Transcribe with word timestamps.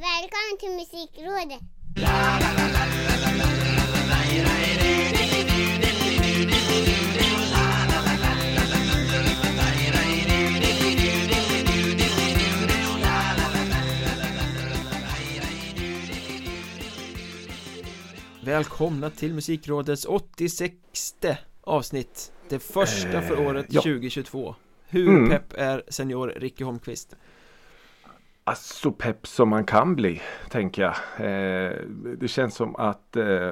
Välkommen 0.00 0.58
till 0.60 0.70
Musikrådet! 0.70 1.60
Välkomna 18.44 19.10
till 19.10 19.34
Musikrådets 19.34 20.04
86 20.04 20.74
avsnitt 21.60 22.32
Det 22.48 22.58
första 22.58 23.22
för 23.22 23.46
året 23.46 23.66
ja. 23.68 23.80
2022 23.82 24.54
Hur 24.86 25.08
Mm. 25.08 25.30
pepp 25.30 25.52
är 25.52 25.82
senior 25.88 26.34
Ricky 26.36 26.64
Holmqvist? 26.64 27.16
Så 28.54 28.90
pepp 28.92 29.26
som 29.26 29.48
man 29.48 29.64
kan 29.64 29.96
bli, 29.96 30.22
tänker 30.50 30.82
jag. 30.82 30.94
Eh, 31.16 31.72
det 32.18 32.28
känns 32.28 32.54
som 32.54 32.76
att 32.76 33.16
eh, 33.16 33.50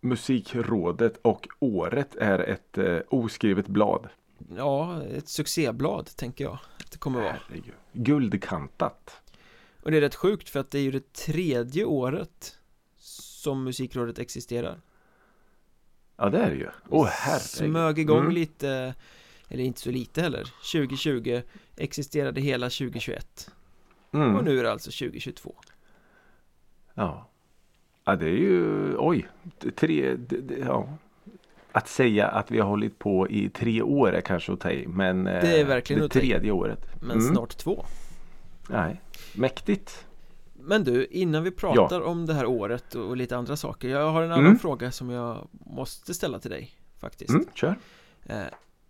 Musikrådet 0.00 1.16
och 1.22 1.48
året 1.58 2.16
är 2.16 2.38
ett 2.38 2.78
eh, 2.78 2.98
oskrivet 3.08 3.66
blad. 3.66 4.08
Ja, 4.56 5.02
ett 5.02 5.28
succéblad 5.28 6.06
tänker 6.16 6.44
jag 6.44 6.58
att 6.84 6.90
det 6.90 6.98
kommer 6.98 7.20
vara 7.20 7.36
Herregud. 7.48 7.74
Guldkantat. 7.92 9.16
Och 9.82 9.90
det 9.90 9.96
är 9.96 10.00
rätt 10.00 10.14
sjukt 10.14 10.48
för 10.48 10.60
att 10.60 10.70
det 10.70 10.78
är 10.78 10.82
ju 10.82 10.90
det 10.90 11.12
tredje 11.12 11.84
året 11.84 12.58
som 12.98 13.64
Musikrådet 13.64 14.18
existerar 14.18 14.80
Ja, 16.16 16.28
det 16.30 16.38
är 16.38 16.50
det 16.50 16.56
ju. 16.56 16.68
Åh, 16.88 17.06
herregud. 17.10 17.42
Smög 17.42 17.98
igång 17.98 18.18
Mm. 18.20 18.32
lite, 18.32 18.94
eller 19.48 19.64
inte 19.64 19.80
så 19.80 19.90
lite 19.90 20.22
heller 20.22 20.44
2020 20.72 21.42
existerade 21.76 22.40
hela 22.40 22.66
2021 22.66 23.50
Mm. 24.12 24.36
och 24.36 24.44
nu 24.44 24.58
är 24.58 24.62
det 24.62 24.72
alltså 24.72 24.90
2022 24.90 25.54
Ja. 26.94 27.28
ja, 28.04 28.16
det 28.16 28.26
är 28.26 28.36
ju, 28.36 28.94
oj, 28.98 29.28
tre, 29.76 30.16
ja. 30.66 30.88
Att 31.72 31.88
säga 31.88 32.28
att 32.28 32.50
vi 32.50 32.58
har 32.60 32.68
hållit 32.68 32.98
på 32.98 33.28
i 33.28 33.48
tre 33.48 33.82
år 33.82 34.12
är 34.14 34.20
kanske 34.20 34.52
att 34.52 34.60
ta 34.60 34.70
i, 34.70 34.86
men 34.86 35.26
eh, 35.26 35.40
Det 35.40 35.60
är 35.60 35.64
verkligen 35.64 36.02
det 36.02 36.08
tredje 36.08 36.50
året. 36.52 36.86
Men 37.00 37.10
Mm. 37.18 37.34
snart 37.34 37.56
två 37.56 37.84
Nej, 38.68 39.00
mäktigt. 39.34 40.06
Men 40.54 40.84
du, 40.84 41.04
innan 41.06 41.42
vi 41.42 41.50
pratar 41.50 42.00
om 42.00 42.26
det 42.26 42.34
här 42.34 42.46
året 42.46 42.94
och 42.94 43.16
lite 43.16 43.36
andra 43.36 43.56
saker 43.56 43.88
Jag 43.88 44.10
har 44.12 44.22
en 44.22 44.32
annan 44.32 44.46
Mm. 44.46 44.58
fråga 44.58 44.92
som 44.92 45.10
jag 45.10 45.48
måste 45.52 46.14
ställa 46.14 46.38
till 46.38 46.50
dig 46.50 46.70
Faktiskt 46.98 47.30
Mm, 47.30 47.46
kör. 47.54 47.76
eh, 48.26 48.36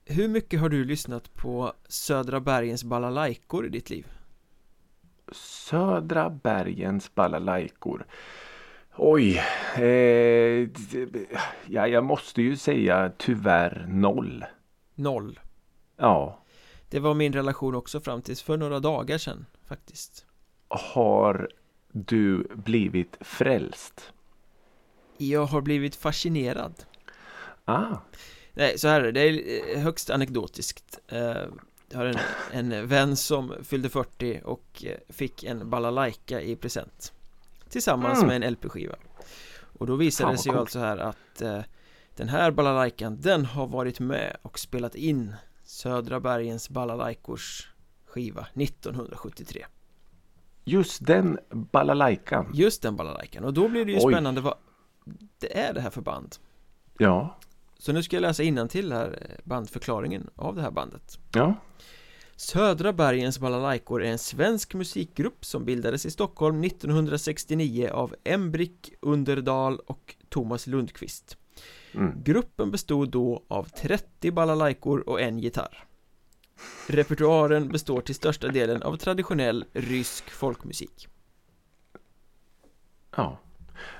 Hur 0.04 0.28
mycket 0.28 0.60
har 0.60 0.68
du 0.68 0.84
lyssnat 0.84 1.34
på 1.34 1.72
Södra 1.88 2.40
bergens 2.40 2.84
balalaikor 2.84 3.66
i 3.66 3.68
ditt 3.68 3.90
liv? 3.90 4.06
Södra 5.32 6.30
bergens 6.30 7.14
balalaikor. 7.14 8.06
Oj, 8.96 9.42
eh, 9.76 10.68
ja, 11.66 11.86
jag 11.86 12.04
måste 12.04 12.42
ju 12.42 12.56
säga 12.56 13.12
tyvärr 13.18 13.86
noll. 13.88 14.44
Noll. 14.94 15.40
Ja, 15.96 16.38
Det 16.88 17.00
var 17.00 17.14
min 17.14 17.32
relation 17.32 17.74
också 17.74 18.00
fram 18.00 18.22
tills 18.22 18.42
för 18.42 18.56
några 18.56 18.80
dagar 18.80 19.18
sedan 19.18 19.46
faktiskt. 19.66 20.26
Har 20.68 21.48
du 21.92 22.46
blivit 22.54 23.16
frälst? 23.20 24.12
Jag 25.18 25.44
har 25.44 25.60
blivit 25.60 25.96
fascinerad. 25.96 26.74
Ah, 27.64 27.96
Nej, 28.54 28.78
så 28.78 28.88
här 28.88 29.00
är 29.00 29.12
det, 29.12 29.20
är 29.20 29.78
högst 29.78 30.10
anekdotiskt. 30.10 30.98
Eh, 31.08 31.44
Jag 31.92 31.98
har 31.98 32.06
en, 32.06 32.72
en 32.72 32.86
vän 32.86 33.16
som 33.16 33.54
fyllde 33.62 33.88
40 33.88 34.40
och 34.44 34.84
eh, 34.84 34.96
fick 35.08 35.44
en 35.44 35.70
balalaika 35.70 36.40
i 36.40 36.56
present. 36.56 37.12
Tillsammans 37.68 38.18
Mm. 38.22 38.26
med 38.28 38.36
en 38.36 38.52
LP-skiva 38.52 38.94
Och 39.78 39.86
då 39.86 39.96
visade 39.96 40.26
Fan, 40.26 40.32
det 40.32 40.42
sig 40.42 40.52
ju 40.52 40.58
alltså 40.58 40.78
här 40.78 40.96
att 40.96 41.42
eh, 41.42 41.58
Den 42.16 42.28
här 42.28 42.50
balalaikan, 42.50 43.20
den 43.20 43.44
har 43.44 43.66
varit 43.66 44.00
med 44.00 44.36
och 44.42 44.58
spelat 44.58 44.94
in 44.94 45.34
Södra 45.64 46.20
bergens 46.20 46.70
balalaikors 46.70 47.68
skiva 48.06 48.46
1973 48.54 49.64
just 50.64 51.06
den 51.06 51.38
balalaikan. 51.50 52.50
Just 52.54 52.82
den 52.82 52.96
balalaikan, 52.96 53.44
och 53.44 53.54
då 53.54 53.68
blir 53.68 53.84
det 53.84 53.92
ju 53.92 53.98
Oj. 54.02 54.12
spännande 54.12 54.40
vad 54.40 54.54
det 55.38 55.58
är 55.58 55.74
det 55.74 55.80
här 55.80 55.90
för 55.90 56.00
band. 56.00 56.36
Ja, 56.98 57.36
Så 57.82 57.92
nu 57.92 58.02
ska 58.02 58.16
jag 58.16 58.20
läsa 58.20 58.42
till 58.68 58.92
här 58.92 59.18
eh, 59.30 59.36
bandförklaringen 59.44 60.30
av 60.36 60.56
det 60.56 60.62
här 60.62 60.70
bandet 60.70 61.18
ja. 61.32 61.54
Södra 62.36 62.92
bergens 62.92 63.38
balalaikor 63.38 64.02
är 64.04 64.10
en 64.10 64.18
svensk 64.18 64.74
musikgrupp 64.74 65.44
som 65.44 65.64
bildades 65.64 66.06
i 66.06 66.10
Stockholm 66.10 66.64
1969 66.64 67.88
av 67.92 68.14
Embrick 68.24 68.92
Underdal 69.00 69.78
och 69.78 70.14
Thomas 70.28 70.66
Lundqvist 70.66 71.36
Mm. 71.94 72.22
Gruppen 72.24 72.70
bestod 72.70 73.08
då 73.10 73.42
av 73.48 73.64
30 73.64 74.30
balalaikor 74.30 75.08
och 75.08 75.20
en 75.20 75.38
gitarr 75.38 75.84
Repertoaren 76.88 77.68
består 77.68 78.00
till 78.00 78.14
största 78.14 78.48
delen 78.48 78.82
av 78.82 78.96
traditionell 78.96 79.64
rysk 79.72 80.30
folkmusik 80.30 81.08
ja. 83.16 83.38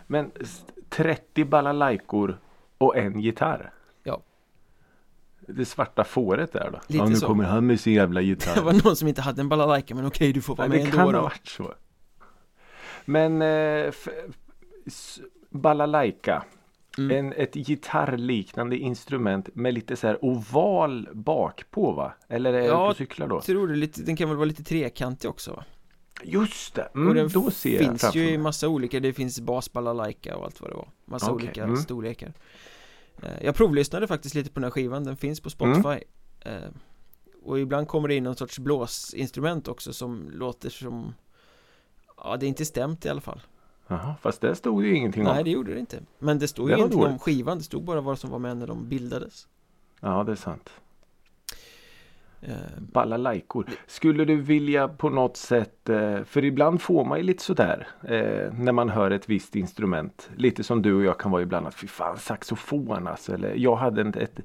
Men 0.06 0.31
s- 0.41 0.64
30 0.88 1.44
balalaikor 1.44 2.38
och 2.82 2.97
en 2.97 3.20
gitarr. 3.20 3.72
Ja. 4.03 4.22
Det 5.41 5.65
svarta 5.65 6.04
fåret 6.04 6.53
där 6.53 6.70
då. 6.72 6.78
Lite 6.87 7.04
ja, 7.04 7.09
nu 7.09 7.16
så. 7.16 7.26
kommer 7.26 7.44
han 7.44 7.66
med 7.66 7.81
sin 7.81 7.93
jävla 7.93 8.20
gitarr. 8.31 8.54
Det 8.54 8.60
var 8.60 8.72
någon 8.72 8.97
som 8.97 9.09
inte 9.09 9.22
hade 9.22 9.41
en 9.41 9.48
balalaika 9.48 9.94
men 9.94 10.06
okej 10.06 10.32
du 10.32 10.43
får 10.43 10.56
vara 10.56 10.69
Nej, 10.69 10.78
med 10.78 10.87
det 10.87 10.91
ändå 10.91 10.97
kan 10.97 11.06
ha 11.06 11.12
då 11.12 11.22
varit 11.22 11.48
så. 11.48 11.75
Men 13.04 13.43
eh, 13.43 13.93
balalaika. 15.50 16.44
Mm. 16.98 17.16
En, 17.16 17.32
ett 17.32 17.54
gitarrliknande 17.54 18.76
instrument 18.76 19.49
med 19.54 19.75
lite 19.75 19.97
så 19.97 20.06
här 20.06 20.25
oval 20.25 21.09
bak 21.12 21.64
på 21.70 21.93
va? 21.93 22.12
Eller 22.28 22.53
är 22.53 22.59
Ja, 22.59 22.64
jag 22.66 22.88
på 22.88 22.94
cyklar 22.94 23.28
då? 23.28 23.41
Tror 23.41 23.69
du 23.69 23.75
lite, 23.75 24.03
den 24.03 24.16
kan 24.16 24.28
väl 24.28 24.37
vara 24.37 24.47
lite 24.47 24.64
trekantig 24.64 25.31
också 25.31 25.53
va? 25.53 25.64
Just 26.22 26.74
det, 26.74 26.86
och 26.90 26.96
mm, 26.96 27.14
den 27.16 27.28
då 27.28 27.50
ser 27.50 27.82
jag 27.82 28.00
finns 28.00 28.14
ju 28.14 28.30
i 28.30 28.38
massa 28.38 28.68
olika, 28.68 29.00
det 29.00 29.12
finns 29.12 29.40
basbalalaika 29.40 30.36
och 30.36 30.44
allt 30.44 30.60
vad 30.60 30.70
det 30.70 30.74
var. 30.76 30.88
Massa 31.04 31.32
Okej, 31.32 31.44
olika 31.46 31.64
mm. 31.64 31.76
storlekar. 31.76 32.32
Eh, 33.22 33.44
Jag 33.44 33.54
provlyssnade 33.54 34.06
faktiskt 34.08 34.34
lite 34.34 34.50
på 34.50 34.60
den 34.60 34.64
här 34.64 34.70
skivan, 34.70 35.04
den 35.04 35.16
finns 35.16 35.40
på 35.40 35.64
Mm. 35.64 35.82
Spotify. 35.82 36.04
Eh, 36.40 36.68
Och 37.44 37.60
ibland 37.60 37.88
kommer 37.88 38.08
det 38.08 38.14
in 38.14 38.24
någon 38.24 38.36
sorts 38.36 38.58
blåsinstrument 38.58 39.68
också 39.68 39.92
som 39.92 40.30
låter 40.30 40.70
som 40.70 41.14
Ja, 42.24 42.36
det 42.36 42.46
är 42.46 42.48
inte 42.48 42.64
stämt 42.64 43.04
i 43.04 43.08
alla 43.08 43.20
fall. 43.20 43.40
Jaha, 43.88 44.14
fast 44.22 44.40
det 44.40 44.54
stod 44.56 44.84
ju 44.84 44.94
ingenting 44.96 45.22
Nej, 45.24 45.38
om. 45.38 45.44
det 45.44 45.50
gjorde 45.50 45.74
det 45.74 45.80
inte. 45.80 46.02
Men 46.18 46.38
det 46.38 46.48
stod 46.48 46.68
Det 46.68 46.72
ju 46.72 46.78
ingenting 46.78 47.04
om 47.04 47.18
skivan, 47.18 47.58
det 47.58 47.64
stod 47.64 47.84
bara 47.84 48.00
vad 48.00 48.18
som 48.18 48.30
var 48.30 48.38
med 48.38 48.56
när 48.56 48.66
de 48.66 48.88
bildades. 48.88 49.48
Ja, 50.00 50.24
det 50.24 50.32
är 50.32 50.36
sant. 50.36 50.70
Eh, 52.44 52.54
Balalaikor. 52.78 53.66
Skulle 53.86 54.25
du 54.25 54.36
vilja 54.36 54.88
på 54.88 55.10
något 55.10 55.36
sätt, 55.36 55.88
eh, 55.88 56.22
för 56.25 56.44
ibland 56.44 56.82
får 56.82 57.04
man 57.04 57.19
ju 57.19 57.25
lite 57.25 57.42
sådär 57.42 57.88
eh, 58.03 58.53
när 58.58 58.72
man 58.72 58.88
hör 58.88 59.10
ett 59.10 59.28
visst 59.28 59.56
instrument. 59.56 60.30
Lite 60.36 60.64
som 60.64 60.82
du 60.82 60.94
och 60.94 61.04
jag 61.04 61.19
kan 61.19 61.31
vara 61.31 61.42
ibland 61.42 61.66
att 61.66 61.75
fy 61.75 61.86
fan 61.86 62.19
saxofon 62.19 63.06
alltså. 63.06 63.34
Eller 63.34 63.54
jag 63.54 63.76
hade 63.76 64.00
en 64.00 64.14
ett 64.14 64.41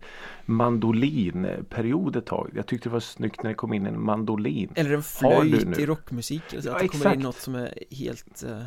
mandolinperiod 0.46 2.16
ett 2.16 2.25
tag. 2.25 2.52
Jag 2.56 2.66
tyckte 2.68 2.90
det 2.90 2.94
var 2.94 3.00
snyggt 3.00 3.44
när 3.44 3.50
det 3.50 3.56
kom 3.56 3.74
in 3.74 3.86
en 3.86 4.02
mandolin. 4.02 4.69
Eller 4.75 4.94
en 4.94 5.03
flöjt 5.03 5.80
i 5.80 5.86
rockmusik, 5.86 6.53
alltså 6.53 6.69
Ja, 6.69 6.75
att 6.75 6.81
det 6.81 6.88
kommer 6.88 7.06
in 7.06 7.12
exakt. 7.12 7.24
något 7.24 7.36
som 7.36 7.56
är 7.56 7.74
helt 7.91 8.44
eh, 8.44 8.62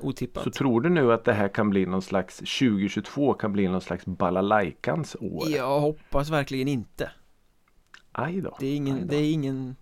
otippat 0.00 0.44
Så 0.44 0.50
tror 0.50 0.80
du 0.80 0.88
nu 0.88 1.12
att 1.12 1.24
det 1.24 1.32
här 1.32 1.48
kan 1.48 1.70
bli 1.70 1.86
någon 1.86 2.02
slags 2.02 2.36
2022 2.38 3.34
kan 3.34 3.52
bli 3.52 3.68
någon 3.68 3.80
slags 3.80 4.06
balalaikans 4.06 5.16
år? 5.20 5.48
Jag 5.48 5.80
hoppas 5.80 6.30
verkligen 6.30 6.68
inte 6.68 7.10
Aj 8.14 8.40
då. 8.40 8.56
Det 8.60 8.66
är, 8.66 8.70
Aj 8.70 8.76
ingen, 8.76 9.00
då. 9.00 9.06
det 9.06 9.16
är 9.16 9.32
ingen, 9.32 9.76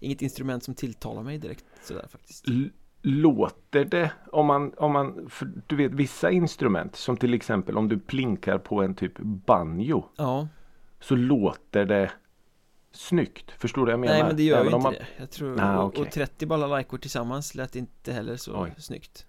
inget 0.00 0.22
instrument 0.22 0.64
som 0.64 0.74
tilltalar 0.74 1.22
mig 1.22 1.38
direkt 1.38 1.64
sådär 1.82 2.06
faktiskt 2.10 2.48
L- 2.48 2.70
Låter 3.02 3.84
det 3.84 4.10
om 4.32 4.46
man, 4.46 4.72
om 4.76 4.92
man, 4.92 5.26
för 5.30 5.52
du 5.66 5.76
vet 5.76 5.92
vissa 5.92 6.30
instrument 6.30 6.96
som 6.96 7.16
till 7.16 7.34
exempel 7.34 7.76
om 7.78 7.88
du 7.88 7.98
plinkar 7.98 8.58
på 8.58 8.82
en 8.82 8.94
typ 8.94 9.18
banjo 9.18 10.04
Ja, 10.16 10.48
så 11.00 11.14
låter 11.16 11.84
det 11.84 12.10
snyggt. 12.92 13.50
Förstår 13.50 13.80
du 13.80 13.84
vad 13.86 13.92
jag 13.92 14.00
menar? 14.00 14.14
nej 14.14 14.22
men 14.24 14.36
det 14.36 14.42
gör 14.42 14.56
Även 14.60 14.70
ju 14.70 14.76
inte 14.76 14.82
man, 14.82 14.92
det 14.92 15.06
Jag 15.16 15.30
tror, 15.30 15.60
Ah, 15.60 15.78
och, 15.78 15.88
okej. 15.88 16.02
och 16.02 16.10
30 16.10 16.46
balalaikor 16.46 16.98
tillsammans 16.98 17.54
lät 17.54 17.76
inte 17.76 18.12
heller 18.12 18.36
så 18.36 18.62
Oj. 18.62 18.74
snyggt 18.78 19.26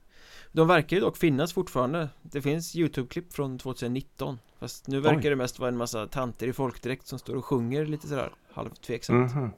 De 0.51 0.68
verkar 0.68 0.98
ju 0.98 1.01
dock 1.01 1.18
finnas 1.18 1.53
fortfarande 1.53 2.09
Det 2.21 2.42
finns 2.42 2.75
YouTube-klipp 2.75 3.33
från 3.33 3.57
2019 3.59 4.39
Fast 4.62 4.88
nu 4.88 5.00
verkar 5.00 5.18
Oj. 5.18 5.30
det 5.30 5.36
mest 5.36 5.60
vara 5.60 5.68
en 5.69 5.78
massa 5.78 6.08
tanter 6.08 6.48
i 6.48 6.54
folkdräkt 6.54 7.08
som 7.08 7.19
står 7.19 7.36
och 7.36 7.46
sjunger 7.46 7.86
lite 7.86 8.08
sådär 8.08 8.34
halvt 8.54 8.81
tveksamt 8.81 9.36
Mhm. 9.36 9.50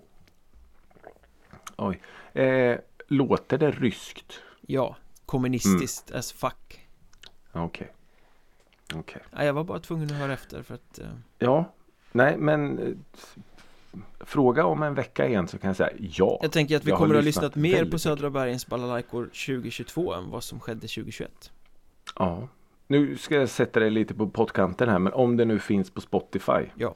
Oj. 1.77 2.01
Eh, 2.33 2.77
låter 3.07 3.57
det 3.57 3.71
ryskt? 3.71 4.33
Ja, 4.61 4.95
kommunistiskt 5.25 6.09
Mm. 6.09 6.19
as 6.19 6.31
fuck 6.31 6.87
Okej. 7.51 7.93
Okej. 8.95 9.21
Nej, 9.31 9.45
jag 9.45 9.53
var 9.53 9.63
bara 9.63 9.79
tvungen 9.79 10.05
att 10.11 10.17
höra 10.17 10.33
efter 10.33 10.61
för 10.63 10.75
att 10.75 10.99
eh, 10.99 11.05
Ja. 11.39 11.73
Nej 12.11 12.37
men 12.37 12.79
eh, 12.79 12.93
fråga 14.19 14.65
om 14.65 14.83
en 14.83 14.93
vecka 14.93 15.27
igen 15.27 15.47
så 15.47 15.57
kan 15.57 15.67
jag 15.67 15.77
säga 15.77 15.91
ja. 15.99 16.39
Jag 16.41 16.51
tänker 16.51 16.77
att 16.77 16.85
vi 16.85 16.91
kommer 16.91 17.15
att 17.15 17.21
ha 17.21 17.25
lyssnat 17.25 17.43
lyssnat 17.43 17.55
mer 17.55 17.85
på 17.85 17.99
Södra 17.99 18.29
Bergens 18.29 18.67
balalaikor 18.67 19.25
2022 19.25 20.13
än 20.13 20.29
vad 20.29 20.43
som 20.43 20.59
skedde 20.59 20.87
2021 20.87 21.51
Ja. 22.15 22.47
Nu 22.93 23.17
ska 23.17 23.35
jag 23.35 23.49
sätta 23.49 23.79
dig 23.79 23.89
lite 23.89 24.13
på 24.13 24.27
pottkanten 24.29 24.89
här 24.89 24.99
men 24.99 25.13
om 25.13 25.37
det 25.37 25.45
nu 25.45 25.59
finns 25.59 25.91
på 25.91 26.01
Spotify. 26.01 26.69
Ja. 26.75 26.95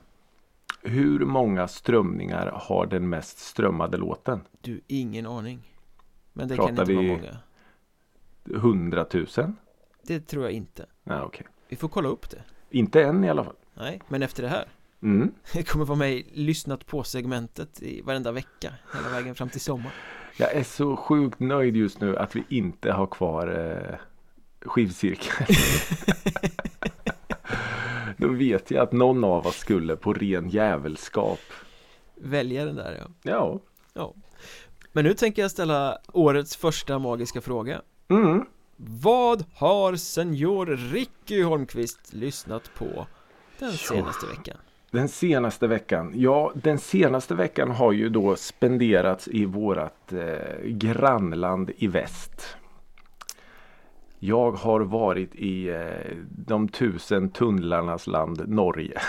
Hur 0.81 1.19
många 1.25 1.67
strömningar 1.67 2.51
har 2.55 2.85
den 2.85 3.09
mest 3.09 3.37
strömmade 3.39 3.97
låten? 3.97 4.41
Du, 4.61 4.81
ingen 4.87 5.25
aning 5.25 5.73
Men 6.33 6.47
det 6.47 6.55
Pratar 6.55 6.75
kan 6.75 6.79
inte 6.79 6.91
vi- 6.91 7.07
vara 7.07 7.17
många 7.17 7.37
100 8.61 9.05
000? 9.13 9.25
Det 10.03 10.19
tror 10.19 10.43
jag 10.43 10.51
inte 10.51 10.85
Nej, 11.03 11.21
okej. 11.21 11.47
Vi 11.69 11.75
får 11.75 11.87
kolla 11.89 12.09
upp 12.09 12.29
det 12.29 12.41
Inte 12.69 13.03
än 13.03 13.23
i 13.23 13.29
alla 13.29 13.43
fall. 13.43 13.55
Nej, 13.73 14.01
men 14.07 14.23
efter 14.23 14.43
det 14.43 14.49
här 14.49 14.65
Mm. 15.01 15.31
Det 15.53 15.63
kommer 15.63 15.85
vara 15.85 15.97
med 15.97 16.11
i 16.13 16.25
lyssnat 16.33 16.85
på 16.85 17.03
segmentet 17.03 17.81
i 17.81 18.01
varenda 18.01 18.31
vecka 18.31 18.73
Hela 18.95 19.09
vägen 19.09 19.35
fram 19.35 19.49
till 19.49 19.61
sommar 19.61 19.91
Jag 20.37 20.53
är 20.53 20.63
så 20.63 20.95
sjukt 20.95 21.39
nöjd 21.39 21.75
just 21.75 22.01
nu 22.01 22.17
att 22.17 22.35
vi 22.35 22.43
inte 22.49 22.91
har 22.91 23.07
kvar 23.07 23.47
eh, 23.47 23.99
skivcirkeln. 24.67 25.45
Då 28.17 28.27
vet 28.27 28.71
jag 28.71 28.83
att 28.83 28.91
någon 28.91 29.23
av 29.23 29.47
oss 29.47 29.57
skulle 29.57 29.95
på 29.95 30.13
ren 30.13 30.49
jävelskap. 30.49 31.39
Välja 32.15 32.65
den 32.65 32.75
där 32.75 32.97
ja 32.99 33.31
Ja. 33.31 33.59
Ja 33.93 34.13
Men 34.91 35.03
nu 35.05 35.13
tänker 35.13 35.41
jag 35.41 35.51
ställa 35.51 35.97
årets 36.13 36.55
första 36.55 36.99
magiska 36.99 37.41
fråga 37.41 37.81
Mm. 38.09 38.45
Vad 38.75 39.45
har 39.53 39.95
senior 39.95 40.65
Ricky 40.65 41.43
Holmqvist 41.43 42.13
lyssnat 42.13 42.73
på 42.73 43.07
den 43.59 43.71
senaste 43.71 44.25
veckan? 44.25 44.57
Den 44.91 45.07
senaste 45.07 45.67
veckan. 45.67 46.13
Ja, 46.15 46.51
den 46.55 46.77
senaste 46.77 47.35
veckan 47.35 47.71
har 47.71 47.91
ju 47.91 48.09
då 48.09 48.35
spenderats 48.35 49.27
i 49.27 49.45
vårat 49.45 50.13
eh, 50.13 50.65
grannland 50.65 51.71
i 51.77 51.87
väst. 51.87 52.57
Jag 54.19 54.51
har 54.51 54.79
varit 54.79 55.35
i 55.35 55.69
eh, 55.69 56.17
de 56.29 56.67
tusen 56.67 57.29
tunnlarnas 57.29 58.07
land 58.07 58.49
Norge. 58.49 59.01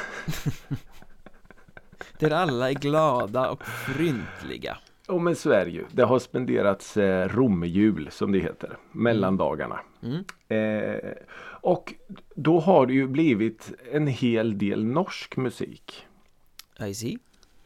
Där 2.18 2.30
alla 2.30 2.70
är 2.70 2.74
glada 2.74 3.50
och 3.50 3.64
fryntliga 3.66 4.78
Ja 5.06 5.18
men 5.18 5.36
så 5.36 5.50
är 5.50 5.64
det 5.64 5.70
ju. 5.70 5.84
Det 5.92 6.02
har 6.02 6.18
spenderats 6.18 6.96
eh, 6.96 7.28
romjul 7.28 8.08
som 8.10 8.32
det 8.32 8.38
heter. 8.38 8.76
Mellandagarna. 8.92 9.80
mm. 10.02 10.24
Eh, 10.48 11.12
och 11.60 11.94
då 12.34 12.60
har 12.60 12.86
det 12.86 12.92
ju 12.92 13.08
blivit 13.08 13.72
en 13.92 14.06
hel 14.06 14.58
del 14.58 14.84
norsk 14.84 15.36
musik. 15.36 16.06
I 16.80 16.94
see 16.94 17.18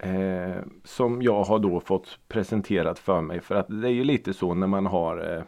Eh, 0.03 0.63
som 0.85 1.23
jag 1.23 1.45
har 1.45 1.59
då 1.59 1.81
fått 1.81 2.19
presenterat 2.29 2.99
för 2.99 3.21
mig. 3.21 3.41
För 3.41 3.55
att 3.55 3.67
det 3.69 3.89
är 3.89 3.93
ju 3.93 4.05
lite 4.05 4.35
så 4.35 4.55
när 4.55 4.67
man 4.67 4.87
har 4.87 5.37
eh, 5.37 5.43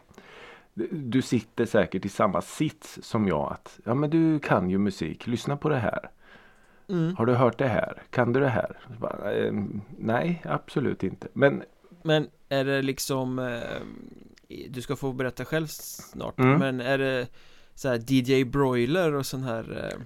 Du 0.91 1.21
sitter 1.21 1.65
säkert 1.65 2.05
i 2.05 2.09
samma 2.09 2.41
sits 2.41 2.99
som 3.01 3.27
jag. 3.27 3.51
att 3.51 3.79
Ja 3.83 3.93
men 3.93 4.09
du 4.09 4.39
kan 4.39 4.69
ju 4.69 4.77
musik. 4.77 5.27
Lyssna 5.27 5.57
på 5.57 5.69
det 5.69 5.77
här. 5.77 6.09
mm. 6.89 7.15
Har 7.15 7.25
du 7.25 7.33
hört 7.33 7.57
det 7.57 7.67
här? 7.67 8.03
Kan 8.09 8.33
du 8.33 8.39
det 8.39 8.49
här? 8.49 8.77
Bara, 8.99 9.33
eh, 9.33 9.53
nej 9.97 10.41
absolut 10.45 11.03
inte. 11.03 11.27
Men 11.33 11.63
Men 12.03 12.27
är 12.49 12.65
det 12.65 12.81
liksom 12.81 13.39
eh, 13.39 14.57
Du 14.69 14.81
ska 14.81 14.95
få 14.95 15.13
berätta 15.13 15.45
själv 15.45 15.67
snart 15.67 16.39
Mm. 16.39 16.59
Men 16.59 16.81
är 16.81 16.97
det 16.97 17.27
så 17.75 17.89
här 17.89 18.01
DJ 18.07 18.43
Broiler 18.43 19.13
och 19.13 19.25
sån 19.25 19.43
här 19.43 19.89
eh, 19.93 19.99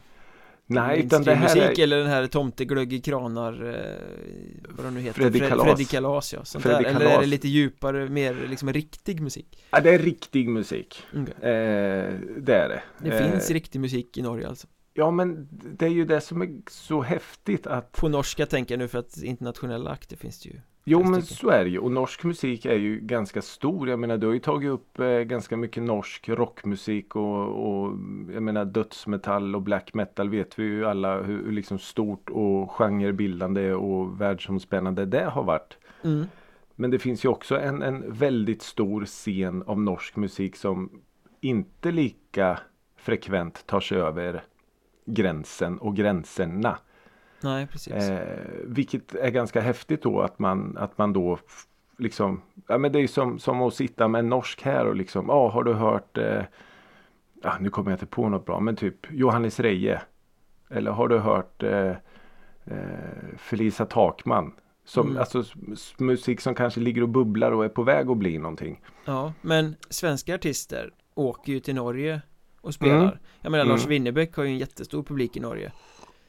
nej 0.69 0.99
utan 1.05 1.23
det 1.23 1.33
här 1.35 1.43
musik 1.55 1.79
är 1.79 1.83
eller 1.83 1.97
den 1.97 2.07
här 2.07 2.27
Tomteglögg 2.27 2.93
i 2.93 3.01
kranar 3.01 3.53
eh, 3.53 4.69
Vad 4.69 4.85
de 4.85 4.93
nu 4.93 5.01
heter 5.01 5.21
Freddy 5.21 5.39
Fred- 5.39 5.49
Kalas. 5.49 5.65
Freddy 5.65 5.85
Kalas 5.85 6.33
ja 6.33 6.45
sånt 6.45 6.63
Freddy 6.63 6.83
där. 6.83 6.89
Eller 6.89 6.99
är 6.99 7.05
det 7.05 7.13
Kalas. 7.13 7.27
lite 7.27 7.47
djupare, 7.47 8.09
mer 8.09 8.47
liksom 8.49 8.73
riktig 8.73 9.21
musik? 9.21 9.63
ja, 9.71 9.79
det 9.79 9.89
är 9.89 9.99
riktig 9.99 10.49
musik. 10.49 11.03
Okay. 11.11 11.51
Eh, 11.51 12.13
det 12.37 12.55
är 12.55 12.69
det. 12.69 12.81
Det 12.97 13.09
eh, 13.19 13.31
finns 13.31 13.51
riktig 13.51 13.79
musik 13.79 14.17
i 14.17 14.21
Norge 14.21 14.47
alltså 14.47 14.67
Ja 14.93 15.11
men 15.11 15.47
det 15.51 15.85
är 15.85 15.89
ju 15.89 16.05
det 16.05 16.21
som 16.21 16.41
är 16.41 16.49
så 16.71 17.01
häftigt 17.01 17.67
att 17.67 17.91
På 17.91 18.07
norska 18.09 18.45
tänker 18.45 18.73
jag 18.73 18.79
nu 18.79 18.87
för 18.87 18.99
att 18.99 19.17
internationella 19.23 19.89
akter 19.91 20.17
finns 20.17 20.39
det 20.39 20.49
ju 20.49 20.55
Jo 20.91 21.03
men 21.03 21.21
så 21.21 21.49
är 21.49 21.63
det 21.63 21.69
ju 21.69 21.79
och 21.79 21.91
norsk 21.91 22.23
musik 22.23 22.65
är 22.65 22.75
ju 22.75 22.99
ganska 22.99 23.41
stor. 23.41 23.89
Jag 23.89 23.99
menar 23.99 24.17
du 24.17 24.27
har 24.27 24.33
ju 24.33 24.39
tagit 24.39 24.69
upp 24.69 24.99
eh, 24.99 25.07
ganska 25.07 25.57
mycket 25.57 25.83
norsk 25.83 26.29
rockmusik 26.29 27.15
och, 27.15 27.47
och 27.47 27.87
jag 28.33 28.43
menar 28.43 28.65
dödsmetall 28.65 29.55
och 29.55 29.61
black 29.61 29.93
metal 29.93 30.29
vet 30.29 30.59
vi 30.59 30.63
ju 30.63 30.85
alla 30.85 31.21
hur, 31.21 31.45
hur 31.45 31.51
liksom 31.51 31.79
stort 31.79 32.29
och 32.29 32.71
genrebildande 32.71 33.73
och 33.73 34.21
världsomspännande 34.21 35.05
det 35.05 35.25
har 35.25 35.43
varit. 35.43 35.77
mm. 36.03 36.25
Men 36.75 36.91
det 36.91 36.99
finns 36.99 37.25
ju 37.25 37.29
också 37.29 37.59
en, 37.59 37.81
en 37.81 38.13
väldigt 38.13 38.61
stor 38.61 39.05
scen 39.05 39.63
av 39.63 39.81
norsk 39.81 40.15
musik 40.15 40.55
som 40.55 41.01
inte 41.41 41.91
lika 41.91 42.59
frekvent 42.97 43.65
tar 43.65 43.79
sig 43.79 43.97
över 43.97 44.43
gränsen 45.05 45.77
och 45.77 45.95
gränserna. 45.95 46.77
Nej 47.41 47.67
precis 47.67 47.93
Eh, 47.93 48.19
vilket 48.63 49.15
är 49.15 49.29
ganska 49.29 49.61
häftigt 49.61 50.01
då 50.03 50.21
att 50.21 50.39
man, 50.39 50.77
att 50.77 50.97
man 50.97 51.13
då 51.13 51.39
liksom 51.97 52.41
Ja 52.67 52.77
men 52.77 52.91
det 52.91 52.99
är 52.99 53.07
som, 53.07 53.39
som 53.39 53.61
att 53.61 53.73
sitta 53.73 54.07
med 54.07 54.19
en 54.19 54.29
norsk 54.29 54.61
här 54.61 54.85
och 54.85 54.95
liksom 54.95 55.25
Ja 55.27 55.49
har 55.49 55.63
du 55.63 55.73
hört 55.73 56.17
eh, 56.17 56.41
Ja 57.43 57.53
nu 57.59 57.69
kommer 57.69 57.91
jag 57.91 57.95
inte 57.95 58.05
på 58.05 58.29
något 58.29 58.45
bra 58.45 58.59
men 58.59 58.75
typ 58.75 58.95
Johannes 59.11 59.59
Reje 59.59 60.01
Eller 60.69 60.91
har 60.91 61.07
du 61.07 61.17
hört 61.17 61.63
eh, 61.63 61.93
eh, 62.65 63.37
Felisa 63.37 63.85
Takman 63.85 64.51
som, 64.85 65.07
Mm. 65.07 65.19
Alltså 65.19 65.43
musik 65.97 66.41
som 66.41 66.55
kanske 66.55 66.79
ligger 66.79 67.01
och 67.01 67.09
bubblar 67.09 67.51
och 67.51 67.65
är 67.65 67.69
på 67.69 67.83
väg 67.83 68.09
att 68.09 68.17
bli 68.17 68.37
någonting 68.37 68.81
Ja, 69.05 69.33
men 69.41 69.75
svenska 69.89 70.35
artister 70.35 70.93
åker 71.15 71.53
ju 71.53 71.59
till 71.59 71.75
Norge 71.75 72.21
och 72.61 72.73
spelar 72.73 73.01
Mm. 73.01 73.17
Jag 73.41 73.51
menar 73.51 73.63
Mm. 73.65 73.75
Lars 73.75 73.87
Winnerbäck 73.87 74.35
har 74.35 74.43
ju 74.43 74.49
en 74.49 74.57
jättestor 74.57 75.03
publik 75.03 75.37
i 75.37 75.39
Norge 75.39 75.71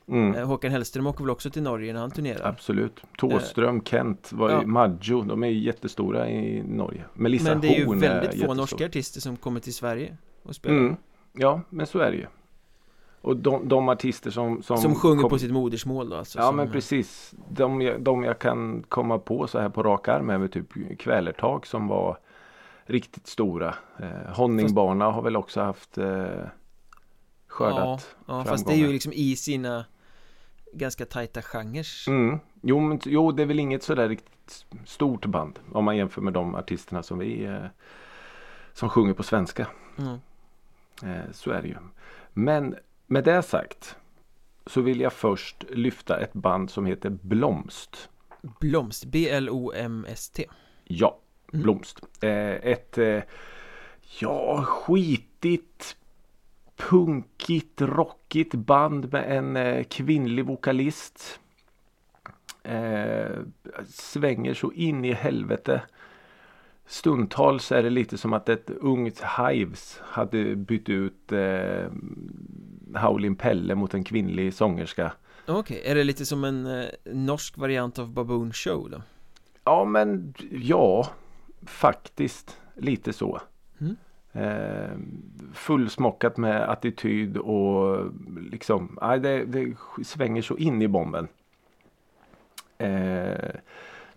mm. 0.08 0.34
eh, 0.34 0.46
Håkan 0.46 0.70
Hellström 0.70 1.06
åker 1.06 1.24
väl 1.24 1.30
också 1.30 1.50
till 1.50 1.62
Norge 1.62 1.92
när 1.92 2.00
han 2.00 2.10
turnerar 2.10 2.48
Absolut 2.48 3.02
Tåström, 3.18 3.84
Kent, 3.84 4.32
var, 4.32 4.50
ja. 4.50 4.66
Maggio 4.66 5.22
De 5.22 5.42
är 5.42 5.48
ju 5.48 5.58
jättestora 5.58 6.30
i 6.30 6.62
Norge 6.62 7.04
Melissa 7.14 7.50
Men 7.50 7.60
det 7.60 7.68
är 7.68 7.78
ju 7.78 7.86
Horn 7.86 7.98
väldigt 7.98 8.30
få 8.30 8.36
jättestor. 8.36 8.54
norska 8.54 8.86
artister 8.86 9.20
som 9.20 9.36
kommer 9.36 9.60
till 9.60 9.74
Sverige 9.74 10.16
och 10.42 10.54
spelar 10.54 10.76
Mm. 10.76 10.96
Ja, 11.32 11.60
men 11.68 11.86
så 11.86 11.98
är 11.98 12.10
det 12.10 12.16
ju. 12.16 12.26
Och 13.22 13.36
de, 13.36 13.68
de 13.68 13.88
artister 13.88 14.30
som 14.30 14.62
Som, 14.62 14.78
Som 14.78 14.94
sjunger 14.94 15.22
kom- 15.22 15.30
på 15.30 15.38
sitt 15.38 15.52
modersmål 15.52 16.10
då 16.10 16.16
alltså 16.16 16.38
Ja 16.38 16.46
som, 16.46 16.56
men 16.56 16.70
precis. 16.70 17.34
De, 17.48 17.96
de 17.98 18.24
jag 18.24 18.38
kan 18.38 18.82
komma 18.88 19.18
på 19.18 19.46
så 19.46 19.58
här 19.58 19.68
på 19.68 19.82
rak 19.82 20.08
arm 20.08 20.30
är 20.30 20.38
väl 20.38 20.48
typ 20.48 20.98
Kvälertak 20.98 21.66
som 21.66 21.88
var 21.88 22.18
riktigt 22.84 23.26
stora. 23.26 23.74
Eh, 23.98 24.32
Honningbana 24.34 25.10
har 25.10 25.22
väl 25.22 25.36
också 25.36 25.60
haft 25.60 25.98
eh, 25.98 26.26
skördat 27.64 28.16
Ja, 28.26 28.44
fast 28.44 28.66
det 28.66 28.72
är 28.72 28.76
ju 28.76 28.92
liksom 28.92 29.12
i 29.12 29.36
sina 29.36 29.84
ganska 30.72 31.06
tajta 31.06 31.42
genrer 31.42 31.86
Mm. 32.08 32.38
Jo, 32.62 32.80
men, 32.80 33.00
jo, 33.04 33.32
det 33.32 33.42
är 33.42 33.46
väl 33.46 33.58
inget 33.60 33.82
sådär 33.82 34.08
riktigt 34.08 34.66
stort 34.86 35.26
band 35.26 35.58
om 35.72 35.84
man 35.84 35.96
jämför 35.96 36.20
med 36.20 36.32
de 36.32 36.54
artisterna 36.54 37.02
som 37.02 37.18
vi 37.18 37.44
eh, 37.44 37.64
som 38.72 38.88
sjunger 38.88 39.14
på 39.14 39.22
svenska. 39.22 39.66
mm. 39.98 40.18
Eh, 41.02 41.32
så 41.32 41.50
är 41.50 41.62
det 41.62 41.68
ju. 41.68 41.76
Men 42.32 42.76
med 43.06 43.24
det 43.24 43.42
sagt 43.42 43.96
så 44.66 44.80
vill 44.80 45.00
jag 45.00 45.12
först 45.12 45.64
lyfta 45.70 46.20
ett 46.20 46.32
band 46.32 46.70
som 46.70 46.86
heter 46.86 47.10
Blomst. 47.10 48.08
Blomst, 48.60 49.04
B-L-O-M-S-T 49.04 50.46
Ja, 50.84 51.18
Mm. 51.52 51.62
Blomst. 51.62 52.00
Eh, 52.20 52.50
ett 52.50 52.98
eh, 52.98 53.22
ja, 54.20 54.64
skitigt 54.64 55.96
punkigt, 56.80 57.80
rockigt 57.80 58.54
band 58.54 59.12
med 59.12 59.38
en 59.38 59.56
eh, 59.56 59.84
kvinnlig 59.84 60.46
vokalist. 60.46 61.40
Eh, 62.62 63.36
svänger 63.88 64.54
så 64.54 64.72
in 64.72 65.04
i 65.04 65.12
helvete. 65.12 65.82
Stundtals 66.86 67.72
är 67.72 67.82
det 67.82 67.90
lite 67.90 68.18
som 68.18 68.32
att 68.32 68.48
ett 68.48 68.70
ungt 68.70 69.22
Hives 69.38 70.00
hade 70.02 70.56
bytt 70.56 70.88
ut 70.88 71.32
eh, 71.32 71.90
Howlin' 72.94 73.36
Pelle 73.36 73.74
mot 73.74 73.94
en 73.94 74.04
kvinnlig 74.04 74.54
sångerska. 74.54 75.12
Okej, 75.46 75.82
är 75.84 75.94
det 75.94 76.04
lite 76.04 76.26
som 76.26 76.44
en 76.44 76.66
eh, 76.66 76.88
norsk 77.04 77.58
variant 77.58 77.98
av 77.98 78.10
Baboon 78.10 78.52
Show 78.52 78.90
då? 78.90 79.02
Ja 79.64 79.84
men 79.84 80.34
ja, 80.50 81.08
faktiskt 81.66 82.56
lite 82.76 83.12
så. 83.12 83.40
Mm. 84.32 84.48
Eh, 84.48 84.90
fullsmockat 85.54 86.36
med 86.36 86.70
attityd 86.70 87.36
och 87.36 88.06
liksom, 88.50 88.98
nej, 89.02 89.20
det, 89.20 89.44
det 89.44 89.76
svänger 90.04 90.42
så 90.42 90.56
in 90.56 90.82
i 90.82 90.88
bomben. 90.88 91.28
Eh, 92.78 93.50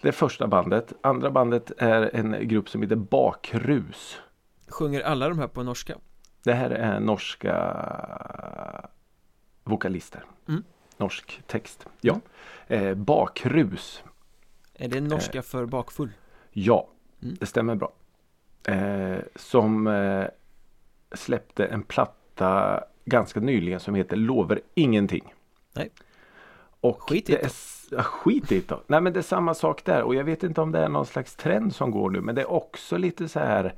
det 0.01 0.11
första 0.11 0.47
bandet. 0.47 0.93
Andra 1.01 1.31
bandet 1.31 1.71
är 1.77 2.15
en 2.15 2.47
grupp 2.47 2.69
som 2.69 2.81
heter 2.81 2.95
Bakrus. 2.95 4.19
Sjunger 4.67 5.01
alla 5.01 5.29
de 5.29 5.39
här 5.39 5.47
på 5.47 5.63
norska? 5.63 5.95
Det 6.43 6.53
här 6.53 6.69
är 6.69 6.99
norska 6.99 7.55
vokalister. 9.63 10.23
Mm. 10.47 10.63
Norsk 10.97 11.41
text. 11.47 11.87
Ja. 12.01 12.19
Eh, 12.67 12.93
bakrus. 12.93 14.03
Är 14.73 14.87
det 14.89 15.01
norska 15.01 15.41
för 15.41 15.65
bakfull? 15.65 16.09
Ja, 16.51 16.89
Mm. 17.21 17.35
det 17.39 17.45
stämmer 17.45 17.75
bra. 17.75 17.91
Eh, 18.67 19.17
som 19.35 19.87
eh, 19.87 20.25
släppte 21.11 21.65
en 21.65 21.83
platta 21.83 22.83
ganska 23.05 23.39
nyligen 23.39 23.79
som 23.79 23.95
heter 23.95 24.15
Lover 24.15 24.61
ingenting. 24.73 25.33
Nej. 25.73 25.89
Och 26.81 27.01
Skit 27.01 27.29
i 27.29 27.33
det 27.33 27.43
är, 27.97 28.01
skit 28.01 28.51
i 28.51 28.59
det. 28.59 28.79
Nej 28.87 29.01
men 29.01 29.13
det 29.13 29.19
är 29.19 29.21
samma 29.21 29.53
sak 29.53 29.85
där 29.85 30.01
och 30.01 30.15
jag 30.15 30.23
vet 30.23 30.43
inte 30.43 30.61
om 30.61 30.71
det 30.71 30.79
är 30.79 30.89
någon 30.89 31.05
slags 31.05 31.35
trend 31.35 31.75
som 31.75 31.91
går 31.91 32.09
nu 32.09 32.21
men 32.21 32.35
det 32.35 32.41
är 32.41 32.51
också 32.51 32.97
lite 32.97 33.27
så 33.27 33.39
här 33.39 33.73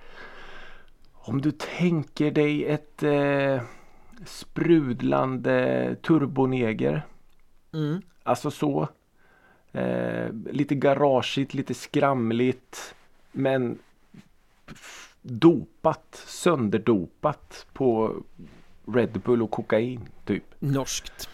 Om 1.14 1.42
du 1.42 1.52
tänker 1.52 2.32
dig 2.32 2.66
ett 2.66 3.04
eh, 3.04 3.62
sprudlande 4.26 5.96
turboneger 6.02 7.04
Mm. 7.76 8.02
Alltså 8.24 8.52
så. 8.52 8.88
Eh, 9.72 10.30
lite 10.52 10.76
garageigt, 10.76 11.54
lite 11.54 11.74
skramligt. 11.74 12.96
Men 13.32 13.80
dopat, 15.22 16.24
sönderdopat 16.26 17.68
på 17.74 18.16
Red 18.88 19.22
Bull 19.26 19.42
och 19.42 19.52
kokain. 19.52 20.10
Typ. 20.26 20.44
Norskt 20.60 21.30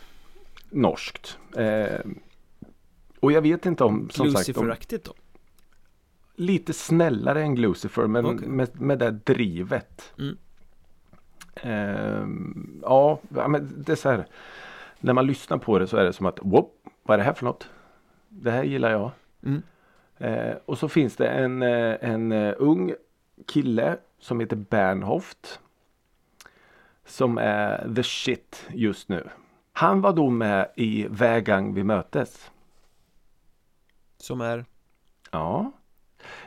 Norskt. 0.69 1.37
Eh, 1.57 1.99
och 3.19 3.31
jag 3.31 3.41
vet 3.41 3.65
inte 3.65 3.83
om, 3.83 4.09
som 4.09 4.27
Lucifer-aktigt 4.27 5.05
då? 5.05 5.13
lite 6.35 6.73
snällare 6.73 7.43
än 7.43 7.55
Lucifer 7.55 8.07
men 8.07 8.25
Okej. 8.25 8.47
med, 8.47 8.81
med 8.81 8.99
det 8.99 9.11
drivet. 9.11 10.13
Mm. 10.19 10.37
Eh, 11.55 12.27
ja, 12.81 13.19
men 13.47 13.83
det 13.85 13.91
är 13.91 13.95
så 13.95 14.09
här. 14.09 14.25
När 14.99 15.13
man 15.13 15.27
lyssnar 15.27 15.57
på 15.57 15.79
det 15.79 15.87
så 15.87 15.97
är 15.97 16.03
det 16.03 16.13
som 16.13 16.25
att, 16.25 16.39
whoop, 16.41 16.71
vad 17.03 17.15
är 17.15 17.17
det 17.17 17.23
här 17.23 17.33
för 17.33 17.45
något? 17.45 17.69
Det 18.29 18.51
här 18.51 18.63
gillar 18.63 18.91
jag. 18.91 19.11
Mm. 19.43 19.61
Eh, 20.17 20.55
och 20.65 20.77
så 20.77 20.89
finns 20.89 21.15
det 21.15 21.27
en, 21.27 21.61
eh, 21.61 21.95
en 22.01 22.31
eh, 22.31 22.53
ung 22.57 22.93
kille 23.47 23.97
som 24.19 24.39
heter 24.39 24.55
Bernhoft. 24.55 25.59
Som 27.05 27.37
är 27.37 27.93
the 27.95 28.03
shit 28.03 28.65
just 28.69 29.09
nu. 29.09 29.29
Han 29.73 30.01
var 30.01 30.13
då 30.13 30.29
med 30.29 30.71
i 30.75 31.07
Vägang 31.09 31.73
vi 31.73 31.83
mötes. 31.83 32.51
Som 34.17 34.41
är? 34.41 34.65
Ja. 35.31 35.71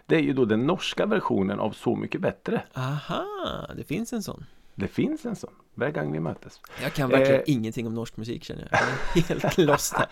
Det 0.06 0.16
är 0.16 0.20
ju 0.20 0.32
då 0.32 0.44
den 0.44 0.66
norska 0.66 1.06
versionen 1.06 1.60
av 1.60 1.70
Så 1.70 1.96
mycket 1.96 2.20
bättre. 2.20 2.62
Aha, 2.74 3.66
det 3.76 3.84
finns 3.84 4.12
en 4.12 4.22
sån 4.22 4.44
Det 4.74 4.88
finns 4.88 5.26
en 5.26 5.36
sån. 5.36 5.54
Vägang 5.74 6.12
vi 6.12 6.20
mötes. 6.20 6.60
Jag 6.82 6.92
kan 6.92 7.10
verkligen 7.10 7.40
Eh. 7.40 7.44
ingenting 7.46 7.86
om 7.86 7.94
norsk 7.94 8.16
musik 8.16 8.44
känner 8.44 8.68
jag 8.70 8.80
Jag 9.14 9.30
är 9.30 9.40
helt 9.40 9.58
lost 9.68 9.94
här 9.94 10.06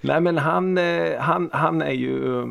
Nej 0.00 0.20
men 0.20 0.38
han, 0.38 0.78
eh, 0.78 1.20
han, 1.20 1.50
han 1.52 1.82
är 1.82 1.90
ju 1.92 2.46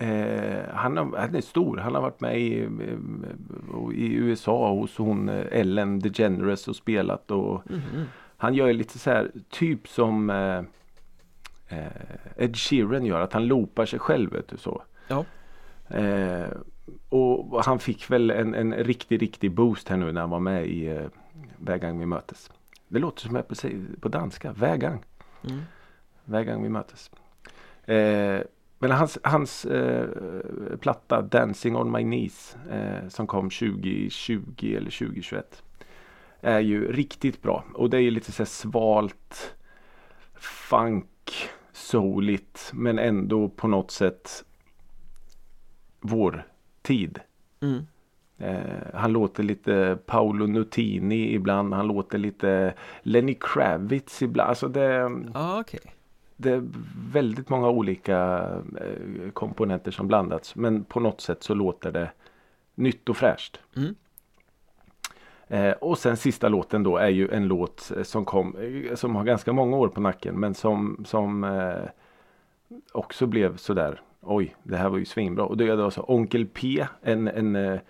eh, 0.00 0.74
han, 0.74 0.96
har, 0.96 1.16
han 1.18 1.34
är 1.34 1.40
stor. 1.40 1.76
Han 1.76 1.94
har 1.94 2.02
varit 2.02 2.20
med 2.20 2.40
i, 2.40 2.60
eh, 2.60 3.94
i 3.94 4.12
USA 4.14 4.70
hos 4.72 4.96
hon 4.96 5.28
eh, 5.28 5.46
Ellen 5.60 5.98
DeGeneres 6.00 6.68
och 6.68 6.76
spelat 6.76 7.30
och 7.30 7.70
Mhm. 7.70 8.04
han 8.36 8.54
gör 8.54 8.72
lite 8.72 8.98
så 8.98 9.10
här 9.10 9.30
typ 9.50 9.88
som 9.88 10.30
eh, 10.30 10.58
eh, 11.78 11.92
Ed 12.36 12.56
Sheeran 12.56 13.06
gör. 13.06 13.20
Att 13.20 13.32
han 13.32 13.46
loopar 13.46 13.86
sig 13.86 13.98
själv 13.98 14.32
vet 14.32 14.48
du 14.48 14.56
så. 14.56 14.82
Ja. 15.08 15.24
Eh, 15.96 16.48
och 17.08 17.52
och 17.52 17.64
han 17.64 17.78
fick 17.78 18.10
väl 18.10 18.30
en, 18.30 18.54
en 18.54 18.74
riktig 18.74 19.22
riktig 19.22 19.52
boost 19.52 19.88
här 19.88 19.96
nu 19.96 20.12
när 20.12 20.20
han 20.20 20.30
var 20.30 20.40
med 20.40 20.66
i 20.66 20.86
eh, 20.86 21.02
Vägang 21.56 21.98
vi 21.98 22.06
mötes. 22.06 22.50
Det 22.88 22.98
låter 22.98 23.22
som 23.22 23.36
jag 23.36 23.48
på, 23.48 23.54
på 24.00 24.08
danska. 24.08 24.52
Vägang. 24.52 25.04
Mm. 25.48 25.60
Vägang 26.24 26.62
vi 26.62 26.68
mötes. 26.68 27.10
Eh, 27.84 28.40
men 28.82 28.90
hans, 28.90 29.18
hans 29.22 29.64
eh, 29.64 30.08
platta 30.80 31.22
Dancing 31.22 31.76
on 31.76 31.92
my 31.92 32.02
knees 32.02 32.56
eh, 32.70 33.08
som 33.08 33.26
kom 33.26 33.50
2020 33.50 34.74
eller 34.76 34.90
2021 34.90 35.62
är 36.40 36.60
ju 36.60 36.92
riktigt 36.92 37.42
bra. 37.42 37.64
Och 37.74 37.90
det 37.90 37.96
är 37.96 38.00
ju 38.00 38.10
lite 38.10 38.32
så 38.32 38.46
svalt 38.46 39.54
funk, 40.34 41.32
souligt 41.72 42.70
men 42.74 42.98
ändå 42.98 43.48
på 43.48 43.68
något 43.68 43.90
sätt 43.90 44.44
vår 46.00 46.46
tid. 46.82 47.20
Mm. 47.60 47.86
Eh, 48.38 48.94
han 48.94 49.12
låter 49.12 49.42
lite 49.42 49.98
Paolo 50.06 50.46
Nutini 50.46 51.34
ibland. 51.34 51.74
Han 51.74 51.86
låter 51.86 52.18
lite 52.18 52.74
Lenny 53.02 53.34
Kravitz 53.40 54.22
ibland. 54.22 54.48
Alltså 54.48 54.68
det, 54.68 55.10
Ja, 55.34 55.60
okej 55.60 55.80
det 56.40 56.50
är 56.50 56.62
väldigt 57.12 57.48
många 57.48 57.68
olika 57.68 58.48
eh, 58.80 59.30
komponenter 59.32 59.90
som 59.90 60.08
blandats. 60.08 60.56
Men 60.56 60.84
på 60.84 61.00
något 61.00 61.20
sätt 61.20 61.42
så 61.42 61.54
låter 61.54 61.92
det 61.92 62.10
nytt 62.74 63.08
och 63.08 63.16
fräscht. 63.16 63.60
Mm. 63.76 63.94
Eh, 65.48 65.72
och 65.72 65.98
sen 65.98 66.16
sista 66.16 66.48
låten 66.48 66.82
då 66.82 66.96
är 66.96 67.08
ju 67.08 67.28
en 67.28 67.48
låt 67.48 67.92
eh, 67.96 68.02
som 68.02 68.24
kom 68.24 68.56
eh, 68.56 68.94
som 68.94 69.16
har 69.16 69.24
ganska 69.24 69.52
många 69.52 69.76
år 69.76 69.88
på 69.88 70.00
nacken 70.00 70.40
men 70.40 70.54
som, 70.54 71.04
som 71.06 71.44
eh, 71.44 71.88
också 72.92 73.26
blev 73.26 73.56
sådär 73.56 74.00
oj 74.20 74.56
det 74.62 74.76
här 74.76 74.88
var 74.88 74.98
ju 74.98 75.04
svinbra. 75.04 75.44
Och 75.44 75.56
det 75.56 75.68
är 75.68 75.84
alltså 75.84 76.00
Onkel 76.00 76.46
P 76.46 76.86
en, 77.02 77.28
en 77.28 77.56
eh, 77.56 77.80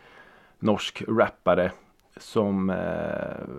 norsk 0.58 1.02
rappare 1.08 1.72
som 2.16 2.68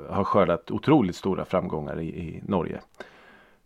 har 0.10 0.24
skördat 0.24 0.72
otroligt 0.72 1.16
stora 1.16 1.46
framgångar 1.46 2.00
i, 2.00 2.08
i 2.08 2.42
Norge. 2.46 2.82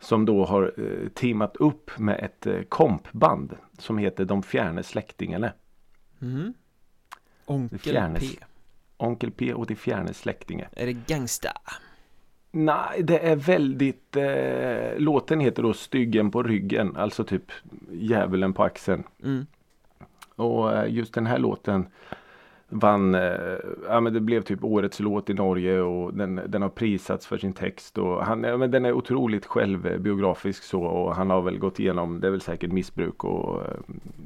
Som 0.06 0.26
då 0.26 0.46
har 0.46 0.74
eh, 0.78 1.10
teamat 1.10 1.56
upp 1.58 2.00
med 2.00 2.20
ett 2.20 2.48
eh, 2.48 2.62
kompband 2.62 3.58
som 3.78 3.98
heter 3.98 4.26
De 4.26 4.44
fjärne 4.44 4.84
släktingarna. 4.84 5.54
mm. 6.22 6.54
Onkel 7.46 7.80
Fjärnes. 7.80 8.36
P 8.36 8.44
Onkel 8.98 9.32
P 9.32 9.54
och 9.54 9.66
De 9.66 9.76
fjärne 9.76 10.14
släktingar. 10.14 10.70
Är 10.72 10.86
det 10.86 10.94
gangsta? 11.08 11.50
Nej, 12.52 13.04
det 13.04 13.20
är 13.20 13.36
väldigt 13.36 14.16
eh, 14.16 15.00
Låten 15.00 15.40
heter 15.40 15.64
då 15.64 15.74
Styggen 15.74 16.32
på 16.32 16.44
ryggen, 16.44 16.96
alltså 16.98 17.24
typ 17.24 17.52
Djävulen 17.92 18.54
på 18.54 18.64
axeln. 18.64 19.04
Mm. 19.24 19.46
Och 20.36 20.74
eh, 20.74 20.94
just 20.94 21.14
den 21.14 21.26
här 21.26 21.40
låten 21.40 21.88
vann, 22.70 23.16
eh, 23.16 23.56
ja 23.90 24.00
men 24.00 24.14
det 24.14 24.20
blev 24.20 24.42
typ 24.42 24.64
årets 24.64 25.00
låt 25.00 25.30
i 25.30 25.34
Norge 25.34 25.82
och 25.82 26.14
den, 26.14 26.42
den 26.48 26.62
har 26.62 26.70
prisats 26.70 27.28
för 27.28 27.38
sin 27.38 27.54
text 27.54 27.98
och 27.98 28.26
han, 28.26 28.44
ja, 28.44 28.58
men 28.58 28.72
den 28.72 28.86
är 28.86 28.94
otroligt 28.94 29.46
självbiografisk 29.46 30.64
så 30.64 30.84
och 30.84 31.16
han 31.16 31.30
har 31.30 31.42
väl 31.42 31.58
gått 31.58 31.80
igenom, 31.80 32.20
det 32.20 32.28
är 32.28 32.32
väl 32.32 32.42
säkert 32.42 32.72
missbruk 32.72 33.24
och 33.24 33.62
eh, 33.62 33.72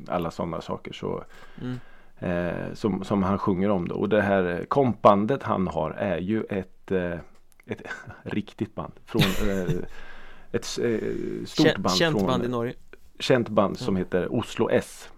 alla 0.08 0.32
sådana 0.32 0.62
saker 0.62 0.94
så 0.94 1.24
Mm. 1.62 1.78
eh, 2.20 2.74
som, 2.74 3.04
som 3.04 3.24
han 3.24 3.38
sjunger 3.38 3.70
om 3.70 3.88
då. 3.88 3.96
Och 3.96 4.10
det 4.10 4.22
här 4.22 4.66
kompbandet 4.68 5.44
han 5.44 5.68
har 5.68 5.92
är 5.92 6.18
ju 6.18 6.44
ett, 6.44 6.92
eh, 6.92 7.20
ett 7.66 7.82
riktigt 8.24 8.76
band 8.76 8.94
från 9.06 9.22
eh, 9.22 9.76
ett 10.52 10.80
eh, 10.82 11.46
stort 11.46 11.78
band 11.78 11.96
känt 11.96 12.18
från 12.18 12.28
band 12.28 12.46
i 12.46 12.48
Norge 12.48 12.74
känt 13.20 13.50
band 13.50 13.80
som 13.80 13.96
heter 13.96 14.34
Oslo 14.34 14.70
S. 14.70 15.10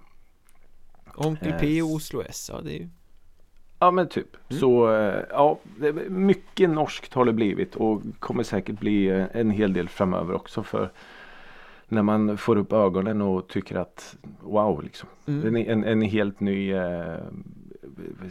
Onkel 1.16 1.54
P 1.60 1.82
och 1.82 1.92
Oslo 1.92 2.24
S, 2.30 2.50
ja 2.54 2.62
det 2.62 2.72
är 2.72 2.80
ju 2.80 2.90
Ja 3.84 3.92
men 3.92 4.08
typ. 4.10 4.38
Mm. 4.50 4.60
Så 4.60 4.94
eh, 4.94 5.24
ja, 5.30 5.60
mycket 6.10 6.70
norskt 6.70 7.14
har 7.14 7.26
det 7.26 7.34
blivit 7.34 7.76
och 7.76 8.02
kommer 8.20 8.44
säkert 8.44 8.80
bli 8.80 9.08
eh, 9.08 9.26
en 9.34 9.52
hel 9.52 9.74
del 9.74 9.90
framöver 9.90 10.34
också 10.34 10.64
för 10.64 10.92
när 11.88 12.02
man 12.02 12.38
får 12.38 12.56
upp 12.58 12.74
ögonen 12.74 13.22
och 13.22 13.48
tycker 13.48 13.76
att 13.76 14.16
wow 14.40 14.84
liksom. 14.84 15.10
mm. 15.26 15.56
En, 15.56 15.66
en, 15.68 15.84
en 15.84 16.02
helt 16.02 16.40
ny 16.40 16.74
eh, 16.74 17.18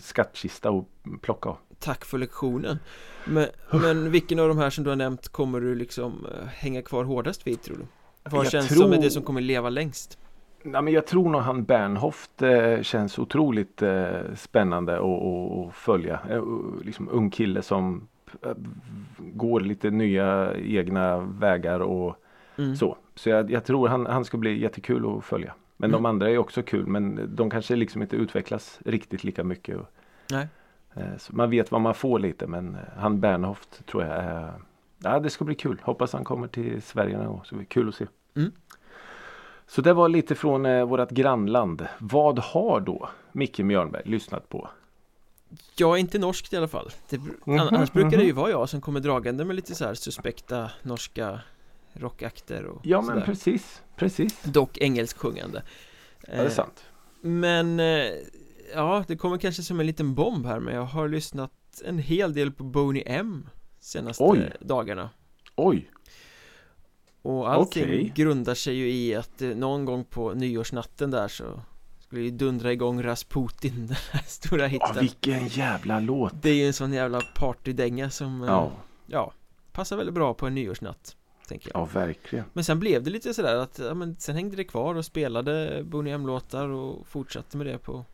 skattkista 0.00 0.68
att 0.70 0.84
plocka 1.22 1.48
av. 1.48 1.56
Tack 1.78 2.04
för 2.04 2.18
lektionen 2.18 2.78
men, 3.24 3.46
men 3.70 4.10
vilken 4.10 4.38
av 4.38 4.48
de 4.48 4.58
här 4.58 4.70
som 4.70 4.84
du 4.84 4.90
har 4.90 4.96
nämnt 4.96 5.28
kommer 5.28 5.60
du 5.60 5.74
liksom 5.74 6.26
eh, 6.26 6.46
hänga 6.48 6.82
kvar 6.82 7.04
hårdast 7.04 7.46
vid 7.46 7.62
tror 7.62 7.76
du? 7.76 7.84
Vad 8.30 8.44
Jag 8.44 8.52
känns 8.52 8.68
tror- 8.68 8.82
som 8.82 8.92
är 8.92 9.02
det 9.02 9.10
som 9.10 9.22
kommer 9.22 9.40
leva 9.40 9.70
längst? 9.70 10.18
Nej, 10.62 10.82
men 10.82 10.92
jag 10.92 11.06
tror 11.06 11.28
nog 11.30 11.40
han 11.40 11.64
Bernhoft 11.64 12.42
eh, 12.42 12.80
känns 12.82 13.18
otroligt 13.18 13.82
eh, 13.82 14.08
spännande 14.34 14.96
att- 14.98 15.74
följa. 15.74 16.20
Eh, 16.30 16.42
liksom 16.84 17.08
ung 17.08 17.30
kille 17.30 17.62
som 17.62 18.08
eh, 18.42 18.52
går 19.18 19.60
lite 19.60 19.90
nya 19.90 20.54
egna 20.56 21.16
vägar 21.18 21.80
och 21.80 22.16
Mm. 22.58 22.76
så. 22.76 22.96
Så 23.14 23.30
jag, 23.30 23.50
jag 23.50 23.64
tror 23.64 23.88
han, 23.88 24.06
han 24.06 24.24
ska 24.24 24.36
bli 24.38 24.60
jättekul 24.60 25.16
att 25.18 25.24
följa. 25.24 25.54
Men 25.76 25.90
Mm. 25.90 26.02
de 26.02 26.08
andra 26.08 26.30
är 26.30 26.38
också 26.38 26.62
kul 26.62 26.86
men 26.86 27.30
de 27.36 27.50
kanske 27.50 27.76
liksom 27.76 28.02
inte 28.02 28.16
utvecklas 28.16 28.80
riktigt 28.84 29.24
lika 29.24 29.44
mycket. 29.44 29.76
Och, 29.76 29.86
Nej. 30.30 30.48
eh, 30.94 31.02
man 31.30 31.50
vet 31.50 31.70
vad 31.72 31.80
man 31.80 31.94
får 31.94 32.18
lite 32.18 32.46
men 32.46 32.74
eh, 32.74 32.80
han 32.96 33.20
Bernhoft 33.20 33.86
tror 33.86 34.02
jag 34.04 34.12
är 34.16 34.52
Ja 34.98 35.20
det 35.20 35.30
ska 35.30 35.44
bli 35.44 35.54
kul. 35.54 35.80
Hoppas 35.82 36.12
han 36.12 36.24
kommer 36.24 36.46
till 36.48 36.82
Sverige 36.82 37.16
någon 37.18 37.26
gång. 37.26 37.40
Så 37.44 37.50
det 37.54 37.56
blir 37.56 37.66
kul 37.66 37.88
att 37.88 37.94
se. 37.94 38.06
Mm. 38.36 38.52
Så 39.70 39.80
det 39.82 39.92
var 39.92 40.08
lite 40.08 40.34
från 40.34 40.66
eh, 40.66 40.84
vårt 40.84 41.10
grannland. 41.10 41.86
Vad 41.98 42.38
har 42.38 42.80
då 42.80 43.08
Micke 43.32 43.58
Mjörnberg 43.58 44.02
lyssnat 44.04 44.48
på? 44.48 44.68
Jag 45.76 45.96
är 45.96 46.00
inte 46.00 46.18
norsk 46.18 46.52
i 46.52 46.56
alla 46.56 46.68
fall 46.68 46.90
det, 47.08 47.18
Mhm, 47.18 47.58
Annars 47.60 47.92
brukar 47.92 48.16
det 48.18 48.24
ju 48.24 48.32
mhm. 48.32 48.40
vara 48.40 48.50
jag 48.50 48.68
som 48.68 48.80
kommer 48.80 49.00
dragande 49.00 49.44
med 49.44 49.56
lite 49.56 49.74
så 49.74 49.84
här 49.84 49.94
suspekta 49.94 50.70
norska 50.82 51.40
rockakter 51.92 52.64
och 52.66 52.80
Ja 52.84 53.02
men 53.02 53.22
precis, 53.22 53.82
precis. 53.96 54.42
Dock 54.42 54.78
engelsksjungande 54.78 55.62
Ja, 56.26 56.32
det 56.32 56.38
är 56.40 56.44
Eh, 56.44 56.50
sant. 56.50 56.84
Men 57.20 57.80
eh, 57.80 58.06
Ja, 58.74 59.04
det 59.08 59.16
kommer 59.16 59.38
kanske 59.38 59.62
som 59.62 59.80
en 59.80 59.86
liten 59.86 60.14
bomb 60.14 60.46
här 60.46 60.60
men 60.60 60.74
jag 60.74 60.82
har 60.84 61.08
lyssnat 61.08 61.52
en 61.84 61.98
hel 61.98 62.32
del 62.34 62.52
på 62.52 62.64
Boney 62.64 63.02
M 63.06 63.48
Senaste 63.80 64.22
Oj. 64.24 64.52
dagarna 64.60 65.10
Oj, 65.56 65.90
Och 67.22 67.52
allting 67.52 67.84
Okej. 67.84 68.12
grundar 68.14 68.54
sig 68.54 68.74
ju 68.74 68.90
i 68.90 69.14
att 69.14 69.42
eh, 69.42 69.48
någon 69.48 69.84
gång 69.84 70.04
på 70.04 70.34
nyårsnatten 70.34 71.10
där 71.10 71.28
så 71.28 71.60
Skulle 71.98 72.22
ju 72.22 72.30
dundra 72.30 72.72
igång 72.72 73.02
Rasputin, 73.02 73.74
den 73.86 73.96
här 74.12 74.24
stora 74.26 74.62
ja, 74.62 74.66
hitten 74.66 75.00
vilken 75.00 75.48
jävla 75.48 76.00
låt. 76.00 76.32
Det 76.42 76.50
är 76.50 76.54
ju 76.54 76.66
en 76.66 76.72
sån 76.72 76.92
jävla 76.92 77.20
partydänga 77.20 78.10
som 78.10 78.42
eh, 78.42 78.48
Ja, 78.48 78.72
ja 79.06 79.32
Passar 79.72 79.96
väldigt 79.96 80.14
bra 80.14 80.34
på 80.34 80.46
en 80.46 80.54
nyårsnatt 80.54 81.16
Tänker 81.48 81.70
jag 81.74 81.80
ja 81.80 81.88
verkligen. 81.92 82.44
Men 82.52 82.64
sen 82.64 82.80
blev 82.80 83.02
det 83.02 83.10
lite 83.10 83.34
sådär 83.34 83.56
att, 83.56 83.78
ja 83.78 83.94
men 83.94 84.16
sen 84.18 84.34
hängde 84.34 84.56
det 84.56 84.64
kvar 84.64 84.94
och 84.94 85.04
spelade 85.04 85.82
Boney 85.84 86.12
M-låtar 86.12 86.68
och 86.68 87.06
fortsatte 87.06 87.56
med 87.56 87.66
det 87.66 87.78
på 87.78 88.04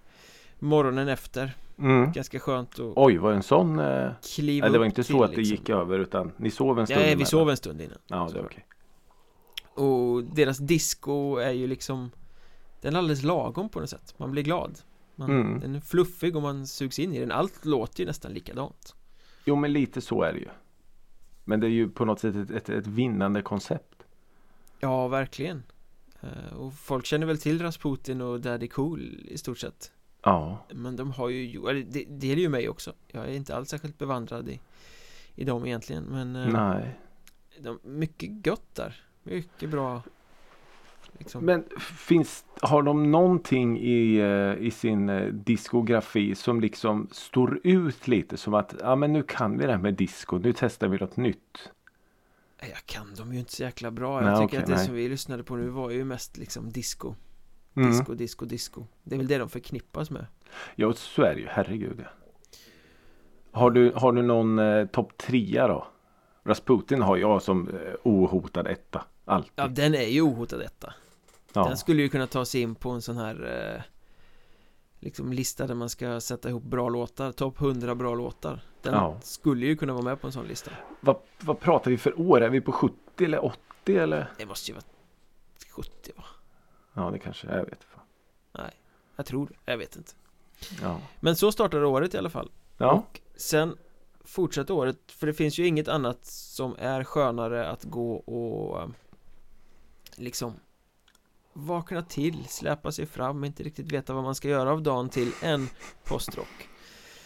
morgonen 0.59 1.09
efter 1.09 1.55
Mm. 1.79 2.13
Ganska 2.13 2.39
skönt 2.39 2.81
att 2.81 2.93
Oj, 2.97 3.17
var 3.17 3.31
det 3.31 3.37
en 3.37 3.43
sån? 3.43 3.79
Eh... 3.79 4.11
kliva 4.35 4.67
Nej, 4.67 4.73
det 4.73 4.79
var 4.79 4.87
inte 4.87 5.05
till, 5.05 5.15
så 5.15 5.23
att 5.23 5.31
det 5.31 5.37
liksom. 5.37 5.57
gick 5.57 5.69
över 5.69 5.99
utan 5.99 6.33
ni 6.37 6.51
sov 6.51 6.79
en 6.81 6.87
stund 6.87 7.01
Nej, 7.01 7.17
vi 7.17 7.25
sov 7.25 7.51
en 7.51 7.57
stund 7.57 7.81
innan 7.81 7.99
Ja, 8.07 8.29
det 8.33 8.39
är 8.39 8.45
okej. 8.45 8.67
Och 9.77 10.25
deras 10.25 10.59
disco 10.59 11.37
är 11.37 11.53
ju 11.53 11.67
liksom 11.67 12.11
Den 12.81 12.95
är 12.95 12.99
alldeles 12.99 13.23
lagom 13.23 13.69
på 13.69 13.81
något 13.81 13.91
sätt. 13.91 14.15
Man 14.19 14.31
blir 14.31 14.43
glad. 14.43 14.79
Man, 15.17 15.31
Mm. 15.31 15.61
Den 15.61 15.75
är 15.75 15.81
fluffig 15.81 16.37
och 16.37 16.43
man 16.43 16.67
sugs 16.67 16.99
in 16.99 17.15
i 17.15 17.21
den. 17.21 17.33
Allt 17.33 17.65
låter 17.65 18.01
ju 18.01 18.07
nästan 18.07 18.33
likadant. 18.33 18.95
Jo, 19.45 19.57
men 19.57 19.73
lite 19.73 20.01
så 20.01 20.23
är 20.23 20.33
det 20.33 20.39
ju. 20.39 20.49
Men 21.45 21.61
det 21.61 21.67
är 21.67 21.71
ju 21.71 21.89
på 21.89 22.05
något 22.05 22.21
sätt 22.21 22.37
ett, 22.37 22.51
ett, 22.51 22.69
ett 22.69 22.87
vinnande 22.87 23.43
koncept. 23.43 24.03
Ja, 24.81 25.09
verkligen. 25.09 25.63
Eh, 26.21 26.57
Och 26.57 26.75
folk 26.75 27.07
känner 27.07 27.27
väl 27.27 27.39
till 27.39 27.63
Rasputin 27.63 28.21
och 28.21 28.41
Daddy 28.41 28.69
Cool 28.69 29.27
i 29.29 29.39
stort 29.39 29.59
sett. 29.59 29.93
Ja, 30.23 30.67
Men 30.75 30.97
de 30.97 31.11
har 31.11 31.29
ju, 31.29 31.63
det, 31.83 32.05
det 32.09 32.33
är 32.33 32.37
ju 32.37 32.49
mig 32.49 32.69
också. 32.69 32.93
Jag 33.09 33.25
är 33.25 33.33
inte 33.33 33.57
alls 33.57 33.69
särskilt 33.69 33.99
bevandrad 33.99 34.49
i 34.49 34.61
I 35.35 35.45
dem 35.45 35.67
egentligen 35.67 36.05
men 36.05 36.37
eh, 36.37 36.53
nej. 36.53 36.99
de, 37.61 37.79
Mycket 37.83 38.47
gött 38.47 38.75
där 38.75 39.06
Mycket 39.27 39.71
bra 39.71 40.03
liksom. 41.19 41.45
Men 41.45 41.65
finns, 41.81 42.45
har 42.61 42.83
de 42.83 43.11
någonting 43.11 43.79
i, 43.79 44.17
eh, 44.17 44.67
i 44.67 44.71
sin 44.71 45.09
eh, 45.09 45.27
diskografi 45.27 46.35
som 46.35 46.61
liksom 46.61 47.09
står 47.11 47.61
ut 47.65 48.09
lite 48.09 48.37
som 48.37 48.55
att 48.55 48.75
ja 48.81 48.97
men 48.97 49.13
nu 49.13 49.23
kan 49.23 49.59
vi 49.59 49.67
det 49.67 49.73
här 49.73 49.79
med 49.79 49.95
disco, 49.95 50.39
nu 50.39 50.53
testar 50.57 50.89
vi 50.89 50.99
något 50.99 51.17
nytt. 51.17 51.71
Jag 52.61 52.87
kan 52.87 53.15
dem 53.15 53.33
ju 53.33 53.39
inte 53.39 53.53
så 53.53 53.63
jäkla 53.63 53.91
bra 53.91 54.23
Jag 54.23 54.25
Nej, 54.25 54.35
tycker 54.35 54.45
okej, 54.47 54.59
att 54.59 54.67
det 54.67 54.75
nej. 54.77 54.87
som 54.87 54.95
vi 54.95 55.09
lyssnade 55.09 55.45
på 55.45 55.57
nu 55.57 55.69
var 55.69 55.91
ju 55.91 56.05
mest 56.05 56.37
liksom 56.37 56.73
disco 56.73 57.15
Mm. 57.77 57.91
Disco, 57.91 58.15
disco, 58.15 58.45
disco 58.45 58.85
Det 59.03 59.15
är 59.15 59.19
väl 59.19 59.27
det 59.27 59.39
de 59.39 59.49
förknippas 59.49 60.11
med 60.11 60.27
Ja 60.75 60.93
så 60.93 61.23
är 61.23 61.35
det 61.35 61.41
ju, 61.41 61.47
herregud. 61.51 62.05
Har 63.51 63.71
du, 63.71 63.93
har 63.97 64.13
du 64.13 64.23
någon 64.23 64.59
eh, 64.59 64.87
topp 64.87 65.17
trea 65.17 65.69
då? 65.69 65.87
Rasputin 66.45 67.03
har 67.03 67.17
jag 67.17 67.43
som 67.43 67.69
eh, 67.69 67.95
ohotad 68.03 68.67
etta. 68.67 69.05
Alltid. 69.29 69.53
Ja, 69.57 69.69
den 69.69 69.95
är 69.95 70.07
ju 70.09 70.21
ohotad 70.23 70.59
detta 70.61 70.95
Ja. 71.53 71.65
Den 71.69 71.77
skulle 71.77 72.03
ju 72.03 72.09
kunna 72.09 72.27
ta 72.27 72.45
sig 72.45 72.61
in 72.61 72.75
på 72.75 72.91
en 72.91 73.03
sån 73.03 73.17
här 73.17 73.75
eh, 73.77 73.83
Liksom 75.01 75.33
lista 75.33 75.67
där 75.67 75.75
man 75.75 75.89
ska 75.89 76.21
sätta 76.21 76.49
ihop 76.49 76.63
bra 76.63 76.89
låtar 76.89 77.33
Topp 77.33 77.61
100 77.61 77.95
bra 77.95 78.15
låtar 78.15 78.61
Den 78.83 78.95
Ja. 78.95 79.21
skulle 79.23 79.67
ju 79.67 79.77
kunna 79.77 79.93
vara 79.93 80.05
med 80.05 80.21
på 80.21 80.27
en 80.27 80.33
sån 80.33 80.47
lista 80.47 80.71
Vad, 81.01 81.17
vad 81.41 81.61
pratar 81.61 81.91
vi 81.91 81.99
för 81.99 82.21
år? 82.21 82.41
Är 82.41 82.49
vi 82.49 82.61
på 82.61 82.73
70 82.73 82.95
eller 83.25 83.45
80 83.45 83.97
eller? 83.99 84.31
Det 84.39 84.47
måste 84.47 84.71
ju 84.71 84.75
vara 84.75 84.85
70 85.71 86.13
va? 86.17 86.25
Ja 86.95 87.11
det 87.11 87.19
kanske, 87.19 87.47
jag 87.47 87.65
vet 87.65 87.85
fan. 87.85 88.03
Nej, 88.53 88.71
jag 89.17 89.27
tror 89.27 89.47
det, 89.47 89.55
jag 89.73 89.79
vet 89.79 89.97
inte 89.97 90.13
Ja. 90.83 91.01
Men 91.21 91.37
så 91.37 91.53
startade 91.53 91.87
året 91.87 92.15
i 92.15 92.19
alla 92.19 92.31
fall 92.31 92.51
Ja. 92.79 92.93
Och 92.93 93.21
sen 93.37 93.77
fortsatte 94.25 94.73
året 94.73 94.99
För 95.13 95.27
det 95.27 95.35
finns 95.35 95.59
ju 95.59 95.67
inget 95.67 95.89
annat 95.89 96.25
som 96.27 96.77
är 96.79 97.05
skönare 97.05 97.69
att 97.69 97.85
gå 97.85 98.17
och 98.17 98.81
eh, 98.81 98.89
Liksom 100.19 100.55
Vakna 101.53 102.03
till, 102.03 102.45
släpa 102.49 102.93
sig 102.93 103.07
fram, 103.07 103.45
inte 103.45 103.63
riktigt 103.63 103.93
veta 103.93 104.15
vad 104.15 104.25
man 104.25 104.35
ska 104.35 104.49
göra 104.49 104.71
av 104.73 104.83
dagen 104.83 105.09
till 105.09 105.33
än 105.43 105.69
postrock 106.05 106.69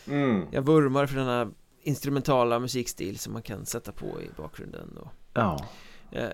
Mm. 0.07 0.47
Jag 0.53 0.63
vurmar 0.63 1.07
för 1.07 1.17
denna 1.17 1.51
instrumentala 1.83 2.59
musikstil 2.59 3.19
som 3.19 3.33
man 3.33 3.43
kan 3.43 3.67
sätta 3.67 3.93
på 3.93 4.07
i 4.07 4.31
bakgrunden 4.37 4.97
och, 4.99 5.09
Ja. 5.35 5.67
eh, 6.13 6.29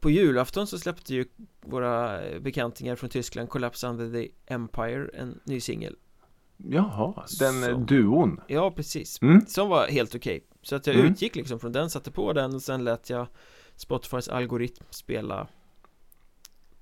På 0.00 0.10
julafton 0.10 0.66
så 0.66 0.78
släppte 0.78 1.14
ju 1.14 1.24
våra 1.60 2.20
bekantingar 2.40 2.96
från 2.96 3.10
Tyskland 3.10 3.48
Collapse 3.48 3.86
Under 3.86 4.12
the 4.12 4.30
Empire 4.46 5.08
en 5.14 5.40
ny 5.44 5.60
singel 5.60 5.96
Jaha, 6.56 7.24
den 7.40 7.62
Så. 7.62 7.72
Duon. 7.76 8.40
Ja, 8.46 8.70
precis 8.70 9.22
Mm. 9.22 9.46
Som 9.46 9.68
var 9.68 9.86
helt 9.88 10.14
okej 10.14 10.44
Så 10.62 10.76
att 10.76 10.86
jag 10.86 10.96
Mm. 10.96 11.12
utgick 11.12 11.36
liksom 11.36 11.60
från 11.60 11.72
den, 11.72 11.90
satte 11.90 12.10
på 12.10 12.32
den 12.32 12.54
och 12.54 12.62
sen 12.62 12.84
lät 12.84 13.10
jag 13.10 13.26
Spotifys 13.76 14.28
algoritm 14.28 14.84
spela 14.90 15.46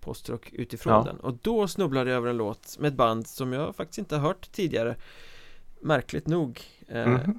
postrock 0.03 0.51
utifrån 0.53 0.93
Ja. 0.93 1.03
den 1.03 1.21
och 1.21 1.39
då 1.43 1.69
snubblade 1.69 2.11
jag 2.11 2.17
över 2.17 2.31
en 2.31 2.37
låt 2.37 2.79
med 2.79 2.89
ett 2.89 2.95
band 2.95 3.27
som 3.27 3.53
jag 3.53 3.77
faktiskt 3.77 3.99
inte 3.99 4.17
har 4.17 4.23
hört 4.29 4.53
tidigare 4.53 4.97
Märkligt 5.81 6.27
nog 6.27 6.61
eh, 6.89 7.07
Mhm. 7.09 7.39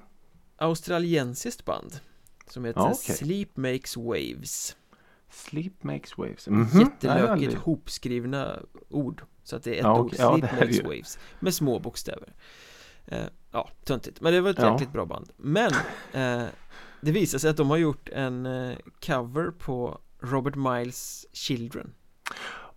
Australiensiskt 0.57 1.65
band 1.65 1.99
Som 2.47 2.65
heter 2.65 2.79
Ja, 2.81 2.91
okej. 2.93 3.15
Sleep 3.15 3.57
Makes 3.57 3.97
Waves 3.97 4.77
Sleep 5.29 5.83
makes 5.83 6.17
waves. 6.17 6.47
Mhm. 6.47 6.67
Nej, 6.73 6.83
Jättelökigt 6.83 7.53
hopskrivna 7.53 8.59
ord 8.89 9.23
Så 9.43 9.55
att 9.55 9.63
det 9.63 9.69
är 9.71 9.75
ett 9.75 9.81
Ja, 9.83 9.99
ord. 10.01 10.13
Ja, 10.17 10.37
Sleep 10.37 10.51
Makes 10.51 10.79
ju- 10.79 10.83
Waves 10.83 11.19
Med 11.39 11.53
små 11.53 11.79
bokstäver 11.79 12.33
eh, 13.05 13.25
Ja, 13.51 13.69
töntigt 13.83 14.21
Men 14.21 14.33
det 14.33 14.41
var 14.41 14.49
ett 14.49 14.59
jäkligt 14.59 14.91
bra 14.91 15.05
band 15.05 15.29
Men 15.37 15.71
eh, 16.13 16.47
Det 17.01 17.11
visar 17.11 17.39
sig 17.39 17.49
att 17.49 17.57
de 17.57 17.69
har 17.69 17.77
gjort 17.77 18.09
en 18.09 18.45
eh, 18.45 18.77
cover 19.05 19.51
på 19.51 20.01
Robert 20.19 20.55
Miles 20.55 21.25
Children 21.33 21.93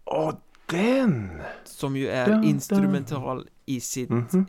Åh, 0.07 0.35
den! 0.67 1.41
Som 1.65 1.97
ju 1.97 2.09
är 2.09 2.27
dun. 2.27 2.45
instrumental 2.45 3.49
i 3.67 3.81
sitt 3.81 4.11
Mhm. 4.11 4.47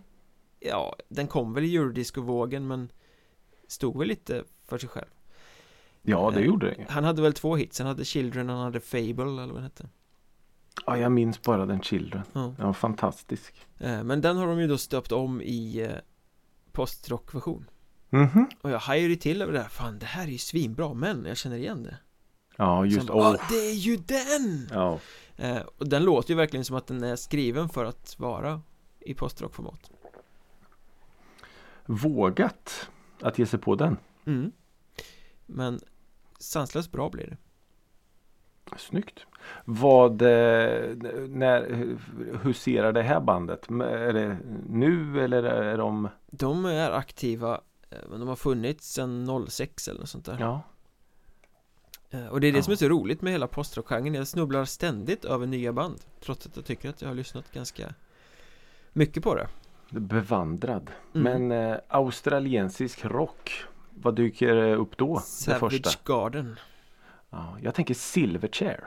Ja, 0.60 0.96
den 1.10 1.28
kom 1.28 1.54
väl 1.54 1.63
i 1.65 1.76
eurodisco-vågen 1.76 2.67
men 2.67 2.91
Stod 3.67 3.98
väl 4.00 4.08
lite 4.08 4.43
för 4.67 4.78
sig 4.78 4.89
själv 4.89 5.08
Ja, 6.02 6.32
det 6.32 6.39
Eh, 6.39 6.46
gjorde 6.46 6.72
den. 6.72 6.86
Han 6.89 7.04
hade 7.04 7.22
väl 7.22 7.34
två 7.34 7.56
hits, 7.56 7.80
han 7.80 7.88
hade 7.88 8.06
Children 8.06 8.50
han 8.50 8.58
hade 8.60 8.80
Fable 8.80 9.24
eller 9.24 9.46
vad 9.46 9.56
den 9.56 9.63
hette 9.63 9.89
Ja, 10.86 10.98
jag 10.98 11.12
minns 11.12 11.41
bara 11.41 11.65
den 11.65 11.82
Children. 11.82 12.22
ja. 12.34 12.54
Den 12.58 12.65
var 12.65 12.74
fantastisk. 12.74 13.67
Eh, 13.80 14.04
Men 14.04 14.22
den 14.22 14.38
har 14.38 14.48
de 14.48 14.60
ju 14.62 14.67
då 14.67 14.78
stöpt 14.78 15.12
om 15.12 15.41
i 15.41 15.82
eh, 15.82 15.91
postrockversion 16.72 17.70
Mhm. 18.10 18.48
Och 18.62 18.72
jag 18.72 18.80
hajade 18.80 19.15
till 19.15 19.41
över 19.41 19.54
det 19.54 19.60
här, 19.60 19.70
fan 19.70 20.00
det 20.00 20.06
här 20.06 20.24
är 20.24 20.32
ju 20.32 20.38
svinbra 20.38 20.93
men 20.93 21.26
jag 21.26 21.38
känner 21.38 21.58
igen 21.58 21.84
det 21.84 21.98
Ja, 22.58 22.86
just 22.86 23.08
bara. 23.08 23.28
"Ah, 23.28 23.38
det 23.50 23.70
är 23.70 23.74
ju 23.74 23.98
den! 23.98 24.67
Ja. 24.72 25.00
Eh, 25.38 25.62
och 25.78 25.88
den 25.89 26.04
låter 26.04 26.30
ju 26.30 26.36
verkligen 26.36 26.65
som 26.65 26.76
att 26.76 26.88
den 26.88 27.04
är 27.04 27.15
skriven 27.15 27.70
för 27.70 27.86
att 27.86 28.15
vara 28.20 28.62
i 29.00 29.13
postrockformat 29.13 29.91
Vågat 31.86 32.89
att 33.22 33.39
ge 33.39 33.46
sig 33.46 33.60
på 33.60 33.76
den. 33.76 33.98
mm. 34.26 34.52
Men 35.46 35.80
sanslöst 36.39 36.91
bra 36.91 37.10
blir 37.10 37.26
det 37.28 37.38
Snyggt. 38.78 39.20
Vad, 39.65 40.22
eh, 40.22 40.28
när, 41.28 41.88
huserar 42.43 42.91
det 42.91 43.02
här 43.02 43.20
bandet? 43.20 43.70
Är 43.72 44.13
det 44.13 44.38
nu 44.70 45.24
eller 45.24 45.43
är 45.43 45.78
de? 45.78 46.10
De 46.32 46.65
är 46.65 46.91
aktiva 46.91 47.62
eh, 47.89 47.98
men 48.10 48.20
de 48.20 48.30
har 48.30 48.36
funnits 48.36 48.93
sedan 48.93 49.46
06 49.50 49.88
eller 49.88 50.00
något 50.00 50.10
sånt 50.10 50.26
där 50.26 50.38
Ja. 50.39 50.62
Eh, 52.10 52.28
Och 52.28 52.41
det 52.41 52.48
är 52.48 52.52
det 52.52 52.58
Ja. 52.58 52.63
som 52.63 52.72
är 52.72 52.76
så 52.78 52.88
roligt 52.89 53.22
med 53.22 53.32
hela 53.34 53.48
postrockgenren 53.48 54.13
Jag 54.13 54.28
snubblar 54.28 54.65
ständigt 54.65 55.26
över 55.26 55.46
nya 55.48 55.74
band 55.74 56.00
Trots 56.22 56.46
att 56.46 56.56
jag 56.56 56.65
tycker 56.65 56.89
att 56.89 57.02
jag 57.02 57.10
har 57.10 57.15
lyssnat 57.15 57.52
ganska 57.52 57.93
mycket 58.93 59.24
på 59.24 59.36
det 59.36 59.48
Bevandrad. 59.89 60.91
Mm. 61.15 61.48
Men 61.48 61.72
eh, 61.72 61.78
australiensisk 61.88 63.06
rock. 63.06 63.52
Vad 63.89 64.15
dyker 64.15 64.56
eh, 64.56 64.82
upp 64.82 64.98
då? 64.98 65.20
Savage? 65.20 66.00
Garden 66.06 66.60
Ja, 67.30 67.58
jag 67.62 67.76
tänker 67.76 67.93
Silverchair. 67.93 68.84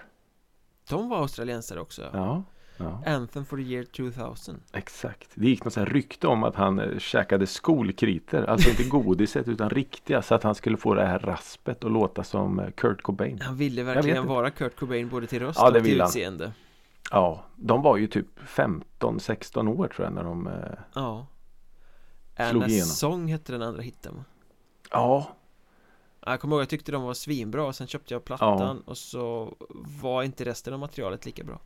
De 0.89 1.09
var 1.09 1.19
australiensare 1.19 1.81
också 1.81 2.11
Ja. 2.13 2.43
Ja, 2.81 3.03
Anthem 3.07 3.45
for 3.45 3.57
the 3.57 3.63
year 3.63 3.85
2000 3.85 4.61
exakt. 4.73 5.29
Det 5.35 5.47
gick 5.49 5.65
något 5.65 5.73
så 5.73 5.81
här 5.81 5.87
rykte 5.87 6.27
om 6.27 6.45
att 6.45 6.57
han 6.57 6.79
eh, 6.79 6.99
käkade 6.99 7.47
skolkriter. 7.47 8.43
Alltså 8.43 8.71
inte 8.71 8.85
godiset 8.85 9.49
utan 9.49 9.71
riktiga. 9.71 10.23
Så 10.23 10.35
att 10.35 10.43
han 10.43 10.55
skulle 10.55 10.77
få 10.77 10.95
det 10.95 11.07
här 11.07 11.19
raspet 11.19 11.85
och 11.85 11.91
låta 11.91 12.25
som 12.25 12.59
eh, 12.61 12.71
Kurt 12.71 13.03
Cobain. 13.03 13.41
Han 13.43 13.57
ville 13.57 13.83
verkligen 13.83 14.27
vara 14.27 14.51
Kurt 14.51 14.77
Cobain 14.77 15.09
både 15.09 15.27
till 15.27 15.41
röst 15.41 15.59
Ja, 15.63 15.69
och 15.69 15.75
till 15.75 15.83
vill 15.83 16.01
han. 16.01 16.09
utseende 16.09 16.53
Ja, 17.11 17.45
de 17.57 17.83
var 17.83 17.97
ju 17.97 18.07
typ 18.07 18.27
15-16 19.01 19.69
år 19.69 19.89
tror 19.89 20.07
jag 20.07 20.15
när 20.15 20.25
de 20.25 20.47
eh, 20.47 20.53
Ja 20.95 21.27
Slog 22.51 22.63
Anna 22.63 22.67
igenom. 22.73 22.87
Song 22.89 23.29
hette 23.29 23.53
den 23.53 23.63
andra 23.63 23.83
hitten? 23.83 24.25
Ja 24.91 25.37
Jag 26.27 26.41
kommer 26.41 26.57
ihåg 26.57 26.63
jag 26.63 26.69
tyckte 26.69 26.93
de 26.93 27.03
var 27.03 27.15
svinbra 27.15 27.67
och 27.67 27.75
sen 27.75 27.87
köpte 27.87 28.15
jag 28.15 28.25
plattan 28.25 28.81
och 28.81 28.99
så 28.99 29.57
var 30.03 30.23
inte 30.23 30.45
resten 30.45 30.75
av 30.75 30.81
materialet 30.81 31.27
lika 31.27 31.45
bra 31.45 31.61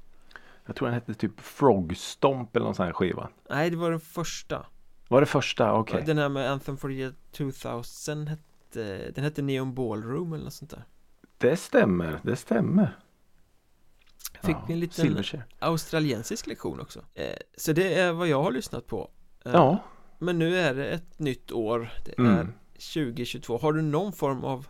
Jag 0.67 0.77
tror 0.77 0.89
den 0.89 0.95
hette 0.95 1.15
typ 1.15 1.41
Frogstomp 1.41 2.57
eller 2.57 2.65
någon 2.67 2.75
sån 2.75 2.87
här 2.87 2.93
skiva. 2.93 3.29
Nej 3.51 3.71
det 3.71 3.77
var 3.77 3.91
den 3.91 4.01
första. 4.01 4.67
Var 5.09 5.21
det 5.21 5.27
första? 5.27 5.73
Okej. 5.73 6.03
Den 6.07 6.19
här 6.19 6.29
med 6.29 6.51
Anthem 6.51 6.77
for 6.77 6.89
the 6.89 6.95
year 6.95 7.15
2000 7.33 8.27
hette 8.29 9.11
Den 9.15 9.25
hette 9.25 9.43
Neon 9.43 9.75
Ballroom 9.75 10.33
eller 10.33 10.45
något 10.45 10.53
sånt 10.53 10.71
där. 10.71 10.85
Det 11.39 11.57
stämmer, 11.57 12.21
det 12.23 12.37
stämmer. 12.37 12.99
Fick 14.43 14.57
vi 14.69 14.73
en 14.75 14.81
liten 14.81 15.05
Silverchair. 15.05 15.45
australiensisk 15.59 16.47
lektion 16.47 16.81
också. 16.81 17.01
Eh, 17.15 17.37
Så 17.57 17.73
det 17.73 17.95
är 17.95 18.13
vad 18.13 18.29
jag 18.29 18.43
har 18.43 18.51
lyssnat 18.53 18.87
på. 18.87 19.11
Eh, 19.45 19.53
Ja. 19.53 19.79
Men 20.19 20.39
nu 20.39 20.57
är 20.59 20.75
det 20.75 20.87
ett 20.89 21.19
nytt 21.19 21.53
år. 21.53 21.93
Det 22.05 22.19
Mm. 22.19 22.35
är 22.35 22.49
2022 22.75 23.59
Har 23.59 23.73
du 23.73 23.83
någon 23.83 24.13
form 24.13 24.45
av 24.45 24.67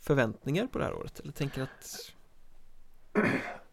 förväntningar 0.00 0.66
på 0.66 0.78
det 0.78 0.84
här 0.84 0.94
året? 0.94 1.20
Eller 1.20 1.32
tänker 1.32 1.62
att 1.62 2.12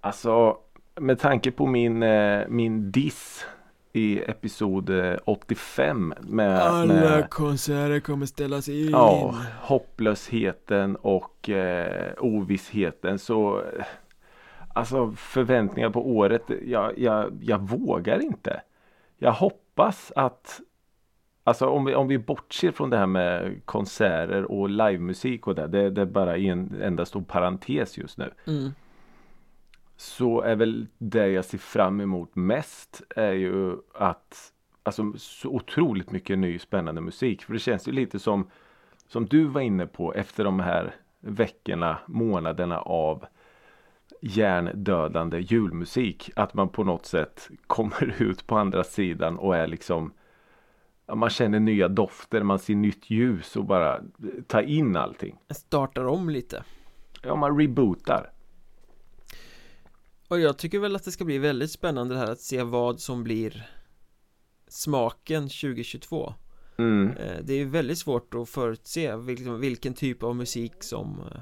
Alltså 0.01 0.57
med 0.99 1.19
tanke 1.19 1.51
på 1.51 1.65
min, 1.65 2.03
eh, 2.03 2.47
min 2.47 2.91
diss 2.91 3.45
i 3.93 4.19
episod 4.19 4.89
eh, 4.89 5.17
85 5.25 6.13
med, 6.21 6.87
med 6.87 7.29
konserter 7.29 7.99
kommer 7.99 8.25
ställas 8.25 8.69
in 8.69 8.89
ja, 8.89 9.35
hopplösheten 9.61 10.95
och 10.95 11.49
eh, 11.49 12.13
ovissheten 12.17 13.19
så 13.19 13.59
eh, 13.59 13.85
Alltså 14.73 15.11
förväntningar 15.11 15.89
på 15.89 16.09
året, 16.09 16.41
jag, 16.65 16.99
jag, 16.99 17.37
jag 17.41 17.69
vågar 17.69 18.19
inte. 18.19 18.61
Jag 19.17 19.31
hoppas 19.31 20.11
att 20.15 20.59
Alltså 21.43 21.65
om 21.67 21.85
vi, 21.85 21.95
om 21.95 22.07
vi 22.07 22.17
bortser 22.17 22.71
från 22.71 22.89
det 22.89 22.97
här 22.97 23.05
med 23.05 23.61
konserter 23.65 24.51
och 24.51 24.69
livemusik 24.69 25.47
och 25.47 25.55
det, 25.55 25.67
det, 25.67 25.89
det 25.89 26.01
är 26.01 26.05
bara 26.05 26.37
i 26.37 26.47
en 26.47 26.81
enda 26.81 27.05
stor 27.05 27.21
parentes 27.21 27.97
just 27.97 28.17
nu. 28.17 28.31
mm. 28.47 28.71
Så 29.97 30.41
är 30.41 30.55
väl 30.55 30.87
det 30.97 31.27
jag 31.27 31.45
ser 31.45 31.57
fram 31.57 32.01
emot 32.01 32.35
mest 32.35 33.01
är 33.15 33.33
ju 33.33 33.77
att 33.93 34.53
Alltså 34.83 35.13
så 35.17 35.49
otroligt 35.49 36.11
mycket 36.11 36.37
ny 36.37 36.59
spännande 36.59 37.01
musik. 37.01 37.43
För 37.43 37.53
det 37.53 37.59
känns 37.59 37.87
ju 37.87 37.91
lite 37.91 38.19
som 38.19 38.49
Som 39.07 39.25
du 39.25 39.45
var 39.45 39.61
inne 39.61 39.87
på 39.87 40.13
efter 40.13 40.43
de 40.43 40.59
här 40.59 40.95
veckorna, 41.19 41.97
månaderna 42.05 42.79
av 42.79 43.25
hjärndödande 44.21 45.39
julmusik. 45.39 46.31
Att 46.35 46.53
man 46.53 46.69
på 46.69 46.83
något 46.83 47.05
sätt 47.05 47.49
kommer 47.67 48.15
ut 48.21 48.47
på 48.47 48.57
andra 48.57 48.83
sidan 48.83 49.37
och 49.37 49.55
är 49.55 49.67
liksom 49.67 50.13
Man 51.15 51.29
känner 51.29 51.59
nya 51.59 51.87
dofter, 51.87 52.43
man 52.43 52.59
ser 52.59 52.75
nytt 52.75 53.09
ljus 53.09 53.55
och 53.55 53.65
bara 53.65 54.01
ta 54.47 54.61
in 54.61 54.95
allting. 54.95 55.37
Startar 55.49 56.05
om 56.05 56.29
lite 56.29 56.63
Ja, 57.23 57.35
man 57.35 57.59
rebootar. 57.59 58.31
Och 60.27 60.39
jag 60.39 60.57
tycker 60.57 60.79
väl 60.79 60.95
att 60.95 61.03
det 61.03 61.11
ska 61.11 61.25
bli 61.25 61.37
väldigt 61.37 61.71
spännande 61.71 62.13
det 62.15 62.19
här 62.19 62.31
att 62.31 62.39
se 62.41 62.63
vad 62.63 62.99
som 62.99 63.23
blir 63.23 63.69
Smaken 64.67 65.43
2022 65.49 66.33
Mm. 66.79 67.09
Eh, 67.17 67.37
Det 67.43 67.53
är 67.53 67.57
ju 67.57 67.65
väldigt 67.69 67.97
svårt 67.97 68.33
att 68.33 68.49
förutse 68.49 69.15
vilken, 69.15 69.59
vilken 69.59 69.93
typ 69.93 70.23
av 70.23 70.35
musik 70.35 70.73
som 70.83 71.19
eh, 71.31 71.39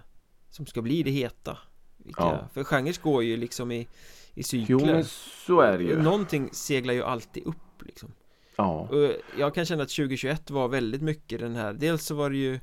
Som 0.50 0.66
ska 0.66 0.82
bli 0.82 1.04
det 1.04 1.12
heta 1.12 1.58
vilka, 1.98 2.22
Ja. 2.24 2.48
För 2.54 2.64
genrer 2.64 3.02
går 3.04 3.24
ju 3.24 3.38
liksom 3.38 3.72
i, 3.72 3.80
i 3.80 3.88
Jo, 4.34 4.44
cykler 4.44 4.94
men 4.94 5.04
så 5.46 5.60
är 5.62 5.78
det 5.78 5.84
ju. 5.84 6.02
Någonting 6.02 6.50
seglar 6.54 6.94
ju 6.94 7.04
alltid 7.04 7.44
upp 7.46 7.86
liksom 7.86 8.12
Ja. 8.58 8.88
Och 8.92 9.12
jag 9.40 9.56
kan 9.56 9.66
känna 9.66 9.84
att 9.84 9.90
2021 9.90 10.50
var 10.52 10.68
väldigt 10.68 11.02
mycket 11.02 11.40
den 11.40 11.56
här 11.56 11.74
Dels 11.74 12.06
så 12.06 12.16
var 12.16 12.30
det 12.30 12.38
ju 12.38 12.60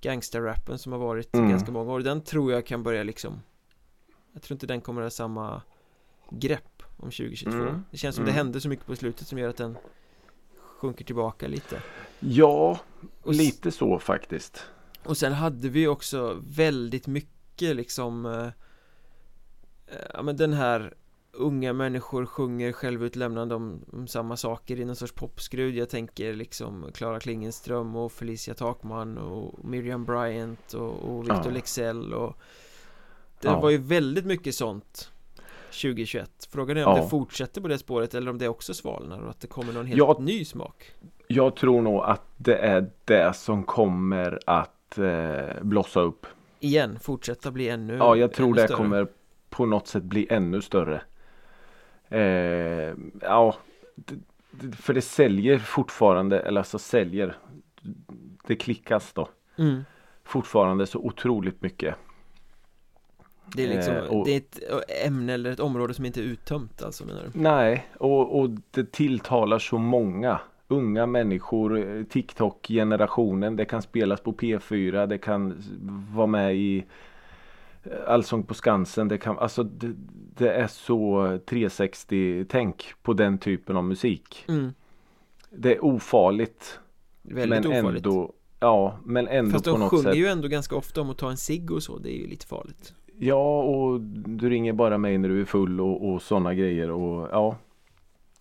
Gangsterrappen 0.00 0.78
som 0.78 0.92
har 0.92 0.98
varit 0.98 1.34
Mm. 1.34 1.50
ganska 1.50 1.72
många 1.72 1.92
år 1.92 2.00
Den 2.00 2.20
tror 2.24 2.52
jag 2.52 2.66
kan 2.66 2.82
börja 2.82 3.02
liksom 3.02 3.40
Jag 4.34 4.42
tror 4.42 4.54
inte 4.54 4.66
den 4.66 4.80
kommer 4.80 5.02
ha 5.02 5.10
samma 5.10 5.62
Grepp 6.30 6.82
om 6.96 7.10
2022 7.10 7.50
Mm. 7.58 7.84
Det 7.90 7.96
känns 7.96 8.14
som 8.16 8.24
Mm. 8.24 8.34
det 8.34 8.38
hände 8.38 8.60
så 8.60 8.68
mycket 8.68 8.86
på 8.86 8.96
slutet 8.96 9.26
som 9.28 9.38
gör 9.38 9.48
att 9.48 9.56
den 9.56 9.76
Sjunker 10.78 11.04
tillbaka 11.04 11.48
lite 11.48 11.82
Ja, 12.20 12.78
Och 13.22 13.32
lite 13.34 13.70
så 13.70 13.98
faktiskt. 13.98 14.64
Och 15.04 15.16
sen 15.16 15.32
hade 15.32 15.68
vi 15.68 15.86
också 15.86 16.40
väldigt 16.46 17.06
mycket 17.06 17.76
liksom 17.76 18.26
eh, 18.26 18.46
eh, 19.86 20.06
Ja 20.14 20.22
men 20.22 20.36
den 20.36 20.52
här 20.52 20.94
Unga 21.36 21.72
människor 21.72 22.26
sjunger 22.26 22.72
självutlämnande 22.72 23.54
om, 23.54 23.84
om 23.92 24.06
samma 24.08 24.36
saker 24.36 24.80
i 24.80 24.84
någon 24.84 24.96
sorts 24.96 25.12
popskrud 25.12 25.74
Jag 25.76 25.88
tänker 25.88 26.34
liksom 26.34 26.90
Klara 26.94 27.20
Klingenström 27.20 27.96
och 27.96 28.12
Felicia 28.12 28.54
Takman 28.54 29.18
och 29.18 29.64
Miriam 29.64 30.04
Bryant 30.04 30.72
och, 30.74 30.92
och 30.92 31.22
Victor 31.24 31.44
Ja. 31.44 31.50
Leksell 31.50 32.14
och 32.14 32.36
Det 33.44 33.50
Ja. 33.50 33.60
var 33.60 33.70
ju 33.70 33.76
väldigt 33.78 34.24
mycket 34.24 34.54
sånt 34.54 35.10
2021 35.70 36.48
Frågan 36.52 36.76
är 36.76 36.86
om 36.86 36.96
Ja. 36.96 37.02
det 37.02 37.08
fortsätter 37.08 37.60
på 37.60 37.68
det 37.68 37.78
spåret 37.78 38.14
eller 38.14 38.30
om 38.30 38.38
det 38.38 38.48
också 38.48 38.74
svalnar 38.74 39.20
och 39.22 39.30
att 39.30 39.40
det 39.40 39.46
kommer 39.46 39.72
någon 39.72 39.86
helt 39.86 39.98
Ja. 39.98 40.16
ny 40.20 40.44
smak 40.44 40.92
Jag 41.28 41.56
tror 41.56 41.82
nog 41.82 42.00
att 42.04 42.22
det 42.36 42.56
är 42.56 42.90
det 43.04 43.36
som 43.36 43.64
kommer 43.64 44.38
att 44.46 44.98
eh, 44.98 45.62
blossa 45.62 46.00
upp. 46.00 46.26
Igen, 46.60 46.98
fortsätta 46.98 47.50
bli 47.50 47.68
ännu 47.68 47.96
Ja, 47.96 48.16
jag 48.16 48.32
tror 48.32 48.54
det 48.54 48.62
större. 48.64 48.76
kommer 48.76 49.08
på 49.50 49.66
något 49.66 49.86
sätt 49.88 50.02
bli 50.02 50.26
ännu 50.30 50.62
större. 50.62 51.02
Eh, 52.08 52.94
ja, 53.20 53.54
för 54.80 54.94
det 54.94 55.00
säljer 55.02 55.58
fortfarande, 55.58 56.40
eller 56.40 56.60
alltså 56.60 56.78
säljer. 56.78 57.36
Det 58.46 58.56
klickas 58.56 59.12
då 59.12 59.28
mm. 59.58 59.84
fortfarande 60.24 60.86
så 60.86 60.98
otroligt 60.98 61.62
mycket. 61.62 61.94
Det 63.46 63.64
är 63.64 63.68
liksom, 63.68 63.94
Eh, 63.94 64.02
och- 64.04 64.26
det 64.26 64.32
är 64.32 64.36
ett 64.36 64.60
ämne 65.06 65.32
eller 65.32 65.50
ett 65.50 65.60
område 65.60 65.94
som 65.94 66.04
inte 66.04 66.20
är 66.20 66.24
uttömt 66.24 66.82
alltså 66.82 67.04
menar 67.06 67.22
du? 67.32 67.40
Nej, 67.40 67.86
och, 67.98 68.40
och 68.40 68.50
det 68.70 68.92
tilltalar 68.92 69.58
så 69.58 69.78
många 69.78 70.40
unga 70.68 71.06
människor, 71.06 71.78
eh, 71.96 72.04
TikTok-generationen. 72.04 73.56
Det 73.56 73.64
kan 73.64 73.82
spelas 73.82 74.20
på 74.20 74.32
P4, 74.32 75.06
det 75.06 75.18
kan 75.18 75.62
vara 76.14 76.26
med 76.26 76.56
i 76.56 76.84
eh, 77.84 77.90
Allsång 78.06 78.42
på 78.42 78.54
Skansen. 78.54 79.08
Det, 79.08 79.18
kan, 79.18 79.38
alltså, 79.38 79.62
det, 79.62 79.94
det 80.36 80.52
är 80.52 80.66
så 80.66 81.26
360-tänk 81.46 82.92
på 83.02 83.12
den 83.12 83.38
typen 83.38 83.76
av 83.76 83.84
musik. 83.84 84.44
Mm. 84.48 84.72
Det 85.50 85.74
är 85.74 85.84
ofarligt. 85.84 86.78
Väldigt 87.22 87.48
men 87.64 87.80
ofarligt 87.80 88.06
ändå, 88.06 88.32
ja, 88.60 88.98
men 89.04 89.28
ändå 89.28 89.50
Fast 89.50 89.64
på 89.64 89.70
de 89.70 89.80
något 89.80 89.90
sjunger 89.90 90.04
sätt. 90.04 90.16
ju 90.16 90.26
ändå 90.26 90.48
ganska 90.48 90.76
ofta 90.76 91.00
om 91.00 91.10
att 91.10 91.18
ta 91.18 91.30
en 91.30 91.36
cigg 91.36 91.70
och 91.70 91.82
så, 91.82 91.98
det 91.98 92.10
är 92.16 92.18
ju 92.18 92.26
lite 92.26 92.46
farligt 92.46 92.94
Ja, 93.18 93.62
och 93.62 94.00
du 94.00 94.50
ringer 94.50 94.72
bara 94.72 94.98
mig 94.98 95.18
när 95.18 95.28
du 95.28 95.40
är 95.40 95.44
full 95.44 95.80
och, 95.80 96.08
och 96.08 96.22
sådana 96.22 96.54
grejer. 96.54 96.90
Och, 96.90 97.28
ja. 97.32 97.56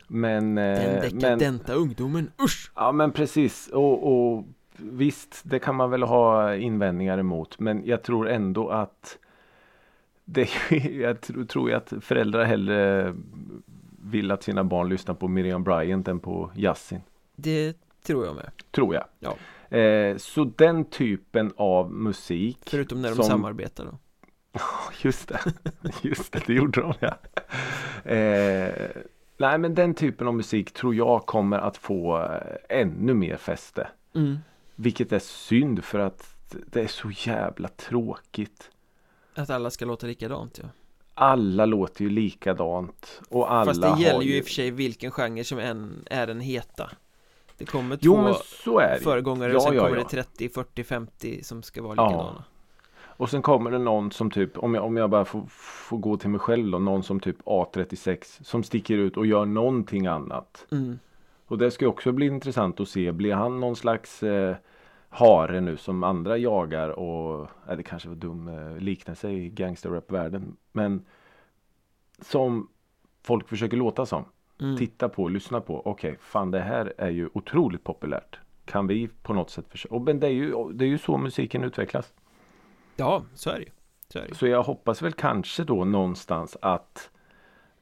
Men, 0.07 0.55
Den 0.55 0.77
eh, 0.77 1.01
men, 1.01 1.19
dekadenta 1.19 1.73
ungdomen, 1.73 2.31
usch! 2.43 2.71
Ja 2.75 2.91
men 2.91 3.11
precis 3.11 3.67
och, 3.67 4.13
och 4.13 4.45
visst 4.77 5.41
det 5.43 5.59
kan 5.59 5.75
man 5.75 5.89
väl 5.89 6.03
ha 6.03 6.55
invändningar 6.55 7.17
emot 7.17 7.59
men 7.59 7.85
jag 7.85 8.03
tror 8.03 8.29
ändå 8.29 8.69
att 8.69 9.17
det, 10.25 10.49
jag 11.01 11.21
tror, 11.47 11.69
jag 11.69 11.77
att 11.77 11.93
föräldrar 12.01 12.43
hellre 12.43 13.13
vill 14.03 14.31
att 14.31 14.43
sina 14.43 14.63
barn 14.63 14.89
lyssnar 14.89 15.15
på 15.15 15.27
Miriam 15.27 15.63
Bryant 15.63 16.07
än 16.07 16.19
på 16.19 16.51
Yasin. 16.55 17.01
Det 17.35 17.77
tror 18.05 18.25
jag 18.25 18.35
med 18.35 18.51
Tror 18.71 18.95
jag. 18.95 19.05
Ja. 19.19 19.35
Eh, 19.77 20.17
så 20.17 20.43
den 20.43 20.85
typen 20.85 21.51
av 21.55 21.91
musik. 21.91 22.59
Förutom 22.65 23.01
när 23.01 23.09
de 23.09 23.15
som- 23.15 23.25
samarbetar 23.25 23.85
då 23.85 23.97
Just 25.01 25.27
det, 25.27 25.39
just 26.01 26.33
det, 26.33 26.43
det 26.47 26.53
gjorde 26.53 26.81
de 26.81 26.93
ja. 26.99 27.15
Eh, 28.11 28.89
nej 29.37 29.57
men 29.57 29.75
den 29.75 29.93
typen 29.93 30.27
av 30.27 30.33
musik 30.33 30.71
tror 30.73 30.95
jag 30.95 31.25
kommer 31.25 31.57
att 31.57 31.77
få 31.77 32.21
eh, 32.21 32.79
ännu 32.79 33.13
mer 33.13 33.37
fäste. 33.37 33.87
mm. 34.15 34.37
Vilket 34.75 35.11
är 35.11 35.19
synd 35.19 35.83
för 35.83 35.99
att 35.99 36.35
det 36.65 36.81
är 36.81 36.87
så 36.87 37.11
jävla 37.11 37.67
tråkigt. 37.67 38.69
Att 39.35 39.49
alla 39.49 39.69
ska 39.69 39.85
låta 39.85 40.07
likadant 40.07 40.59
ja 40.63 40.69
Alla 41.13 41.65
låter 41.65 42.03
ju 42.03 42.09
likadant. 42.09 43.21
Och 43.29 43.53
alla 43.53 43.65
Fast 43.65 43.81
det 43.81 44.03
gäller 44.03 44.21
ju 44.21 44.37
i 44.37 44.41
och 44.41 44.45
för 44.45 44.51
sig 44.51 44.71
vilken 44.71 45.11
genre 45.11 45.43
som 45.43 45.59
än 45.59 46.05
är 46.09 46.27
den 46.27 46.39
heta 46.39 46.89
Det 47.57 47.65
kommer 47.65 47.97
Jo 48.01 48.13
två 48.13 48.21
men 48.21 48.33
så 48.63 48.79
är 48.79 48.93
det 48.93 49.03
föregångare 49.03 49.51
Ja, 49.51 49.57
och 49.57 49.63
sen 49.63 49.75
ja, 49.75 49.83
kommer 49.83 49.97
ja. 49.97 50.03
det 50.03 50.09
30, 50.09 50.49
40, 50.49 50.83
50 50.83 51.43
som 51.43 51.63
ska 51.63 51.81
vara 51.81 51.95
Ja. 51.95 52.43
Och 53.17 53.29
sen 53.29 53.41
kommer 53.41 53.71
det 53.71 53.77
någon 53.77 54.11
som 54.11 54.31
typ, 54.31 54.57
om 54.57 54.75
jag, 54.75 54.85
om 54.85 54.97
jag 54.97 55.09
bara 55.09 55.25
får, 55.25 55.43
får 55.49 55.97
gå 55.97 56.17
till 56.17 56.29
mig 56.29 56.39
själv 56.39 56.71
då, 56.71 56.79
någon 56.79 57.03
som 57.03 57.19
typ 57.19 57.41
A36 57.43 58.43
som 58.43 58.63
sticker 58.63 58.97
ut 58.97 59.17
och 59.17 59.25
gör 59.25 59.45
någonting 59.45 60.07
annat. 60.07 60.65
mm. 60.71 60.99
Och 61.47 61.57
det 61.57 61.71
ska 61.71 61.87
också 61.87 62.11
bli 62.11 62.25
intressant 62.25 62.79
att 62.79 62.89
se, 62.89 63.11
blir 63.11 63.33
han 63.33 63.59
någon 63.59 63.75
slags 63.75 64.23
eh, 64.23 64.55
hare 65.09 65.61
nu 65.61 65.77
som 65.77 66.03
andra 66.03 66.37
jagar 66.37 66.89
och, 66.89 67.49
nej, 67.67 67.77
det 67.77 67.83
kanske 67.83 68.09
var 68.09 68.15
dum 68.15 68.47
eh, 68.47 68.77
liknelse 68.77 69.29
i 69.29 69.49
gangsterrap-världen. 69.49 70.55
Men 70.71 71.05
som 72.21 72.67
folk 73.23 73.47
försöker 73.47 73.77
låta 73.77 74.05
som. 74.05 74.25
Mm. 74.61 74.77
Titta 74.77 75.09
på, 75.09 75.27
lyssna 75.27 75.61
på. 75.61 75.81
Okej, 75.85 76.17
fan 76.19 76.51
det 76.51 76.59
här 76.59 76.93
är 76.97 77.09
ju 77.09 77.29
otroligt 77.33 77.83
populärt. 77.83 78.39
Kan 78.65 78.87
vi 78.87 79.07
på 79.07 79.33
något 79.33 79.49
sätt 79.49 79.65
försöka. 79.69 79.95
Och, 79.95 80.01
men 80.01 80.19
det 80.19 80.27
är, 80.27 80.31
ju, 80.31 80.73
det 80.73 80.85
är 80.85 80.89
ju 80.89 80.97
så 80.97 81.17
musiken 81.17 81.63
utvecklas. 81.63 82.13
Ja, 82.95 83.23
så 83.33 83.49
är 83.49 83.53
det 83.55 83.63
ju 83.63 83.69
så, 84.09 84.19
det. 84.19 84.35
Så 84.35 84.47
jag 84.47 84.63
hoppas 84.63 85.01
väl 85.01 85.13
kanske 85.13 85.63
då 85.63 85.85
någonstans 85.85 86.57
att 86.61 87.09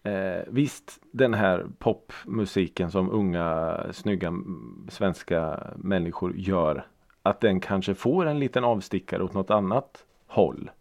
eh, 0.04 0.42
visst 0.48 1.00
den 1.12 1.34
här 1.34 1.66
popmusiken 1.80 2.92
som 2.92 3.10
unga 3.12 3.78
snygga 3.92 4.34
svenska 4.90 5.68
människor 5.76 6.34
gör 6.36 6.88
att 7.24 7.42
den 7.42 7.60
kanske 7.60 7.96
får 7.96 8.26
en 8.26 8.40
liten 8.40 8.64
avstickare 8.64 9.24
åt 9.24 9.34
något 9.34 9.50
annat 9.52 10.06
håll. 10.28 10.72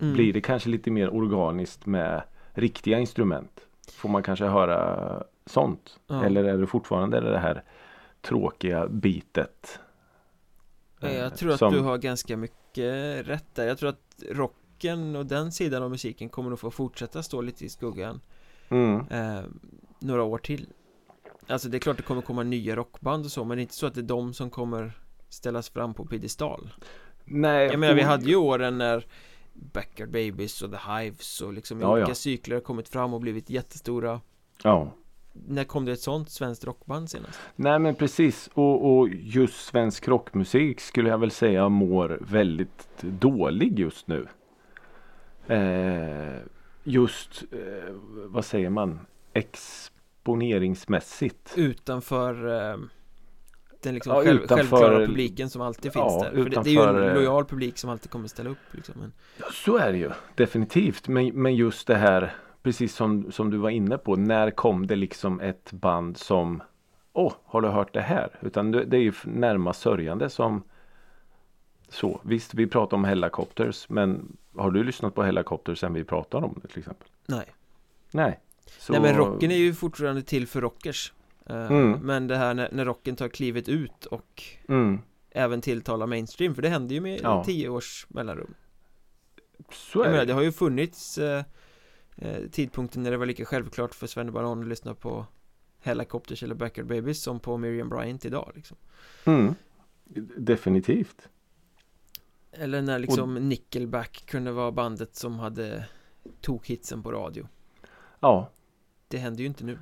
Mm. 0.00 0.14
Blir 0.14 0.32
det 0.32 0.40
kanske 0.40 0.68
lite 0.68 0.90
mer 0.90 1.14
organiskt 1.14 1.86
med 1.86 2.22
riktiga 2.52 2.98
instrument? 2.98 3.66
Får 3.92 4.08
man 4.08 4.22
kanske 4.22 4.44
höra 4.44 5.22
sånt? 5.46 6.00
Ja. 6.06 6.24
Eller 6.24 6.44
är 6.44 6.58
det 6.58 6.66
fortfarande 6.66 7.20
det 7.20 7.38
här 7.38 7.62
tråkiga 8.20 8.88
bitet? 8.88 9.80
Ja, 11.00 11.08
eh, 11.08 11.16
Jag 11.16 11.36
tror 11.36 11.52
att 11.52 11.58
som- 11.58 11.72
du 11.72 11.80
har 11.80 11.98
ganska 11.98 12.36
mycket 12.36 12.56
rätt 12.78 13.54
där 13.54 13.66
Jag 13.66 13.78
tror 13.78 13.88
att 13.88 14.22
rocken 14.30 15.16
och 15.16 15.26
den 15.26 15.52
sidan 15.52 15.82
av 15.82 15.90
musiken 15.90 16.28
kommer 16.28 16.50
nog 16.50 16.58
få 16.58 16.70
fortsätta 16.70 17.22
stå 17.22 17.40
lite 17.40 17.64
i 17.64 17.68
skuggan 17.68 18.20
Mm. 18.68 19.06
eh, 19.10 19.42
Några 19.98 20.22
år 20.22 20.38
till 20.38 20.66
Alltså 21.46 21.68
det 21.68 21.76
är 21.76 21.78
klart 21.78 21.96
det 21.96 22.02
kommer 22.02 22.22
komma 22.22 22.42
nya 22.42 22.76
rockband 22.76 23.24
och 23.24 23.30
så 23.30 23.44
Men 23.44 23.56
det 23.56 23.60
är 23.60 23.62
inte 23.62 23.74
så 23.74 23.86
att 23.86 23.94
det 23.94 24.00
är 24.00 24.02
de 24.02 24.34
som 24.34 24.50
kommer 24.50 24.92
ställas 25.28 25.68
fram 25.68 25.94
på 25.94 26.06
piedestal 26.06 26.74
Nej, 27.24 27.66
Jag 27.66 27.78
menar 27.80 27.94
vi 27.94 28.02
hade 28.02 28.24
ju 28.24 28.36
åren 28.36 28.78
när 28.78 29.06
Backyard 29.52 30.10
Babies 30.10 30.62
och 30.62 30.70
The 30.70 30.78
Hives 30.92 31.40
och 31.40 31.52
liksom 31.52 31.80
Ja, 31.80 31.92
olika 31.92 32.08
ja. 32.10 32.14
cykler 32.14 32.56
har 32.56 32.60
kommit 32.62 32.88
fram 32.88 33.14
och 33.14 33.20
blivit 33.20 33.50
jättestora 33.50 34.20
Ja. 34.62 34.90
När 35.48 35.64
kom 35.64 35.84
det 35.84 35.92
ett 35.92 36.00
sånt 36.00 36.30
svenskt 36.30 36.64
rockband 36.64 37.10
senast? 37.10 37.40
Nej 37.56 37.78
men 37.78 37.94
precis 37.94 38.50
och, 38.54 38.96
och 38.98 39.08
just 39.08 39.66
svensk 39.66 40.08
rockmusik 40.08 40.80
skulle 40.80 41.08
jag 41.08 41.18
väl 41.18 41.30
säga 41.30 41.68
mår 41.68 42.18
väldigt 42.20 42.88
dålig 43.02 43.78
just 43.78 44.08
nu. 44.08 44.26
Eh, 45.46 46.34
just 46.84 47.44
eh, 47.52 47.58
vad 48.26 48.44
säger 48.44 48.70
man 48.70 49.00
exponeringsmässigt. 49.32 51.52
Utanför 51.56 52.46
eh, 52.72 52.76
den 53.82 53.94
liksom 53.94 54.12
Ja, 54.14 54.22
själv, 54.22 54.40
utanför- 54.42 54.56
självklara 54.56 55.06
publiken 55.06 55.50
som 55.50 55.62
alltid 55.62 55.82
finns 55.92 55.94
Ja, 55.94 56.28
där 56.32 56.42
För 56.42 56.50
det, 56.50 56.62
det 56.62 56.70
är 56.70 56.72
ju 56.72 56.80
utanför, 56.80 57.02
en 57.02 57.08
eh, 57.08 57.14
lojal 57.14 57.44
publik 57.44 57.78
som 57.78 57.90
alltid 57.90 58.10
kommer 58.10 58.28
ställa 58.28 58.50
upp 58.50 58.58
liksom 58.72 59.12
Ja, 59.38 59.46
så 59.52 59.76
är 59.76 59.92
det 59.92 59.98
ju 59.98 60.10
definitivt. 60.34 61.08
Men, 61.08 61.42
men 61.42 61.56
just 61.56 61.86
det 61.86 61.94
här 61.96 62.34
precis 62.64 62.94
som, 62.94 63.32
som 63.32 63.50
du 63.50 63.56
var 63.56 63.70
inne 63.70 63.98
på. 63.98 64.16
När 64.16 64.50
kom 64.50 64.86
det 64.86 64.96
liksom 64.96 65.40
ett 65.40 65.72
band 65.72 66.16
som 66.16 66.62
Åh, 67.12 67.32
har 67.44 67.60
du 67.60 67.68
hört 67.68 67.94
det 67.94 68.00
här? 68.00 68.28
Utan 68.40 68.70
det, 68.70 68.84
det 68.84 68.96
är 68.96 69.00
ju 69.00 69.12
närmast 69.24 69.80
sörjande 69.80 70.30
som 70.30 70.62
så. 71.88 72.20
Visst, 72.24 72.54
vi 72.54 72.66
pratar 72.66 72.96
om 72.96 73.04
Hellacopters 73.04 73.88
men 73.88 74.36
har 74.56 74.70
du 74.70 74.84
lyssnat 74.84 75.14
på 75.14 75.22
Hellacopters 75.22 75.78
sen 75.78 75.92
vi 75.94 76.04
pratade 76.04 76.46
om 76.46 76.58
det 76.62 76.68
till 76.68 76.78
exempel? 76.78 77.08
nej 77.26 77.46
Nej. 78.10 78.40
Så, 78.78 78.92
Nej 78.92 79.02
men 79.02 79.16
rocken 79.16 79.50
är 79.50 79.56
ju 79.56 79.74
fortfarande 79.74 80.22
till 80.22 80.46
för 80.46 80.60
rockers 80.60 81.12
Eh, 81.46 81.66
Mm. 81.66 81.90
Men 82.02 82.26
det 82.26 82.36
här 82.36 82.54
när, 82.54 82.68
när 82.72 82.84
rocken 82.84 83.16
tar 83.16 83.28
klivet 83.28 83.68
ut 83.68 84.06
och 84.06 84.42
mm, 84.68 84.98
även 85.30 85.60
tilltalar 85.60 86.06
mainstream 86.06 86.54
För 86.54 86.62
det 86.62 86.68
händer 86.68 86.94
ju 86.94 87.00
med 87.00 87.20
Ja. 87.22 87.44
tio 87.44 87.68
års 87.68 88.06
mellanrum 88.08 88.54
så 89.72 89.98
Jag 89.98 90.06
är 90.06 90.10
menar 90.10 90.20
det. 90.20 90.26
det 90.26 90.32
har 90.32 90.42
ju 90.42 90.52
funnits 90.52 91.18
eh, 92.16 92.48
tidpunkter 92.50 93.00
när 93.00 93.10
det 93.10 93.16
var 93.16 93.26
lika 93.26 93.44
självklart 93.44 93.94
för 93.94 94.06
Sven 94.06 94.32
Baron 94.32 94.60
att 94.60 94.66
lyssna 94.66 94.94
på 94.94 95.26
Helicopters 95.80 96.42
eller 96.42 96.54
Backyard 96.54 96.86
Babies 96.86 97.22
som 97.22 97.40
på 97.40 97.56
Miriam 97.56 97.88
Bryant 97.88 98.24
idag 98.24 98.52
liksom. 98.54 98.76
Mm, 99.24 99.54
definitivt. 100.36 101.28
Eller 102.52 102.82
när 102.82 102.98
liksom 102.98 103.34
Nickelback 103.34 104.24
kunde 104.26 104.52
vara 104.52 104.72
bandet 104.72 105.16
som 105.16 105.38
hade 105.38 105.84
tokhitsen 106.40 107.02
på 107.02 107.12
radio 107.12 107.48
Ja. 108.20 108.50
Det 109.08 109.18
händer 109.18 109.40
ju 109.40 109.46
inte 109.46 109.64
nu 109.64 109.78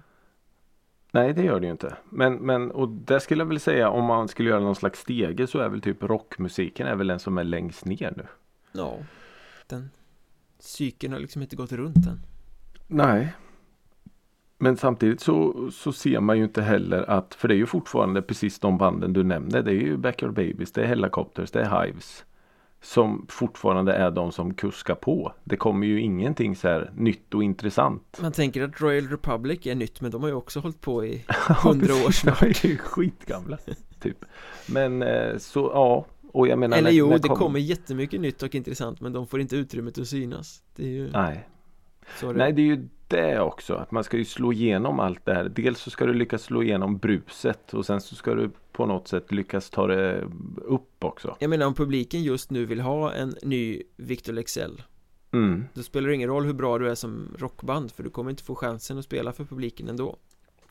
Nej 1.14 1.32
det 1.32 1.42
gör 1.42 1.60
det 1.60 1.66
ju 1.66 1.72
inte. 1.72 1.96
Men, 2.10 2.34
men 2.34 2.70
och 2.70 2.88
där 2.88 3.18
skulle 3.18 3.40
jag 3.40 3.48
väl 3.48 3.60
säga 3.60 3.90
om 3.90 4.04
man 4.04 4.28
skulle 4.28 4.50
göra 4.50 4.60
någon 4.60 4.74
slags 4.74 5.00
stege 5.00 5.46
så 5.46 5.58
är 5.58 5.68
väl 5.68 5.80
typ 5.80 6.02
rockmusiken 6.02 6.86
är 6.86 6.96
väl 6.96 7.06
den 7.06 7.18
som 7.18 7.38
är 7.38 7.44
längst 7.44 7.84
ner 7.84 8.14
nu. 8.16 8.26
Ja 8.72 8.98
Den 9.66 9.90
Cykeln 10.62 11.12
har 11.12 11.20
liksom 11.20 11.42
inte 11.42 11.57
gått 11.57 11.72
runt 11.72 12.07
än 12.07 12.20
Nej. 12.87 13.33
Men 14.59 14.77
samtidigt 14.77 15.20
så, 15.20 15.68
så 15.72 15.92
ser 15.92 16.20
man 16.20 16.38
ju 16.38 16.44
inte 16.44 16.62
heller 16.62 17.11
att, 17.11 17.35
för 17.35 17.48
det 17.48 17.55
är 17.55 17.57
ju 17.57 17.66
fortfarande 17.66 18.22
precis 18.22 18.59
de 18.59 18.79
banden 18.79 19.12
du 19.12 19.22
nämnde. 19.22 19.62
Det 19.62 19.70
är 19.70 19.75
ju 19.75 19.96
Backyard 19.96 20.33
Babies, 20.33 20.72
det 20.72 20.83
är 20.83 20.87
Hellacopters, 20.87 21.51
det 21.51 21.61
är 21.61 21.85
Hives. 21.85 22.25
Som 22.81 23.27
fortfarande 23.29 23.92
är 23.92 24.11
de 24.11 24.33
som 24.33 24.55
kuskar 24.55 24.94
på. 24.94 25.33
Det 25.44 25.57
kommer 25.57 25.87
ju 25.87 26.01
ingenting 26.01 26.57
så 26.57 26.68
här 26.68 26.92
nytt 26.96 27.35
och 27.35 27.42
intressant. 27.42 28.18
Man 28.22 28.33
tänker 28.33 28.62
att 28.62 28.81
Royal 28.81 29.09
Republic 29.09 29.66
är 29.66 29.75
nytt 29.75 30.01
men 30.01 30.11
de 30.11 30.22
har 30.22 30.29
ju 30.29 30.35
också 30.35 30.61
hållit 30.61 30.81
på 30.81 31.05
i 31.05 31.25
hundra 31.64 31.94
år 31.94 32.07
De 32.07 32.12
snart 32.12 32.42
är 32.42 32.68
ju 32.68 32.77
skitgamla. 32.77 33.59
Typ. 34.01 34.25
Men 34.68 35.03
eh, 35.03 35.38
så 35.38 35.70
ja. 35.75 36.07
Och 36.32 36.48
jag 36.48 36.58
menar 36.58 36.76
Eller 36.76 36.90
när- 36.90 36.96
jo, 36.96 37.08
när 37.08 37.18
det 37.18 37.28
kom- 37.28 37.36
kommer 37.36 37.60
jättemycket 37.60 38.20
nytt 38.20 38.42
och 38.42 38.54
intressant 38.54 39.00
men 39.00 39.12
de 39.12 39.26
får 39.26 39.40
inte 39.40 39.56
utrymmet 39.56 39.98
att 39.98 40.08
synas 40.08 40.62
Det 40.76 40.84
är 40.84 40.88
ju 40.88 41.10
Nej. 41.10 41.48
det 42.20 42.32
Nej 42.32 42.52
det 42.52 42.62
är 42.62 42.66
ju 42.66 42.88
det 43.08 43.40
också. 43.40 43.74
Att 43.74 43.90
man 43.90 44.04
ska 44.04 44.16
ju 44.16 44.24
slå 44.24 44.52
igenom 44.52 45.00
allt 45.00 45.24
det 45.26 45.34
här. 45.34 45.48
Dels 45.48 45.80
så 45.80 45.90
ska 45.90 46.06
du 46.06 46.12
lyckas 46.14 46.42
slå 46.42 46.62
igenom 46.62 46.98
bruset 46.98 47.74
och 47.74 47.86
sen 47.86 48.00
så 48.00 48.14
ska 48.14 48.34
du 48.34 48.50
på 48.72 48.86
något 48.86 49.08
sätt 49.08 49.32
lyckas 49.32 49.70
ta 49.70 49.86
det 49.86 50.24
upp 50.56 51.04
också. 51.04 51.36
Jag 51.40 51.50
menar 51.50 51.66
om 51.66 51.74
publiken 51.74 52.22
just 52.22 52.50
nu 52.50 52.66
vill 52.66 52.80
ha 52.80 53.12
en 53.12 53.34
ny 53.42 53.82
Victor 53.96 54.32
Lexell 54.32 54.82
Mm. 55.34 55.64
Då 55.74 55.82
spelar 55.82 56.08
det 56.08 56.14
ingen 56.14 56.28
roll 56.28 56.44
hur 56.44 56.52
bra 56.52 56.78
du 56.78 56.90
är 56.90 56.94
som 56.94 57.34
rockband 57.38 57.92
för 57.92 58.02
du 58.02 58.10
kommer 58.10 58.30
inte 58.30 58.42
få 58.42 58.54
chansen 58.54 58.98
att 58.98 59.04
spela 59.04 59.32
för 59.32 59.44
publiken 59.44 59.88
ändå 59.88 60.16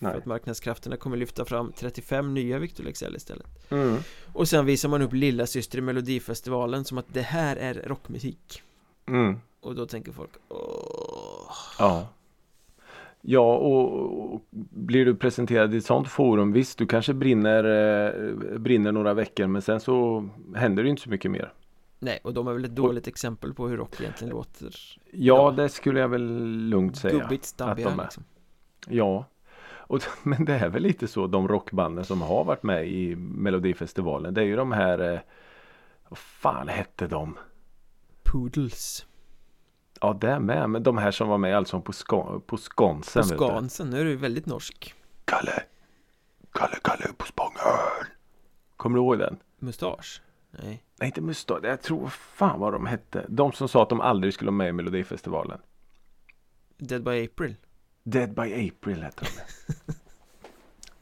För 0.01 0.07
Nej. 0.07 0.17
att 0.17 0.25
marknadskrafterna 0.25 0.97
kommer 0.97 1.17
lyfta 1.17 1.45
fram 1.45 1.71
35 1.75 2.33
nya 2.33 2.59
Victor 2.59 2.83
Lexell 2.83 3.15
istället 3.15 3.47
Mm. 3.71 3.97
Och 4.33 4.47
sen 4.47 4.65
visar 4.65 4.89
man 4.89 5.01
upp 5.01 5.13
lilla 5.13 5.45
syster 5.45 5.77
i 5.77 5.81
Melodifestivalen 5.81 6.85
som 6.85 6.97
att 6.97 7.05
det 7.13 7.21
här 7.21 7.55
är 7.55 7.73
rockmusik 7.73 8.61
Mm. 9.05 9.37
Och 9.61 9.75
då 9.75 9.85
tänker 9.85 10.11
folk 10.11 10.29
Åh. 10.49 11.51
Ja. 11.79 12.07
Ja 13.21 13.55
och, 13.55 14.33
och 14.33 14.41
blir 14.69 15.05
du 15.05 15.15
presenterad 15.15 15.73
i 15.73 15.77
ett 15.77 15.85
sånt 15.85 16.07
forum 16.07 16.51
visst 16.51 16.77
du 16.77 16.85
kanske 16.87 17.13
brinner, 17.13 17.63
eh, 17.63 18.57
brinner 18.59 18.91
några 18.91 19.13
veckor 19.13 19.47
men 19.47 19.61
sen 19.61 19.79
så 19.79 20.29
händer 20.55 20.83
det 20.83 20.89
inte 20.89 21.01
så 21.01 21.09
mycket 21.09 21.31
mer. 21.31 21.53
Nej, 21.99 22.19
och 22.23 22.33
de 22.33 22.47
är 22.47 22.53
väl 22.53 22.65
ett 22.65 22.75
dåligt 22.75 23.07
exempel 23.07 23.53
på 23.53 23.67
hur 23.67 23.77
rock 23.77 24.01
egentligen 24.01 24.33
låter 24.33 24.65
Ja, 24.65 25.11
Ja. 25.11 25.51
det 25.51 25.69
skulle 25.69 25.99
jag 25.99 26.07
väl 26.09 26.27
lugnt 26.69 26.97
säga. 26.97 27.19
Gubbigt, 27.19 27.45
stabbiga 27.45 27.87
att 27.87 27.93
de 27.93 27.99
är. 27.99 28.03
liksom. 28.03 28.23
Ja. 28.87 29.25
Och, 29.91 30.01
men 30.23 30.45
det 30.45 30.53
är 30.53 30.69
väl 30.69 30.83
lite 30.83 31.07
så 31.07 31.27
de 31.27 31.47
rockbanden 31.47 32.05
som 32.05 32.21
har 32.21 32.43
varit 32.43 32.63
med 32.63 32.87
i 32.87 33.15
Melodifestivalen. 33.15 34.33
Det 34.33 34.41
är 34.41 34.45
ju 34.45 34.55
de 34.55 34.71
här 34.71 35.13
eh, 35.13 35.19
Vad 36.09 36.17
fan 36.17 36.67
hette 36.67 37.07
de? 37.07 37.37
Poodles 38.23 39.05
Ja 40.01 40.13
det 40.13 40.39
med. 40.39 40.69
Men 40.69 40.83
de 40.83 40.97
här 40.97 41.11
som 41.11 41.27
var 41.27 41.37
med 41.37 41.57
alltså 41.57 41.81
på, 41.81 41.93
Ska, 41.93 42.39
på 42.45 42.57
Skansen. 42.57 43.23
På. 43.23 43.47
Skansen, 43.47 43.89
nu 43.89 44.01
är 44.01 44.05
du 44.05 44.15
väldigt 44.15 44.45
norsk 44.45 44.95
Kalle. 45.25 45.63
Kalle, 46.51 46.75
Kalle 46.83 47.13
på 47.17 47.25
Spången. 47.25 47.59
Kommer 48.77 48.97
du 48.97 49.03
ihåg 49.03 49.19
den? 49.19 49.37
Mustasch? 49.59 50.21
Nej 50.51 50.83
Nej 50.99 51.07
inte 51.07 51.21
Mustad. 51.21 51.59
Jag 51.63 51.81
tror 51.81 52.07
fan 52.09 52.59
vad 52.59 52.73
de 52.73 52.85
hette. 52.85 53.25
De 53.29 53.51
som 53.51 53.67
sa 53.67 53.83
att 53.83 53.89
de 53.89 54.01
aldrig 54.01 54.33
skulle 54.33 54.51
vara 54.51 54.57
med 54.57 54.69
i 54.69 54.71
Melodifestivalen. 54.71 55.59
Dead 56.77 57.03
by 57.03 57.25
April? 57.25 57.55
Dead 58.03 58.33
by 58.33 58.69
April 58.69 59.03
hette 59.03 59.25
de. 59.25 59.93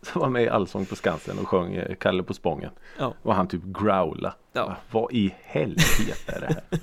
Som 0.02 0.22
var 0.22 0.30
med 0.30 0.44
i 0.44 0.50
Allsång 0.50 0.86
på 0.86 0.96
Skansen 0.96 1.40
och 1.40 1.48
sjöng 1.48 1.76
eh, 1.76 1.96
Kalle 1.96 2.24
på 2.24 2.34
Spången. 2.34 2.72
Ja. 3.00 3.14
Och 3.22 3.36
han 3.36 3.48
typ 3.48 3.64
growla. 3.64 4.36
Ja. 4.54 4.66
Va, 4.66 4.76
Vad 4.92 5.12
i 5.12 5.36
helvete 5.42 6.14
är 6.28 6.40
det 6.40 6.48
här? 6.48 6.80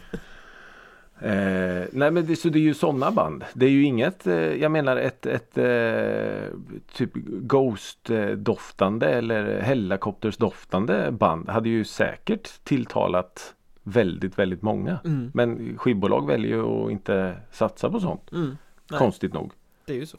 eh, 1.83 1.88
nej 1.92 2.11
men 2.11 2.26
det, 2.26 2.37
så 2.37 2.48
det 2.48 2.59
är 2.59 2.62
ju 2.62 2.74
sådana 2.74 3.11
band. 3.11 3.44
Det 3.55 3.66
är 3.66 3.70
ju 3.70 3.83
inget, 3.83 4.26
eh, 4.26 4.35
jag 4.35 4.72
menar 4.72 4.96
ett, 4.96 5.26
ett 5.26 5.59
eh, 5.59 6.59
typ 6.92 7.14
Ghost-doftande 7.26 9.07
eller 9.07 9.61
Hellacopters-doftande 9.61 11.11
band 11.11 11.48
hade 11.48 11.68
ju 11.68 11.85
säkert 11.85 12.64
tilltalat 12.64 13.55
väldigt, 13.83 14.38
väldigt 14.38 14.62
många. 14.62 14.98
Mm. 15.05 15.31
Men 15.35 15.79
skivbolag 15.79 16.26
väljer 16.26 16.57
ju 16.57 16.62
att 16.62 16.90
inte 16.90 17.37
satsa 17.50 17.90
på 17.90 18.00
sånt. 18.00 18.33
Mm. 18.33 18.57
Konstigt 18.88 19.35
nog. 19.35 19.52
Det 19.87 19.92
är 19.92 19.96
ju 19.96 20.07
så 20.07 20.18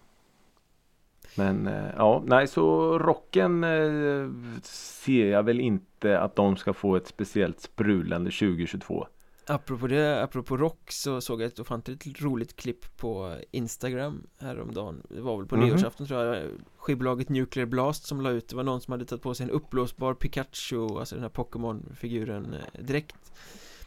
Men 1.36 1.68
eh, 1.68 1.90
ja, 1.98 2.24
nej 2.26 2.48
så 2.48 2.98
rocken 3.00 3.64
eh, 3.64 4.30
ser 4.64 5.26
jag 5.26 5.44
väl 5.44 5.60
inte 5.60 6.20
att 6.20 6.36
de 6.36 6.58
ska 6.58 6.74
få 6.74 6.96
ett 6.96 7.08
speciellt 7.08 7.60
sprudlande 7.62 8.32
2022. 8.32 9.08
Apropå 9.50 9.88
det, 9.88 10.24
apropå 10.24 10.58
rock 10.58 10.92
så 10.92 11.22
såg 11.22 11.42
jag 11.42 11.48
ett 11.48 11.60
ofantligt 11.60 12.22
roligt 12.22 12.56
klipp 12.56 12.98
på 12.98 13.38
Instagram 13.52 14.28
häromdagen 14.40 15.02
Det 15.10 15.22
var 15.22 15.38
väl 15.38 15.46
på 15.48 15.56
Mhm. 15.58 15.66
nyårsafton 15.68 16.08
tror 16.08 16.24
jag 16.24 16.48
Skivbolaget 16.78 17.30
Nuclear 17.30 17.66
Blast 17.66 18.06
som 18.08 18.22
la 18.22 18.30
ut 18.30 18.50
Det 18.50 18.56
var 18.56 18.64
någon 18.64 18.82
som 18.82 18.92
hade 18.92 19.06
tagit 19.06 19.22
på 19.24 19.34
sig 19.34 19.44
en 19.44 19.50
uppblåsbar 19.50 20.14
Pikachu 20.14 21.00
Alltså 21.00 21.16
den 21.16 21.22
här 21.24 21.30
Pokémon-figuren 21.30 22.54
eh, 22.54 22.82
direkt 22.84 23.32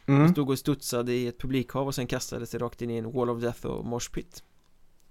Mm. 0.06 0.28
Stod 0.28 0.50
och 0.50 0.58
studsade 0.58 1.12
i 1.12 1.26
ett 1.26 1.38
publikhav 1.38 1.86
och 1.86 1.94
sen 1.94 2.06
kastade 2.06 2.46
sig 2.46 2.60
rakt 2.60 2.82
in 2.82 2.90
i 2.90 2.96
en 2.96 3.12
wall 3.12 3.30
of 3.30 3.40
death 3.42 3.66
och 3.66 3.84
mosh 3.84 4.10
pit 4.14 4.42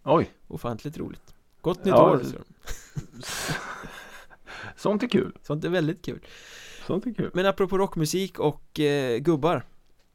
Oj, 0.04 0.32
Ofantligt 0.48 0.98
roligt 0.98 1.34
Gott 1.62 1.78
nytt 1.78 1.88
Ja, 1.88 2.12
år! 2.12 2.22
så. 2.24 2.38
sånt 4.76 5.04
är 5.04 5.08
kul. 5.08 5.32
Sånt 5.42 5.66
är 5.66 5.70
väldigt 5.70 6.06
kul 6.06 6.20
Sånt 6.88 7.06
är 7.06 7.14
kul. 7.14 7.32
Men 7.34 7.46
apropå 7.46 7.78
rockmusik 7.78 8.40
och 8.40 8.80
eh, 8.80 9.18
gubbar 9.18 9.64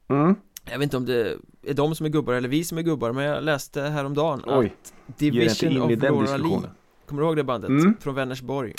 Mm. 0.09 0.35
Jag 0.64 0.79
vet 0.79 0.83
inte 0.85 0.97
om 0.97 1.05
det 1.07 1.37
är 1.62 1.75
de 1.75 1.94
som 1.94 2.07
är 2.07 2.11
gubbar 2.11 2.33
eller 2.35 2.49
vi 2.49 2.64
som 2.64 2.79
är 2.79 2.83
gubbar 2.83 3.12
Men 3.12 3.25
jag 3.25 3.44
läste 3.44 3.83
häromdagen 3.83 4.42
Oj, 4.47 4.75
att 5.07 5.18
Division 5.18 5.83
of 5.83 6.03
Laura 6.03 6.37
Lee. 6.37 6.61
Kommer 7.07 7.23
du 7.23 7.29
ihåg 7.29 7.37
det 7.37 7.44
bandet? 7.44 7.68
Mm. 7.68 7.97
Från 8.01 8.14
Vänersborg 8.14 8.75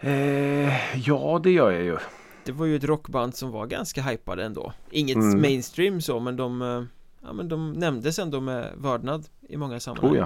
Eh, 0.00 0.98
ja, 1.08 1.40
det 1.42 1.50
gör 1.50 1.70
jag 1.70 1.82
ju. 1.84 1.96
Det 2.44 2.52
var 2.52 2.66
ju 2.66 2.76
ett 2.76 2.84
rockband 2.84 3.34
som 3.36 3.50
var 3.50 3.66
ganska 3.66 4.02
hypade 4.02 4.44
ändå 4.44 4.72
Inget 4.90 5.16
Mm. 5.16 5.40
mainstream 5.40 6.00
så 6.00 6.20
men 6.20 6.36
de 6.36 6.62
eh, 6.62 6.82
Ja 7.24 7.32
men 7.32 7.48
de 7.48 7.72
nämndes 7.72 8.18
ändå 8.18 8.40
med 8.40 8.74
vördnad 8.76 9.28
i 9.40 9.56
många 9.56 9.80
sammanhang 9.80 10.12
Oh 10.12 10.16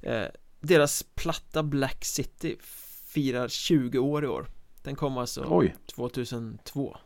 ja. 0.00 0.10
eh, 0.10 0.28
Deras 0.60 1.02
platta 1.14 1.62
Black 1.62 2.04
City 2.04 2.56
firar 3.06 3.48
20 3.48 3.98
år 3.98 4.24
i 4.24 4.28
år 4.28 4.46
Den 4.82 4.96
kom 4.96 5.18
alltså 5.18 5.46
Oj, 5.48 5.76
2002 5.94 6.96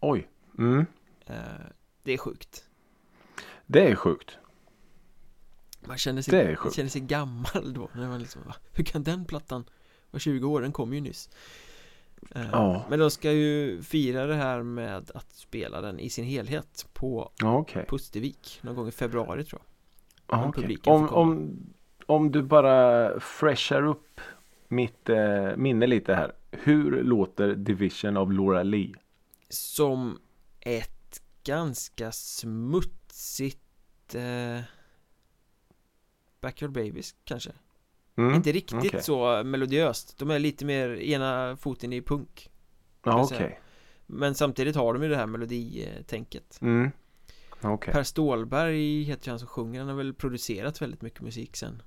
oj. 0.00 0.28
Mm. 0.58 0.86
eh, 1.26 1.36
Det 2.02 2.12
är 2.12 2.18
sjukt 2.18 2.64
Det 3.66 3.90
är 3.90 3.94
sjukt. 3.94 4.38
Man 5.80 5.98
känner 5.98 6.22
sig, 6.22 6.32
Det 6.32 6.42
är 6.42 6.46
man 6.46 6.56
sjukt. 6.56 6.76
känner 6.76 6.90
sig 6.90 7.00
gammal 7.00 7.74
då 7.74 7.90
när 7.94 8.08
man 8.08 8.20
liksom, 8.20 8.42
va? 8.46 8.54
Hur 8.72 8.84
kan 8.84 9.02
den 9.02 9.24
plattan 9.24 9.64
vara 10.10 10.20
20 10.20 10.48
år? 10.48 10.60
Den 10.62 10.72
kom 10.72 10.92
ju 10.94 11.00
nyss 11.00 11.30
Ja. 12.34 12.84
Men 12.90 12.98
de 12.98 13.10
ska 13.10 13.32
ju 13.32 13.82
fira 13.82 14.26
det 14.26 14.34
här 14.34 14.62
med 14.62 15.10
att 15.14 15.32
spela 15.32 15.80
den 15.80 15.98
i 15.98 16.10
sin 16.10 16.24
helhet 16.24 16.86
på 16.92 17.32
Ja, 17.38 17.56
okej. 17.56 17.86
Pustervik 17.88 18.58
någon 18.62 18.76
gång 18.76 18.88
i 18.88 18.92
februari 18.92 19.44
tror 19.44 19.62
jag 19.62 20.38
Ja, 20.38 20.52
publiken 20.54 20.92
Om, 20.92 21.08
om, 21.08 21.56
om 22.06 22.32
du 22.32 22.42
bara 22.42 23.20
freshar 23.20 23.82
upp 23.82 24.20
mitt 24.68 25.08
eh, 25.08 25.56
minne 25.56 25.86
lite 25.86 26.14
här. 26.14 26.32
Hur 26.50 27.02
låter 27.02 27.54
Division 27.54 28.16
av 28.16 28.32
Laura 28.32 28.62
Lee? 28.62 28.94
Som 29.48 30.18
ett 30.60 31.22
ganska 31.44 32.12
smutsigt 32.12 34.14
eh, 34.14 34.60
Backyard 36.40 36.72
Babies 36.72 37.14
kanske 37.24 37.50
Mm. 38.18 38.34
Inte 38.34 38.52
riktigt 38.52 38.78
okej. 38.78 39.02
så 39.02 39.42
melodiöst 39.44 40.18
De 40.18 40.30
är 40.30 40.38
lite 40.38 40.64
mer 40.64 40.88
ena 41.00 41.56
foten 41.56 41.92
i 41.92 42.02
punk 42.02 42.50
Ja, 43.04 43.22
okej. 43.24 43.38
säga. 43.38 43.50
Men 44.06 44.34
samtidigt 44.34 44.76
har 44.76 44.94
de 44.94 45.02
ju 45.02 45.08
det 45.08 45.16
här 45.16 45.26
meloditänket 45.26 46.58
Mm. 46.62 46.90
Okej. 47.62 47.94
Per 47.94 48.02
Stålberg 48.02 49.02
heter 49.02 49.30
han 49.30 49.38
som 49.38 49.48
sjunger 49.48 49.80
Han 49.80 49.88
har 49.88 49.96
väl 49.96 50.14
producerat 50.14 50.82
väldigt 50.82 51.02
mycket 51.02 51.20
musik 51.20 51.56
sen 51.56 51.82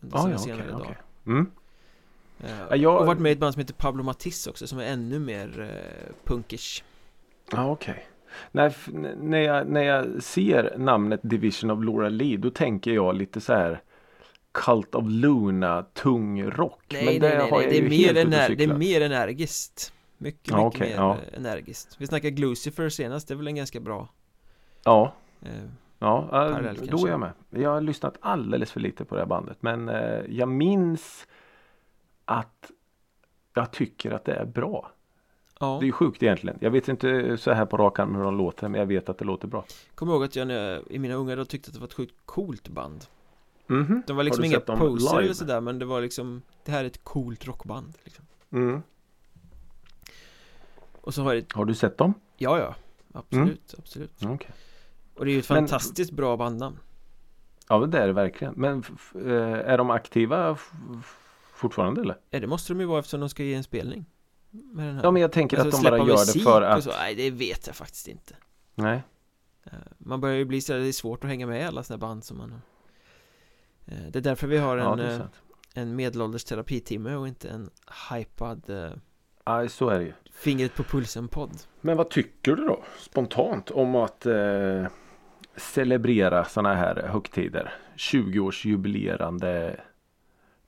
Under 0.00 0.16
Ah, 0.16 0.20
ja, 0.20 0.26
okej, 0.26 0.38
senare 0.38 0.62
okej. 0.72 0.78
dagar 0.78 1.02
Mm. 1.26 1.50
Ja, 2.70 2.76
jag- 2.76 3.00
Och 3.00 3.06
varit 3.06 3.20
med 3.20 3.30
i 3.30 3.32
ett 3.32 3.38
band 3.38 3.54
som 3.54 3.60
heter 3.60 3.74
Pablo 3.74 4.02
Matisse 4.02 4.50
också 4.50 4.66
Som 4.66 4.78
är 4.78 4.84
ännu 4.84 5.18
mer 5.18 5.60
eh, 5.60 6.14
punkish 6.24 6.84
Ja, 7.52 7.70
okej. 7.70 8.06
Nej, 8.52 8.66
f- 8.66 8.88
n- 8.94 9.18
när, 9.22 9.38
jag, 9.38 9.66
när 9.68 9.82
jag 9.82 10.22
ser 10.22 10.74
namnet 10.78 11.20
Division 11.22 11.70
of 11.70 11.84
Laura 11.84 12.08
Lee 12.08 12.36
då 12.36 12.50
tänker 12.50 12.90
jag 12.90 13.16
lite 13.16 13.40
så 13.40 13.52
här 13.52 13.82
Cult 14.52 14.94
of 14.94 15.04
Luna, 15.08 15.82
tung 15.82 16.42
rock. 16.42 16.84
Nej, 16.92 17.04
Men 17.04 17.14
nej, 17.14 17.20
det 17.20 17.38
nej, 17.38 17.50
har 17.50 17.58
nej. 17.58 17.68
Det, 17.70 17.78
är 17.78 17.88
mer 17.88 18.14
ener- 18.26 18.54
det 18.56 18.64
är 18.64 18.74
mer 18.74 19.00
energiskt 19.00 19.92
Mycket, 20.20 20.50
Ja, 20.50 20.64
mycket 20.64 20.76
okej, 20.80 20.88
mer 20.88 20.96
ja. 20.96 21.14
eh, 21.32 21.38
energiskt 21.38 21.96
Vi 21.98 22.06
snackar 22.06 22.28
Glucifer 22.28 22.88
senast, 22.88 23.28
det 23.28 23.34
är 23.34 23.36
väl 23.36 23.46
en 23.48 23.56
ganska 23.56 23.80
bra 23.80 24.08
Ja, 24.84 25.12
eh, 25.42 25.48
ja 25.98 26.22
äh, 26.24 26.28
Parallell 26.30 26.76
då 26.76 26.86
kanske. 26.86 27.08
är 27.08 27.10
jag 27.10 27.20
med. 27.20 27.32
Jag 27.50 27.70
har 27.70 27.80
lyssnat 27.80 28.16
alldeles 28.20 28.72
för 28.72 28.80
lite 28.80 29.04
på 29.04 29.14
det 29.14 29.20
här 29.20 29.26
bandet. 29.26 29.56
Men 29.60 29.88
eh, 29.88 30.20
jag 30.28 30.48
minns 30.48 31.26
att 32.24 32.70
jag 33.54 33.70
tycker 33.70 34.10
att 34.10 34.24
det 34.24 34.34
är 34.34 34.44
bra. 34.44 34.90
Ja, 35.60 35.76
Det 35.80 35.84
är 35.84 35.86
ju 35.86 35.92
sjukt 35.92 36.22
egentligen. 36.22 36.58
Jag 36.60 36.70
vet 36.70 36.88
inte 36.88 37.36
så 37.38 37.52
här 37.52 37.66
på 37.66 37.76
rak 37.76 37.98
arm 37.98 38.14
hur 38.14 38.22
de 38.22 38.36
låter 38.38 38.68
men 38.68 38.78
jag 38.80 38.86
vet 38.86 39.08
att 39.08 39.18
det 39.18 39.24
låter 39.24 39.48
bra. 39.48 39.64
kommer 39.94 40.12
ihåg 40.12 40.24
att 40.24 40.36
jag 40.36 40.50
jag, 40.50 40.82
i 40.90 40.98
mina 40.98 41.14
unga 41.14 41.36
då 41.36 41.44
tyckte 41.44 41.68
att 41.68 41.74
det 41.74 41.80
var 41.80 41.86
ett 41.86 41.94
sjukt 41.94 42.14
coolt 42.24 42.68
band 42.68 43.04
Mhm. 43.68 44.02
De 44.06 44.16
var 44.16 44.22
liksom 44.24 44.40
Har 44.42 44.42
du 44.42 44.46
inga 44.48 44.58
sett 44.58 44.66
dem 44.66 44.78
poser 44.78 45.10
live? 45.12 45.24
eller 45.24 45.34
sådär 45.34 45.60
men 45.60 45.78
det 45.78 45.84
var 45.84 46.00
liksom 46.00 46.42
Det 46.64 46.72
här 46.72 46.80
är 46.84 46.86
ett 46.86 47.04
coolt 47.04 47.46
rockband 47.46 47.94
liksom. 48.04 48.24
Mm. 48.52 48.82
Och 51.00 51.14
så 51.14 51.22
har 51.22 51.34
det, 51.34 51.52
Har 51.52 51.64
du 51.64 51.74
sett 51.74 51.98
dem? 51.98 52.14
ja 52.36 52.58
ja 52.58 52.74
Absolut, 53.12 53.74
absolut 53.78 54.22
Mm, 54.22 54.34
Okej. 54.34 54.50
Och 55.14 55.24
det 55.24 55.30
är 55.30 55.32
ju 55.32 55.38
ett 55.40 55.48
Men- 55.50 55.56
fantastiskt 55.58 56.12
bra 56.12 56.36
bandnamn 56.36 56.78
Ja 57.68 57.86
det 57.86 57.98
är 57.98 58.06
det 58.06 58.12
verkligen. 58.12 58.54
Men 58.56 58.78
f- 58.80 58.90
f- 58.94 59.16
eh, 59.26 59.72
är 59.72 59.78
de 59.78 59.90
aktiva 59.90 60.50
f- 60.50 60.72
fortfarande 61.54 62.00
eller? 62.00 62.18
Ja 62.30 62.40
det 62.40 62.46
måste 62.46 62.72
de 62.72 62.80
ju 62.80 62.86
vara 62.86 62.98
eftersom 62.98 63.20
de 63.20 63.28
ska 63.28 63.42
ge 63.44 63.54
en 63.54 63.62
spelning 63.62 64.04
Med 64.50 64.86
den 64.86 64.94
här 64.96 65.02
Ja 65.04 65.10
men 65.10 65.22
jag 65.22 65.32
tänker 65.32 65.58
Alltså, 65.58 65.76
att 65.78 65.84
de 65.84 65.90
bara 65.90 66.08
gör 66.08 66.34
det 66.34 66.40
för 66.40 66.62
att 66.62 66.84
så, 66.84 66.90
Nej 66.90 67.14
det 67.14 67.30
vet 67.30 67.66
jag 67.66 67.76
faktiskt 67.76 68.08
inte 68.08 68.36
Nej 68.74 69.02
Eh, 69.64 69.72
Man 69.98 70.20
börjar 70.20 70.36
ju 70.36 70.44
bli 70.44 70.60
så 70.60 70.72
det 70.72 70.88
är 70.88 70.92
svårt 70.92 71.24
att 71.24 71.30
hänga 71.30 71.46
med 71.46 71.68
alla 71.68 71.82
sådana 71.82 71.98
band 72.00 72.24
som 72.24 72.38
man 72.38 72.50
har 72.52 72.60
Det 73.88 74.18
är 74.18 74.22
därför 74.22 74.46
vi 74.46 74.58
har 74.58 74.76
Ja 74.76 74.92
en, 74.92 75.00
är 75.00 75.20
eh, 75.20 75.26
en 75.74 75.96
medelålders 75.96 76.44
terapitimme 76.44 77.14
och 77.14 77.28
inte 77.28 77.48
en 77.48 77.70
hypad 78.10 78.70
eh, 78.70 78.90
Ja 79.44 79.68
så 79.68 79.88
är 79.88 79.98
det 79.98 80.04
ju 80.04 80.12
Fingret 80.32 80.74
på 80.74 80.82
pulsen-podd 80.82 81.50
Men 81.80 81.96
vad 81.96 82.10
tycker 82.10 82.56
du 82.56 82.66
då 82.66 82.84
spontant 82.98 83.70
om 83.70 83.94
att 83.96 84.26
eh, 84.26 84.86
celebrera 85.56 86.44
sådana 86.44 86.74
här 86.74 87.08
högtider? 87.08 87.74
20-årsjubilerande 87.96 89.80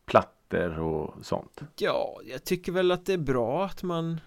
plattor 0.04 0.78
och 0.78 1.14
sånt. 1.24 1.60
Ja, 1.78 2.20
jag 2.24 2.44
tycker 2.44 2.72
väl 2.72 2.90
att 2.90 3.06
det 3.06 3.12
är 3.12 3.18
bra 3.18 3.64
att 3.64 3.82
man 3.82 4.20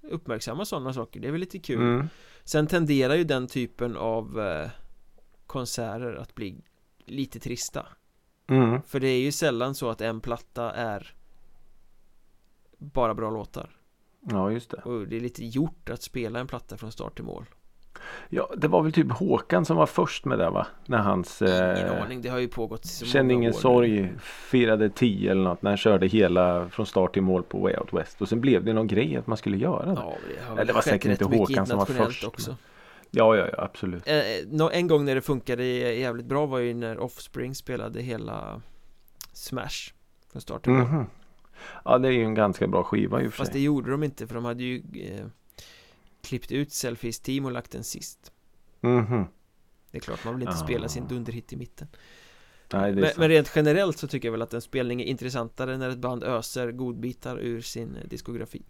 uppmärksammar 0.00 0.64
sådana 0.64 0.92
saker, 0.92 1.20
det 1.20 1.28
är 1.28 1.32
väl 1.32 1.40
lite 1.40 1.58
kul 1.58 1.80
Mm. 1.80 2.08
Sen 2.44 2.66
tenderar 2.66 3.14
ju 3.14 3.24
den 3.24 3.46
typen 3.46 3.96
av 3.96 4.40
eh, 4.40 4.70
konserter 5.46 6.14
att 6.14 6.34
bli 6.34 6.56
lite 7.06 7.40
trista 7.40 7.86
Mm. 8.46 8.82
För 8.82 9.00
det 9.00 9.08
är 9.08 9.20
ju 9.20 9.32
sällan 9.32 9.74
så 9.74 9.90
att 9.90 10.00
en 10.00 10.20
platta 10.20 10.72
är 10.72 11.14
bara 12.78 13.14
bra 13.14 13.30
låtar 13.30 13.70
Ja 14.20 14.50
just 14.50 14.70
det. 14.70 14.76
Och 14.76 15.08
det 15.08 15.16
är 15.16 15.20
lite 15.20 15.44
gjort 15.44 15.90
att 15.90 16.02
spela 16.02 16.40
en 16.40 16.46
platta 16.46 16.76
från 16.76 16.92
start 16.92 17.14
till 17.14 17.24
mål 17.24 17.44
Ja 18.28 18.50
det 18.56 18.68
var 18.68 18.82
väl 18.82 18.92
typ 18.92 19.12
Håkan 19.12 19.64
som 19.64 19.76
var 19.76 19.86
först 19.86 20.24
med 20.24 20.38
det 20.38 20.50
va? 20.50 20.66
När 20.86 20.98
hans 20.98 21.42
Ingen 21.42 21.76
eh, 21.76 22.02
aning, 22.02 22.22
det 22.22 22.28
har 22.28 22.38
ju 22.38 22.48
pågått 22.48 22.84
så 22.84 23.06
Känn 23.06 23.30
ingen 23.30 23.52
år 23.52 23.58
sorg 23.58 24.12
firade 24.20 24.90
10 24.90 25.30
eller 25.30 25.42
något 25.42 25.62
när 25.62 25.70
han 25.70 25.76
körde 25.76 26.06
hela 26.06 26.68
från 26.68 26.86
start 26.86 27.12
till 27.12 27.22
mål 27.22 27.42
på 27.42 27.58
Way 27.58 27.74
Out 27.76 27.92
West 27.92 28.22
och 28.22 28.28
sen 28.28 28.40
blev 28.40 28.64
det 28.64 28.72
någon 28.72 28.86
grej 28.86 29.16
att 29.16 29.26
man 29.26 29.36
skulle 29.36 29.56
göra 29.56 29.86
det. 29.86 29.92
Ja, 29.92 30.14
det 30.28 30.44
har 30.44 30.52
Eller 30.52 30.64
det 30.64 30.72
var 30.72 30.80
säkert 30.80 31.10
inte 31.10 31.36
Håkan 31.36 31.66
som 31.66 31.78
var 31.78 31.86
först, 31.86 32.24
också 32.24 32.56
Ja 33.14 33.36
ja 33.36 33.48
ja 33.52 33.62
absolut. 33.64 34.08
eh, 34.08 34.14
nå- 34.46 34.70
En 34.70 34.86
gång 34.86 35.04
när 35.04 35.14
det 35.14 35.20
funkade 35.22 35.64
jävligt 35.94 36.26
bra 36.26 36.46
var 36.46 36.58
ju 36.58 36.74
när 36.74 36.98
Offspring 36.98 37.54
spelade 37.54 38.02
hela 38.02 38.62
Smash 39.32 39.92
Från 40.32 40.42
start 40.42 40.62
till 40.64 40.72
mål 40.72 40.82
Mhm. 40.88 41.06
Ja 41.84 41.98
det 41.98 42.08
är 42.08 42.12
ju 42.12 42.24
en 42.24 42.34
ganska 42.34 42.66
bra 42.66 42.84
skiva 42.84 43.22
i 43.22 43.26
och 43.28 43.32
för 43.32 43.38
Fast 43.38 43.50
det 43.52 43.56
sig. 43.56 43.64
gjorde 43.64 43.90
de 43.90 44.02
inte 44.02 44.26
för 44.26 44.34
de 44.34 44.44
hade 44.44 44.62
ju 44.62 44.82
eh, 44.94 45.26
Klippt 46.22 46.52
ut 46.52 46.72
Selfies 46.72 47.20
Team 47.20 47.44
och 47.44 47.52
lagt 47.52 47.70
den 47.70 47.84
sist 47.84 48.32
Mhm. 48.80 49.24
Det 49.90 49.98
är 49.98 50.00
klart, 50.02 50.24
man 50.24 50.34
vill 50.34 50.42
inte 50.42 50.54
Ah. 50.54 50.64
spela 50.66 50.88
sin 50.88 51.08
dunderhit 51.08 51.52
i 51.52 51.56
mitten 51.56 51.88
Nej 52.72 52.92
det 52.92 53.00
men, 53.00 53.10
men 53.16 53.28
rent 53.28 53.52
generellt 53.56 53.98
så 53.98 54.06
tycker 54.08 54.28
jag 54.28 54.32
väl 54.32 54.42
att 54.42 54.54
en 54.54 54.60
spelning 54.62 55.00
är 55.02 55.04
intressantare 55.06 55.78
när 55.78 55.90
ett 55.90 55.98
band 55.98 56.24
öser 56.24 56.72
godbitar 56.72 57.38
ur 57.38 57.60
sin 57.60 57.96
eh, 57.96 58.08
diskografi 58.08 58.62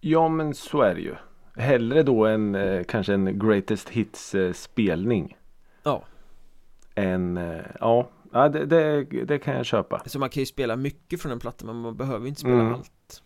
Ja 0.00 0.28
men 0.28 0.54
så 0.54 0.82
är 0.82 0.94
det 0.94 1.00
ju. 1.00 1.14
Hellre 1.56 2.02
då 2.02 2.26
en 2.26 2.54
eh, 2.54 2.84
kanske 2.84 3.14
en 3.14 3.38
greatest 3.38 3.88
hits 3.88 4.34
eh, 4.34 4.52
spelning. 4.52 5.36
Ja. 5.82 6.02
Än 6.94 7.36
eh, 7.36 7.60
ja, 7.80 8.08
ja 8.32 8.48
det, 8.48 8.66
det, 8.66 9.04
det 9.24 9.38
kan 9.38 9.54
jag 9.56 9.66
köpa. 9.66 10.02
Så 10.06 10.18
man 10.18 10.30
kan 10.30 10.40
ju 10.40 10.46
spela 10.46 10.76
mycket 10.76 11.22
från 11.22 11.32
en 11.32 11.38
platta 11.38 11.66
men 11.66 11.76
man 11.76 11.96
behöver 11.96 12.20
ju 12.20 12.28
inte 12.28 12.40
spela 12.40 12.54
Mm. 12.60 12.74
allt 12.74 13.22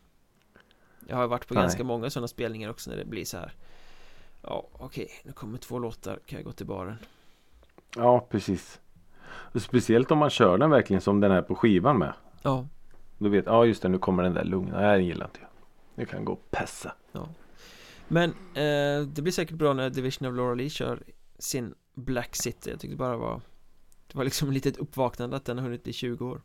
Jag 1.08 1.16
har 1.16 1.26
varit 1.26 1.48
på 1.48 1.54
Nej. 1.54 1.62
ganska 1.62 1.84
många 1.84 2.10
sådana 2.10 2.28
spelningar 2.28 2.70
också 2.70 2.90
när 2.90 2.96
det 2.96 3.04
blir 3.04 3.24
så 3.24 3.36
här 3.36 3.52
Ja 4.42 4.66
okej, 4.72 5.08
nu 5.24 5.32
kommer 5.32 5.58
två 5.58 5.78
låtar, 5.78 6.18
kan 6.26 6.36
jag 6.38 6.44
gå 6.46 6.52
till 6.52 6.66
baren 6.66 6.96
Ja 7.96 8.26
precis. 8.30 8.80
Och 9.26 9.62
speciellt 9.62 10.10
om 10.10 10.18
man 10.18 10.30
kör 10.30 10.58
den 10.58 10.70
verkligen 10.70 11.00
som 11.00 11.20
den 11.20 11.30
är 11.30 11.42
på 11.42 11.54
skivan 11.54 11.98
med. 11.98 12.12
Ja, 12.42 12.66
Då 13.18 13.28
vet 13.28 13.46
ja 13.46 13.64
just 13.64 13.82
det 13.82 13.88
nu 13.88 13.98
kommer 13.98 14.22
den 14.22 14.34
där 14.34 14.44
lugna. 14.44 14.80
Den 14.80 15.04
gillar 15.04 15.26
inte 15.26 15.38
jag. 15.40 15.48
Nu 15.94 16.04
kan 16.06 16.24
gå 16.24 16.32
och 16.32 16.50
passa. 16.50 16.92
Men 18.08 18.30
eh, 18.54 19.06
det 19.06 19.22
blir 19.22 19.32
säkert 19.32 19.56
bra 19.56 19.72
när 19.72 19.90
Division 19.90 20.28
of 20.28 20.36
Laura 20.36 20.54
Lee 20.54 20.70
kör 20.70 21.02
sin 21.38 21.74
Black 21.94 22.36
City 22.36 22.70
Jag 22.70 22.80
tyckte 22.80 22.96
bara 22.96 23.10
det 23.10 23.16
var 23.16 23.40
Det 24.06 24.16
var 24.18 24.24
liksom 24.24 24.52
lite 24.52 24.68
ett 24.68 24.76
uppvaknande 24.76 25.36
att 25.36 25.44
den 25.44 25.58
har 25.58 25.64
hunnit 25.64 25.84
bli 25.84 25.92
20 25.92 26.26
år 26.26 26.42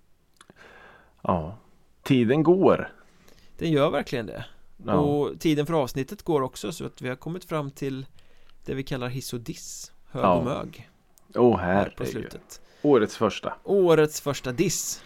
Ja. 1.22 1.58
Tiden 2.04 2.44
går. 2.44 2.92
Den 3.58 3.72
gör 3.72 3.90
verkligen 3.92 4.26
det 4.26 4.46
Ja. 4.86 4.94
Och 4.94 5.40
tiden 5.40 5.66
för 5.66 5.74
avsnittet 5.74 6.24
går 6.24 6.42
också 6.42 6.72
så 6.72 6.86
att 6.86 7.02
vi 7.02 7.10
har 7.10 7.16
kommit 7.16 7.46
fram 7.46 7.72
till 7.72 8.06
Det 8.66 8.74
vi 8.74 8.84
kallar 8.84 9.08
hiss 9.08 9.34
och 9.34 9.40
diss 9.40 9.92
Hög 10.12 10.24
Ja. 10.24 10.34
och 10.34 10.46
mög 10.46 10.90
Åh 11.36 11.58
här 11.60 11.84
på 11.86 12.04
herregud. 12.04 12.08
slutet 12.12 12.62
Årets 12.82 13.18
första. 13.18 13.54
Årets 13.64 14.22
första 14.22 14.52
diss 14.52 15.04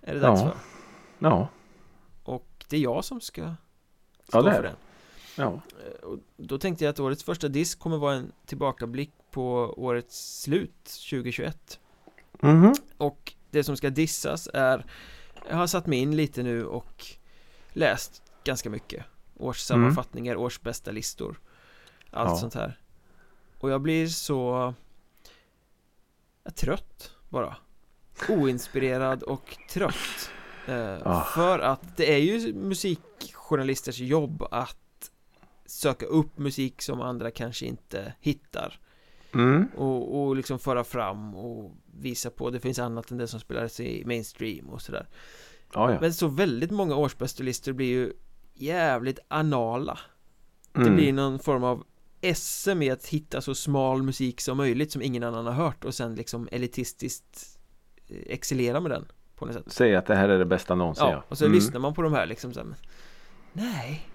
Är 0.00 0.14
det 0.14 0.20
dags 0.20 0.40
Ja. 0.40 0.46
för 0.50 0.56
Ja. 1.28 1.48
Och 2.22 2.64
det 2.68 2.76
är 2.76 2.80
jag 2.80 3.04
som 3.04 3.20
ska 3.20 3.42
Ja, 3.42 3.54
stå 4.28 4.42
det 4.42 4.50
är 4.50 4.54
för 4.54 4.62
den 4.62 4.76
Ja. 5.36 5.60
Eh, 5.86 6.04
Och 6.08 6.18
då 6.36 6.58
tänkte 6.58 6.84
jag 6.84 6.90
att 6.92 7.00
årets 7.00 7.24
första 7.24 7.48
diss 7.48 7.74
kommer 7.74 7.96
vara 7.98 8.14
en 8.14 8.32
tillbakablick 8.46 9.10
på 9.30 9.74
årets 9.76 10.40
slut 10.42 10.84
2021 11.10 11.80
Mhm. 12.40 12.74
Och 12.96 13.32
det 13.50 13.64
som 13.64 13.76
ska 13.76 13.90
dissas 13.90 14.48
är 14.54 14.86
Jag 15.48 15.56
har 15.56 15.66
satt 15.66 15.86
mig 15.86 15.98
in 15.98 16.16
lite 16.16 16.42
nu 16.42 16.66
och 16.66 17.06
läst 17.72 18.22
ganska 18.44 18.70
mycket 18.70 19.04
Årssammanfattningar, 19.38 20.36
årsbästa 20.36 20.90
listor 20.90 21.40
Allt 22.10 22.30
Ja. 22.30 22.36
sånt 22.36 22.54
här 22.54 22.80
Och 23.58 23.70
jag 23.70 23.80
blir 23.80 24.06
så 24.06 24.74
ja, 26.44 26.50
Trött 26.50 27.10
bara 27.28 27.56
Oinspirerad 28.28 29.22
och 29.22 29.56
trött 29.70 30.30
eh, 30.68 30.96
Ah. 31.04 31.24
För 31.24 31.58
att 31.58 31.96
det 31.96 32.12
är 32.14 32.18
ju 32.18 32.54
musikjournalisters 32.54 33.98
jobb 33.98 34.42
att 34.50 34.76
Söka 35.66 36.06
upp 36.06 36.38
musik 36.38 36.82
som 36.82 37.00
andra 37.00 37.30
kanske 37.30 37.66
inte 37.66 38.12
hittar 38.20 38.80
Mm. 39.34 39.66
och, 39.76 40.22
och 40.26 40.36
liksom 40.36 40.58
föra 40.58 40.84
fram 40.84 41.34
och 41.34 41.72
visa 42.00 42.30
på 42.30 42.50
det 42.50 42.60
finns 42.60 42.78
annat 42.78 43.10
än 43.10 43.18
det 43.18 43.28
som 43.28 43.40
spelas 43.40 43.80
i 43.80 44.04
mainstream 44.06 44.68
och 44.68 44.82
sådär 44.82 45.06
Ja, 45.74 45.92
ja. 45.92 45.98
Men 46.00 46.14
så 46.14 46.28
väldigt 46.28 46.70
många 46.70 46.96
årsbästlistor 46.96 47.72
blir 47.72 47.86
ju 47.86 48.12
jävligt 48.54 49.18
anala 49.28 49.98
Det 50.72 50.80
Mm. 50.80 50.94
blir 50.94 51.12
någon 51.12 51.38
form 51.38 51.64
av 51.64 51.84
SM 52.34 52.82
i 52.82 52.90
att 52.90 53.06
hitta 53.06 53.40
så 53.40 53.54
smal 53.54 54.02
musik 54.02 54.40
som 54.40 54.56
möjligt 54.56 54.92
som 54.92 55.02
ingen 55.02 55.22
annan 55.22 55.46
har 55.46 55.52
hört 55.52 55.84
och 55.84 55.94
sen 55.94 56.14
liksom 56.14 56.48
elitistiskt 56.52 57.58
eh, 58.08 58.16
excellera 58.26 58.80
med 58.80 58.90
den 58.90 59.04
på 59.34 59.46
något 59.46 59.54
sätt 59.54 59.64
Säg 59.66 59.96
att 59.96 60.06
det 60.06 60.14
här 60.14 60.28
är 60.28 60.38
det 60.38 60.44
bästa 60.44 60.74
någonsin. 60.74 61.06
Ja, 61.06 61.24
och 61.28 61.38
så 61.38 61.44
Mm. 61.44 61.54
lyssnar 61.54 61.80
man 61.80 61.94
på 61.94 62.02
de 62.02 62.12
här 62.12 62.26
liksom 62.26 62.52
så 62.52 62.60
här, 62.60 62.66
men, 62.66 62.76
Nej 63.52 64.08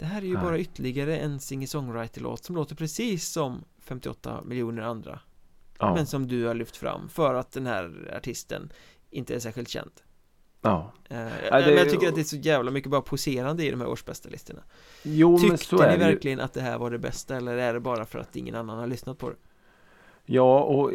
Det 0.00 0.06
här 0.06 0.22
är 0.22 0.26
ju 0.26 0.34
Nej. 0.34 0.42
bara 0.42 0.58
ytterligare 0.58 1.16
en 1.18 1.38
singer-songwriter-låt 1.40 2.44
som 2.44 2.56
låter 2.56 2.74
precis 2.76 3.28
som 3.28 3.64
58 3.82 4.40
miljoner 4.44 4.82
andra 4.82 5.20
Ja. 5.78 5.94
Men 5.94 6.06
som 6.06 6.26
du 6.28 6.44
har 6.46 6.54
lyft 6.54 6.76
fram 6.76 7.08
för 7.08 7.34
att 7.34 7.52
den 7.52 7.66
här 7.66 8.14
artisten 8.16 8.72
inte 9.10 9.34
är 9.34 9.38
särskilt 9.38 9.68
känd 9.68 9.90
ja. 10.62 10.92
eh, 11.08 11.16
det 11.16 11.24
Men 11.50 11.62
är- 11.62 11.70
jag 11.70 11.90
tycker 11.90 12.08
att 12.08 12.14
det 12.14 12.20
är 12.20 12.24
så 12.24 12.36
jävla 12.36 12.70
mycket 12.70 12.90
bara 12.90 13.00
poserande 13.00 13.64
i 13.64 13.70
de 13.70 13.80
här 13.80 13.88
årsbästa 13.88 14.28
listorna 14.28 14.60
Jo, 15.02 15.38
men 15.48 15.58
så 15.58 15.76
Tyckte 15.78 15.84
är 15.86 15.90
ni 15.92 15.98
det 15.98 16.04
ju. 16.06 16.12
verkligen 16.12 16.40
att 16.40 16.52
det 16.52 16.60
här 16.60 16.78
var 16.78 16.90
det 16.90 16.98
bästa 16.98 17.36
eller 17.36 17.56
är 17.56 17.74
det 17.74 17.80
bara 17.80 18.04
för 18.04 18.18
att 18.18 18.36
ingen 18.36 18.54
annan 18.54 18.78
har 18.78 18.86
lyssnat 18.86 19.18
på 19.18 19.30
det? 19.30 19.36
Ja, 20.24 20.60
och 20.62 20.92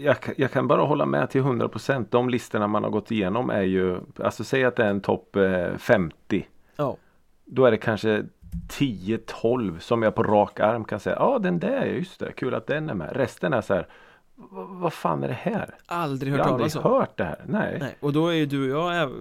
jag, 0.00 0.16
jag 0.36 0.50
kan 0.52 0.66
bara 0.68 0.82
hålla 0.82 1.06
med 1.06 1.30
till 1.30 1.40
100 1.40 1.68
procent. 1.68 2.10
De 2.10 2.28
listorna 2.30 2.66
man 2.66 2.84
har 2.84 2.90
gått 2.90 3.10
igenom 3.10 3.50
är 3.50 3.62
ju, 3.62 4.00
alltså 4.18 4.44
säg 4.44 4.64
att 4.64 4.76
det 4.76 4.84
är 4.84 4.90
en 4.90 5.00
topp 5.00 5.36
eh, 5.36 5.76
50. 5.76 6.46
Ja 6.76 6.96
Då 7.44 7.64
är 7.64 7.70
det 7.70 7.76
kanske 7.76 8.24
10-12 8.68 9.78
som 9.78 10.02
jag 10.02 10.14
på 10.14 10.22
rak 10.22 10.60
arm 10.60 10.84
kan 10.84 11.00
säga, 11.00 11.16
ja 11.18 11.38
den 11.38 11.58
där, 11.58 11.84
just 11.86 12.20
det, 12.20 12.32
kul 12.32 12.54
att 12.54 12.66
den 12.66 12.90
är 12.90 12.94
med. 12.94 13.16
Resten 13.16 13.52
är 13.52 13.60
så 13.60 13.74
här, 13.74 13.88
"Va- 14.34 14.66
vad 14.70 14.92
fan 14.92 15.22
är 15.24 15.28
det 15.28 15.34
här? 15.34 15.74
Aldrig 15.86 16.32
Jag 16.32 16.36
hört 16.38 16.46
har 16.46 16.52
aldrig 16.52 16.72
talas 16.72 16.86
om 16.86 16.92
hört 16.92 17.16
det 17.16 17.24
här. 17.24 17.44
Nej. 17.48 17.76
Nej, 17.80 17.96
och 18.00 18.12
då 18.12 18.26
är 18.28 18.32
ju 18.34 18.46
du 18.46 18.74
och 18.76 18.92
jag 18.94 19.12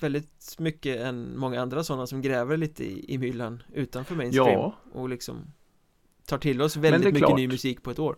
väldigt 0.00 0.56
mycket 0.58 1.00
än 1.00 1.38
många 1.38 1.62
andra 1.62 1.84
sådana 1.84 2.06
som 2.06 2.22
gräver 2.22 2.56
lite 2.56 2.84
i, 2.84 3.14
i 3.14 3.18
myllan 3.18 3.62
utanför 3.72 4.14
mainstream 4.14 4.48
Ja. 4.52 4.74
och 4.92 5.08
liksom 5.08 5.46
tar 6.26 6.38
till 6.38 6.62
oss 6.62 6.76
väldigt 6.76 7.04
mycket 7.04 7.18
klart. 7.18 7.36
ny 7.38 7.48
musik 7.48 7.82
på 7.82 7.90
ett 7.90 7.98
år. 7.98 8.16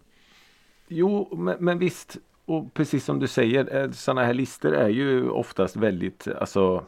Jo, 0.88 1.36
men, 1.36 1.56
men 1.60 1.78
visst. 1.78 2.16
Och 2.44 2.74
precis 2.74 3.04
som 3.04 3.18
du 3.18 3.26
säger, 3.28 3.92
sådana 3.92 4.24
här 4.24 4.34
listor 4.34 4.74
är 4.74 4.88
ju 4.88 5.28
oftast 5.30 5.76
väldigt, 5.76 6.28
alltså 6.40 6.74
eh, 6.76 6.82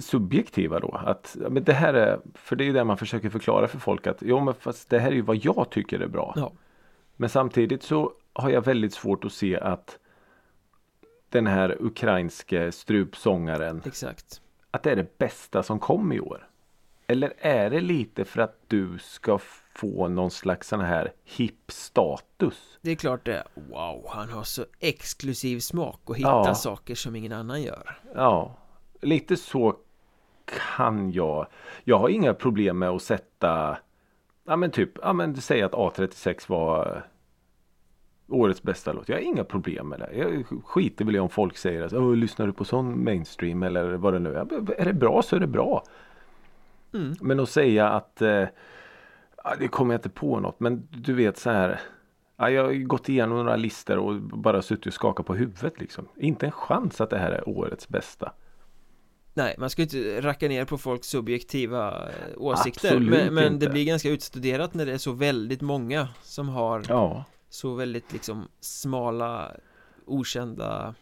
subjektiva 0.00 0.80
då. 0.80 1.00
Att, 1.06 1.36
men 1.50 1.64
det 1.64 1.72
här 1.72 1.94
är, 1.94 2.20
för 2.34 2.56
det 2.56 2.64
är 2.64 2.66
ju 2.66 2.72
det 2.72 2.84
man 2.84 2.96
försöker 2.96 3.30
förklara 3.30 3.68
för 3.68 3.78
folk 3.78 4.06
att, 4.06 4.18
jo 4.20 4.40
men 4.40 4.54
fast 4.54 4.90
det 4.90 4.98
här 4.98 5.10
är 5.10 5.14
ju 5.14 5.22
vad 5.22 5.36
jag 5.36 5.70
tycker 5.70 6.00
är 6.00 6.06
bra. 6.08 6.32
Ja. 6.36 6.52
Men 7.16 7.28
samtidigt 7.28 7.82
så 7.82 8.12
har 8.32 8.50
jag 8.50 8.64
väldigt 8.64 8.94
svårt 8.94 9.24
att 9.24 9.32
se 9.32 9.58
att 9.60 9.98
den 11.28 11.46
här 11.46 11.76
ukrainske 11.80 12.72
strupsångaren, 12.72 13.82
Exakt. 13.86 14.40
att 14.70 14.82
det 14.82 14.90
är 14.90 14.96
det 14.96 15.18
bästa 15.18 15.62
som 15.62 15.78
kom 15.78 16.12
i 16.12 16.20
år. 16.20 16.46
Eller 17.06 17.32
är 17.38 17.70
det 17.70 17.80
lite 17.80 18.24
för 18.24 18.40
att 18.42 18.58
du 18.66 18.98
ska 18.98 19.38
få 19.74 20.08
någon 20.08 20.30
slags 20.30 20.68
sån 20.68 20.80
här 20.80 21.12
hipp 21.24 21.70
status? 21.70 22.78
Det 22.82 22.90
är 22.90 22.94
klart 22.96 23.24
det, 23.24 23.44
wow, 23.54 24.06
han 24.08 24.28
har 24.28 24.42
så 24.44 24.64
exklusiv 24.80 25.58
smak 25.60 26.00
och 26.04 26.16
hittar 26.18 26.46
Ja. 26.46 26.54
saker 26.54 26.94
som 26.94 27.16
ingen 27.16 27.32
annan 27.32 27.62
gör. 27.62 27.98
Ja, 28.14 28.56
lite 29.00 29.36
så 29.36 29.76
kan 30.44 31.12
jag. 31.12 31.46
Jag 31.84 31.98
har 31.98 32.08
inga 32.08 32.34
problem 32.34 32.78
med 32.78 32.88
att 32.88 33.02
sätta, 33.02 33.78
ja 34.44 34.56
men 34.56 34.70
typ, 34.70 34.90
ja 35.02 35.12
men 35.12 35.36
säg 35.36 35.62
att 35.62 35.72
A36 35.72 36.44
var 36.46 36.86
eh, 36.86 37.02
årets 38.28 38.62
bästa 38.62 38.92
låt. 38.92 39.08
Jag 39.08 39.16
har 39.16 39.22
inga 39.22 39.44
problem 39.44 39.88
med 39.88 39.98
det. 40.00 40.10
Jag 40.14 40.44
skiter 40.64 41.04
väl 41.04 41.16
i 41.16 41.18
om 41.18 41.28
folk 41.28 41.56
säger 41.56 41.82
att 41.82 41.92
Åh, 41.92 42.14
lyssnar 42.14 42.46
du 42.46 42.52
på 42.52 42.64
sån 42.64 43.04
mainstream 43.04 43.62
eller 43.62 43.92
vad 43.92 44.12
det 44.12 44.18
nu 44.18 44.34
är. 44.34 44.80
Är 44.80 44.84
det 44.84 44.92
bra 44.92 45.22
så 45.22 45.36
är 45.36 45.40
det 45.40 45.46
bra. 45.46 45.84
Mm. 46.94 47.14
Men 47.20 47.40
att 47.40 47.48
säga 47.48 47.88
att 47.88 48.22
eh, 48.22 48.44
det 49.58 49.68
kommer 49.68 49.94
jag 49.94 49.98
inte 49.98 50.08
på 50.08 50.40
något. 50.40 50.60
Men 50.60 50.88
du 50.90 51.14
vet 51.14 51.38
så 51.38 51.50
här. 51.50 51.80
Ja, 52.36 52.50
jag 52.50 52.64
har 52.64 52.72
gått 52.72 53.08
igenom 53.08 53.38
några 53.38 53.56
listor 53.56 53.98
och 53.98 54.14
bara 54.20 54.62
suttit 54.62 54.86
och 54.86 54.92
skakat 54.92 55.26
på 55.26 55.34
huvudet 55.34 55.80
liksom. 55.80 56.08
Inte 56.16 56.46
en 56.46 56.52
chans 56.52 57.00
att 57.00 57.10
det 57.10 57.18
här 57.18 57.30
är 57.30 57.48
årets 57.48 57.88
bästa. 57.88 58.32
Nej, 59.34 59.54
man 59.58 59.70
ska 59.70 59.82
ju 59.82 59.84
inte 59.84 60.20
racka 60.28 60.48
ner 60.48 60.64
på 60.64 60.78
folks 60.78 61.08
subjektiva 61.08 62.08
eh, 62.08 62.14
åsikter 62.36 62.88
Absolut 62.88 63.10
men, 63.10 63.34
men 63.34 63.58
det 63.58 63.68
blir 63.68 63.84
ganska 63.84 64.10
utstuderat 64.10 64.74
när 64.74 64.86
det 64.86 64.92
är 64.92 64.98
så 64.98 65.12
väldigt 65.12 65.60
många 65.60 66.08
som 66.22 66.48
har 66.48 66.84
Ja. 66.88 67.24
så 67.48 67.74
väldigt 67.74 68.12
liksom 68.12 68.48
smala, 68.60 69.52
okända 70.06 70.94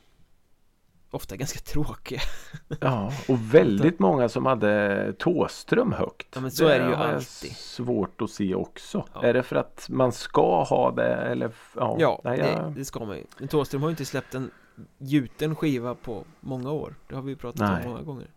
Ofta 1.10 1.36
ganska 1.36 1.58
tråkiga 1.60 2.20
Ja, 2.80 3.12
och 3.28 3.54
väldigt 3.54 3.98
många 3.98 4.28
som 4.28 4.46
hade 4.46 5.12
Tåström 5.18 5.92
högt. 5.92 6.28
Ja, 6.34 6.40
men 6.40 6.50
så 6.50 6.66
är 6.66 6.80
det 6.80 6.86
ju 6.88 6.94
alltid. 6.94 7.56
Svårt 7.56 8.22
att 8.22 8.30
se 8.30 8.54
också. 8.54 9.04
Ja. 9.14 9.22
Är 9.22 9.32
det 9.34 9.42
för 9.42 9.56
att 9.56 9.86
man 9.88 10.12
ska 10.12 10.62
ha 10.64 10.90
det 10.90 11.14
eller? 11.14 11.50
Ja, 11.76 11.96
Ja, 11.98 12.20
nej, 12.24 12.38
det, 12.38 12.52
jag, 12.52 12.72
det 12.72 12.84
ska 12.84 13.04
man 13.04 13.16
ju 13.16 13.24
Men 13.38 13.48
Thåström 13.48 13.82
har 13.82 13.88
ju 13.88 13.92
inte 13.92 14.04
släppt 14.04 14.34
en 14.34 14.50
gjuten 14.98 15.54
skiva 15.56 15.94
på 15.94 16.24
många 16.40 16.70
år 16.72 16.94
Det 17.08 17.14
har 17.14 17.22
vi 17.22 17.36
pratat 17.36 17.60
Nej. 17.60 17.84
om 17.86 17.90
många 17.92 18.02
gånger 18.02 18.30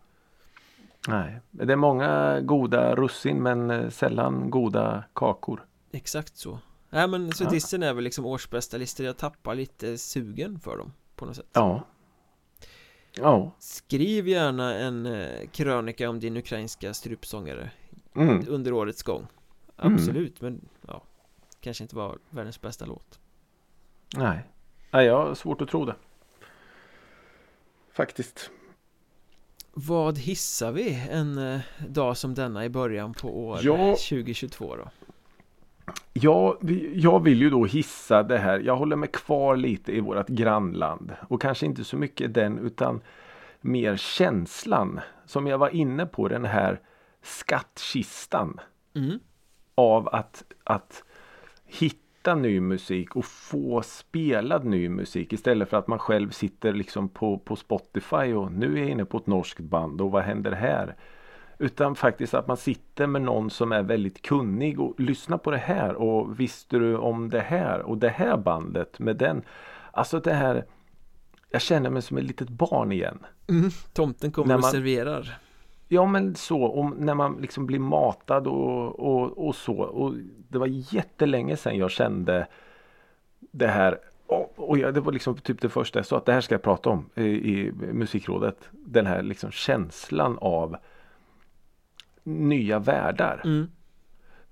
nej. 1.08 1.40
Det 1.50 1.72
är 1.72 1.76
många 1.76 2.40
goda 2.40 2.94
russin 2.94 3.42
men 3.42 3.70
eh, 3.70 3.88
sällan 3.90 4.50
goda 4.50 5.04
kakor. 5.14 5.66
Exakt 5.92 6.36
så 6.36 6.58
Nej 6.90 7.08
men 7.08 7.32
så 7.32 7.44
Ja. 7.44 7.50
dissen 7.50 7.82
är 7.82 7.94
väl 7.94 8.04
liksom 8.04 8.26
årsbästa 8.26 8.76
listor 8.76 9.06
Jag 9.06 9.16
tappar 9.16 9.54
lite 9.54 9.98
sugen 9.98 10.58
för 10.60 10.76
dem 10.78 10.92
på 11.16 11.24
något 11.26 11.36
sätt 11.36 11.46
Ja. 11.52 11.84
Ja. 13.16 13.50
Skriv 13.58 14.28
gärna 14.28 14.74
en 14.74 15.06
eh, 15.06 15.48
krönika 15.52 16.10
om 16.10 16.20
din 16.20 16.36
ukrainska 16.36 16.94
strupsångare 16.94 17.70
Mm. 18.16 18.44
under 18.48 18.72
årets 18.72 19.02
gång 19.02 19.26
Mm. 19.82 19.94
Absolut, 19.94 20.40
men 20.40 20.68
ja 20.88 21.02
Kanske 21.60 21.84
inte 21.84 21.96
var 21.96 22.18
världens 22.30 22.60
bästa 22.60 22.84
låt 22.86 23.18
Nej. 24.16 24.44
Nej, 24.90 25.06
jag 25.06 25.26
har 25.26 25.34
svårt 25.34 25.60
att 25.60 25.68
tro 25.68 25.84
det. 25.84 25.94
Faktiskt. 27.92 28.50
Vad 29.72 30.18
hissar 30.18 30.72
vi 30.72 31.08
en 31.10 31.38
eh, 31.38 31.60
dag 31.88 32.16
som 32.16 32.34
denna 32.34 32.64
i 32.64 32.68
början 32.68 33.14
på 33.14 33.46
år 33.46 33.58
Ja. 33.62 33.76
2022 33.76 34.76
då? 34.76 34.90
Ja, 36.12 36.58
jag 36.94 37.22
vill 37.24 37.40
ju 37.40 37.50
då 37.50 37.64
hissa 37.64 38.22
det 38.22 38.38
här. 38.38 38.60
Jag 38.60 38.76
håller 38.76 38.96
mig 38.96 39.08
kvar 39.08 39.56
lite 39.56 39.92
i 39.92 40.00
vårt 40.00 40.28
grannland. 40.28 41.12
Och 41.28 41.42
kanske 41.42 41.66
inte 41.66 41.84
så 41.84 41.96
mycket 41.96 42.34
den 42.34 42.58
utan 42.58 43.00
mer 43.60 43.96
känslan. 43.96 45.00
Som 45.26 45.46
jag 45.46 45.58
var 45.58 45.68
inne 45.68 46.06
på 46.06 46.28
den 46.28 46.44
här 46.44 46.80
skattkistan. 47.22 48.60
Mm. 48.94 49.20
Av 49.74 50.08
att, 50.08 50.44
att 50.64 51.04
hitta 51.64 52.11
ny 52.26 52.60
musik 52.60 53.16
och 53.16 53.24
få 53.24 53.82
spelad 53.82 54.64
ny 54.64 54.88
musik. 54.88 55.32
Istället 55.32 55.68
för 55.68 55.76
att 55.76 55.88
man 55.88 55.98
själv 55.98 56.30
sitter 56.30 56.72
liksom 56.72 57.08
på, 57.08 57.38
på 57.38 57.56
Spotify 57.56 58.32
och 58.34 58.52
nu 58.52 58.74
är 58.74 58.80
jag 58.80 58.88
inne 58.88 59.04
på 59.04 59.16
ett 59.18 59.26
norskt 59.26 59.60
band 59.60 60.00
och 60.00 60.10
vad 60.10 60.22
händer 60.22 60.52
här? 60.52 60.96
Utan 61.58 61.94
faktiskt 61.94 62.34
att 62.34 62.46
man 62.48 62.56
sitter 62.56 63.06
med 63.06 63.22
någon 63.22 63.50
som 63.50 63.72
är 63.72 63.82
väldigt 63.82 64.22
kunnig 64.22 64.80
och 64.80 65.00
lyssnar 65.00 65.38
på 65.38 65.50
det 65.50 65.56
här 65.56 65.94
och 65.94 66.40
visste 66.40 66.78
du 66.78 66.96
om 66.96 67.28
det 67.30 67.40
här 67.40 67.78
och 67.80 67.98
det 67.98 68.08
här 68.08 68.36
bandet 68.36 68.98
med 68.98 69.16
den. 69.16 69.42
Alltså 69.90 70.20
det 70.20 70.32
här 70.32 70.64
Jag 71.50 71.62
känner 71.62 71.90
mig 71.90 72.02
som 72.02 72.16
ett 72.18 72.24
litet 72.24 72.48
barn 72.48 72.92
igen. 72.92 73.18
Tomten 73.92 74.32
kommer 74.32 74.48
När 74.48 74.54
och 74.54 74.60
man- 74.60 74.70
serverar 74.70 75.38
Ja 75.92 76.06
men 76.06 76.34
så, 76.34 76.68
om, 76.68 76.94
när 76.98 77.14
man 77.14 77.36
liksom 77.40 77.66
blir 77.66 77.78
matad 77.78 78.46
och, 78.46 79.00
och, 79.00 79.46
och 79.46 79.54
så. 79.54 79.78
Och 79.78 80.14
det 80.48 80.58
var 80.58 80.66
jättelänge 80.66 81.56
sedan 81.56 81.76
jag 81.76 81.90
kände 81.90 82.46
det 83.40 83.66
här. 83.66 83.98
Och, 84.26 84.52
och 84.56 84.78
jag, 84.78 84.94
det 84.94 85.00
var 85.00 85.12
liksom 85.12 85.36
typ 85.36 85.60
det 85.60 85.68
första 85.68 85.98
jag 85.98 86.06
sa 86.06 86.16
att 86.16 86.24
det 86.24 86.32
här 86.32 86.40
ska 86.40 86.54
jag 86.54 86.62
prata 86.62 86.90
om 86.90 87.10
i, 87.14 87.22
i 87.22 87.72
musikrådet. 87.72 88.68
Den 88.70 89.06
här 89.06 89.22
liksom 89.22 89.50
känslan 89.50 90.38
av 90.40 90.76
nya 92.22 92.78
världar. 92.78 93.40
Mm. 93.44 93.70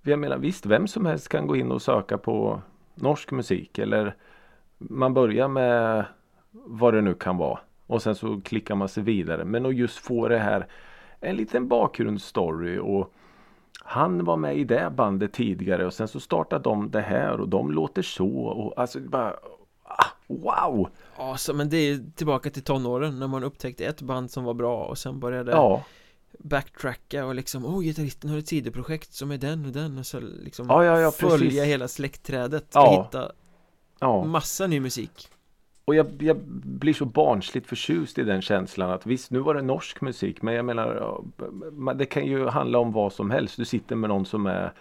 Jag 0.02 0.18
menar 0.18 0.38
visst, 0.38 0.66
vem 0.66 0.86
som 0.86 1.06
helst 1.06 1.28
kan 1.28 1.46
gå 1.46 1.56
in 1.56 1.72
och 1.72 1.82
söka 1.82 2.18
på 2.18 2.62
norsk 2.94 3.30
musik 3.30 3.78
eller 3.78 4.14
man 4.78 5.14
börjar 5.14 5.48
med 5.48 6.04
vad 6.50 6.94
det 6.94 7.00
nu 7.00 7.14
kan 7.14 7.36
vara 7.36 7.60
och 7.86 8.02
sen 8.02 8.14
så 8.14 8.40
klickar 8.40 8.74
man 8.74 8.88
sig 8.88 9.02
vidare. 9.02 9.44
Men 9.44 9.66
att 9.66 9.74
just 9.74 9.98
få 9.98 10.28
det 10.28 10.38
här 10.38 10.66
en 11.20 11.36
liten 11.36 11.68
bakgrundsstory 11.68 12.78
och 12.78 13.12
han 13.84 14.24
var 14.24 14.36
med 14.36 14.58
i 14.58 14.64
det 14.64 14.92
bandet 14.96 15.32
tidigare 15.32 15.86
och 15.86 15.94
sen 15.94 16.08
så 16.08 16.20
startade 16.20 16.62
de 16.62 16.90
det 16.90 17.00
här 17.00 17.40
och 17.40 17.48
de 17.48 17.70
låter 17.70 18.02
så 18.02 18.28
och 18.36 18.80
alltså 18.80 19.00
bara 19.00 19.36
ah, 19.82 20.04
Wow! 20.26 20.88
Ja, 21.18 21.36
så, 21.36 21.54
men 21.54 21.68
det 21.68 21.76
är 21.76 22.00
tillbaka 22.16 22.50
till 22.50 22.62
tonåren 22.62 23.18
när 23.18 23.28
man 23.28 23.44
upptäckte 23.44 23.84
ett 23.84 24.02
band 24.02 24.30
som 24.30 24.44
var 24.44 24.54
bra 24.54 24.84
och 24.84 24.98
sen 24.98 25.20
började 25.20 25.50
Ja, 25.52 25.84
backtracka 26.38 27.26
och 27.26 27.34
liksom 27.34 27.64
Åh, 27.64 27.80
gitarristen 27.80 28.30
har 28.30 28.38
ett 28.38 28.48
sidoprojekt 28.48 29.12
som 29.12 29.30
är 29.30 29.38
den 29.38 29.66
och 29.66 29.72
den 29.72 29.98
och 29.98 30.06
så 30.06 30.20
liksom 30.20 30.66
Ja, 30.68 30.84
ja, 30.84 31.00
ja, 31.00 31.10
följa 31.10 31.38
precis. 31.38 31.62
hela 31.64 31.88
släktträdet 31.88 32.76
och 32.76 32.88
hitta 32.92 33.32
ja. 33.98 34.24
massa 34.24 34.66
ny 34.66 34.80
musik 34.80 35.28
Och 35.90 35.96
jag, 35.96 36.22
jag 36.22 36.36
blir 36.64 36.94
så 36.94 37.04
barnsligt 37.04 37.66
förtjust 37.66 38.18
i 38.18 38.22
den 38.22 38.42
känslan 38.42 38.90
att 38.90 39.06
visst 39.06 39.30
nu 39.30 39.38
var 39.38 39.54
det 39.54 39.62
norsk 39.62 40.00
musik 40.00 40.42
men 40.42 40.54
jag 40.54 40.64
menar 40.64 41.20
det 41.94 42.06
kan 42.06 42.26
ju 42.26 42.46
handla 42.46 42.78
om 42.78 42.92
vad 42.92 43.12
som 43.12 43.30
helst. 43.30 43.56
Du 43.56 43.64
sitter 43.64 43.96
med 43.96 44.10
någon 44.10 44.26
som 44.26 44.46
är 44.46 44.72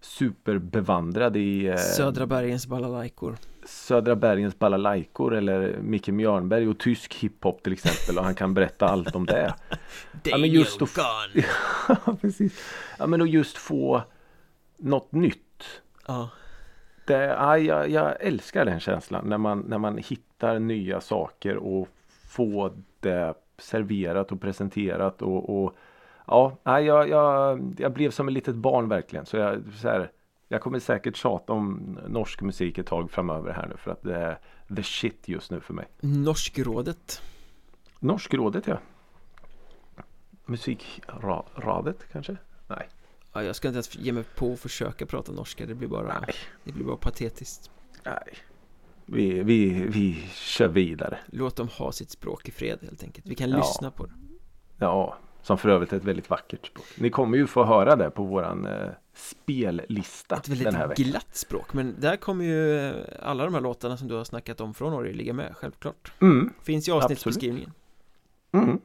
superbevandrad 0.00 1.36
i 1.36 1.66
eh, 1.66 1.76
Södra 1.76 2.26
bergens 2.26 2.66
balalaikor 2.66 3.36
Södra 3.64 4.16
bergens 4.16 4.58
balalaikor 4.58 5.34
eller 5.34 5.78
Micke 5.82 6.08
Mjörnberg 6.08 6.68
och 6.68 6.78
tysk 6.78 7.14
hiphop 7.14 7.62
till 7.62 7.72
exempel 7.72 8.18
och 8.18 8.24
han 8.24 8.34
kan 8.34 8.54
berätta 8.54 8.88
allt 8.88 9.14
om 9.14 9.26
det. 9.26 9.54
Ja, 10.22 10.38
men 10.38 10.50
just 10.50 10.82
att-. 10.82 10.98
Ja, 11.88 12.16
precis. 12.20 12.60
Ja 12.98 13.06
men 13.06 13.22
att 13.22 13.30
just 13.30 13.56
få 13.56 14.02
något 14.76 15.12
nytt. 15.12 15.64
Ja, 16.06 16.30
Det, 17.06 17.24
ja, 17.24 17.58
jag, 17.58 17.90
jag 17.90 18.14
älskar 18.20 18.64
den 18.64 18.80
känslan 18.80 19.28
när 19.28 19.38
man, 19.38 19.60
när 19.60 19.78
man 19.78 19.98
hittar 19.98 20.58
nya 20.58 21.00
saker 21.00 21.56
och 21.56 21.88
får 22.28 22.72
det 23.00 23.34
serverat 23.58 24.32
och 24.32 24.40
presenterat 24.40 25.22
och, 25.22 25.62
och 25.64 25.76
ja, 26.26 26.56
nej, 26.62 26.84
jag, 26.84 27.08
jag, 27.08 27.60
jag 27.78 27.92
blev 27.92 28.10
som 28.10 28.28
ett 28.28 28.34
litet 28.34 28.54
barn 28.54 28.88
verkligen. 28.88 29.26
Så 29.26 29.36
jag, 29.36 29.62
så 29.74 29.88
här, 29.88 30.10
jag 30.48 30.60
kommer 30.60 30.78
säkert 30.78 31.16
tjata 31.16 31.52
om 31.52 31.98
norsk 32.08 32.42
musik 32.42 32.78
ett 32.78 32.86
tag 32.86 33.10
framöver 33.10 33.52
här 33.52 33.66
nu 33.66 33.76
för 33.76 33.90
att 33.90 34.02
det 34.02 34.16
är 34.16 34.38
the 34.76 34.82
shit 34.82 35.28
just 35.28 35.50
nu 35.50 35.60
för 35.60 35.74
mig. 35.74 35.86
Norskrådet 36.00 37.22
Norskrådet 37.98 38.66
ja. 38.66 38.78
Musikradet 40.44 41.96
kanske? 42.12 42.36
Nej. 42.66 42.88
Ja, 43.36 43.42
jag 43.42 43.56
ska 43.56 43.68
inte 43.68 43.76
ens 43.76 43.96
ge 43.96 44.12
mig 44.12 44.24
på 44.34 44.52
att 44.52 44.60
försöka 44.60 45.06
prata 45.06 45.32
norska 45.32 45.66
Det 45.66 45.74
blir 45.74 45.88
bara, 45.88 46.20
Nej. 46.20 46.34
det 46.64 46.72
blir 46.72 46.84
bara 46.84 46.96
patetiskt 46.96 47.70
Nej. 48.04 48.36
Vi, 49.06 49.42
vi, 49.42 49.68
vi 49.88 50.28
kör 50.32 50.68
vidare. 50.68 51.18
Låt 51.26 51.56
dem 51.56 51.68
ha 51.68 51.92
sitt 51.92 52.10
språk 52.10 52.48
i 52.48 52.50
fred 52.50 52.78
helt 52.82 53.02
enkelt 53.02 53.26
Vi 53.26 53.34
kan 53.34 53.50
Ja. 53.50 53.56
lyssna 53.56 53.90
på 53.90 54.06
det 54.06 54.12
Ja, 54.78 55.18
som 55.42 55.58
för 55.58 55.68
övrigt 55.68 55.92
är 55.92 55.96
ett 55.96 56.04
väldigt 56.04 56.30
vackert 56.30 56.66
språk. 56.66 56.86
Ni 56.98 57.10
kommer 57.10 57.38
ju 57.38 57.46
få 57.46 57.64
höra 57.64 57.96
det 57.96 58.10
på 58.10 58.24
våran 58.24 58.66
eh, 58.66 58.88
spellista 59.14 60.36
Ett 60.36 60.44
den 60.44 60.56
här 60.56 60.64
väldigt 60.64 60.98
veckan. 60.98 61.10
glatt 61.10 61.36
språk 61.36 61.72
Men 61.72 61.94
där 62.00 62.16
kommer 62.16 62.44
ju 62.44 62.78
eh, 62.88 62.94
alla 63.22 63.44
de 63.44 63.54
här 63.54 63.60
låtarna 63.60 63.96
som 63.96 64.08
du 64.08 64.14
har 64.14 64.24
snackat 64.24 64.60
om 64.60 64.74
från 64.74 64.92
Norge 64.92 65.12
ligga 65.12 65.32
med, 65.32 65.56
självklart 65.56 66.12
Mm, 66.20 66.52
Finns 66.62 66.88
i 66.88 66.90
avsnittsbeskrivningen 66.92 67.72
mm, 68.52 68.80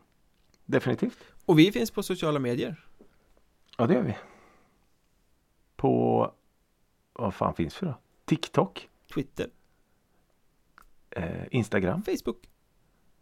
definitivt. 0.65 1.17
Och 1.45 1.59
vi 1.59 1.71
finns 1.71 1.91
på 1.91 2.03
sociala 2.03 2.39
medier 2.39 2.75
Ja, 3.77 3.87
det 3.87 3.93
gör 3.93 4.01
vi. 4.01 4.15
På, 5.81 6.31
vad 7.13 7.33
fan 7.33 7.53
finns 7.53 7.83
vi 7.83 7.87
då? 7.87 7.93
TikTok, 8.25 8.89
Twitter, 9.13 9.47
eh, 11.11 11.43
Instagram, 11.51 12.03
Facebook 12.03 12.51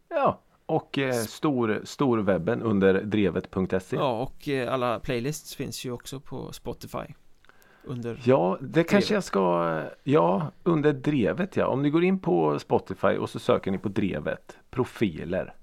ja. 0.10 0.40
Och 0.66 0.98
eh, 0.98 1.14
stor, 1.14 1.82
storwebben 1.84 2.62
under 2.62 3.02
drevet.se. 3.02 3.96
Ja. 3.96 4.02
Ja, 4.02 4.22
och 4.22 4.50
eh, 4.50 4.74
alla 4.74 5.00
playlists 5.00 5.56
finns 5.56 5.86
ju 5.86 5.92
också 5.92 6.20
på 6.20 6.52
Spotify 6.52 7.14
Under 7.84 8.20
det 8.62 8.84
kanske 8.84 9.14
jag 9.14 9.24
ska, 9.24 9.84
ja, 10.04 10.52
under 10.64 10.94
drevet 10.94 11.56
ja. 11.56 11.68
Om 11.68 11.82
ni 11.82 11.90
går 11.90 12.04
in 12.04 12.20
på 12.20 12.60
Spotify 12.60 13.08
och 13.08 13.30
så 13.30 13.40
söker 13.40 13.72
ni 13.72 13.78
på 13.78 13.90
drevet, 13.90 14.58
profiler. 14.70 15.54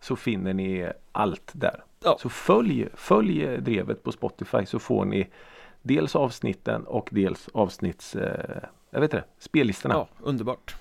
Så 0.00 0.16
finner 0.16 0.54
ni 0.54 0.92
allt 1.12 1.50
där. 1.54 1.84
Ja. 2.04 2.16
Så 2.20 2.28
följ, 2.28 2.88
följ 2.94 3.58
drevet 3.60 4.02
på 4.02 4.12
Spotify 4.12 4.66
så 4.66 4.78
får 4.78 5.04
ni 5.04 5.28
dels 5.88 6.16
avsnitten 6.16 6.84
och 6.84 7.08
dels 7.12 7.48
avsnitts, 7.54 8.16
eh, 8.16 8.62
jag 8.90 9.00
vet 9.00 9.12
inte, 9.12 9.26
spellistorna. 9.38 9.94
Ja, 9.94 10.08
underbart 10.22 10.76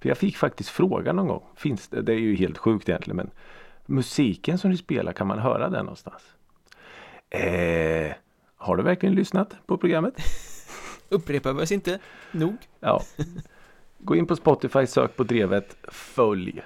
För 0.00 0.08
jag 0.08 0.18
fick 0.18 0.36
faktiskt 0.36 0.70
frågan 0.70 1.16
någon 1.16 1.28
gång, 1.28 1.42
finns 1.56 1.88
det, 1.88 2.02
det 2.02 2.12
är 2.12 2.18
ju 2.18 2.36
helt 2.36 2.58
sjukt 2.58 2.88
egentligen 2.88 3.16
men 3.16 3.30
musiken 3.86 4.58
som 4.58 4.70
ni 4.70 4.76
spelar, 4.76 5.12
kan 5.12 5.26
man 5.26 5.38
höra 5.38 5.68
den 5.68 5.84
någonstans? 5.84 6.22
Eh, 7.30 8.12
har 8.56 8.76
du 8.76 8.82
verkligen 8.82 9.14
lyssnat 9.14 9.56
på 9.66 9.76
programmet? 9.76 10.14
Upprepar 11.08 11.52
vi 11.52 11.62
oss 11.62 11.72
inte 11.72 11.98
nog 12.32 12.56
Ja. 12.80 13.02
Gå 13.98 14.16
in 14.16 14.26
på 14.26 14.36
Spotify, 14.36 14.86
sök 14.86 15.16
på 15.16 15.24
drevet, 15.24 15.76
följ. 15.88 16.62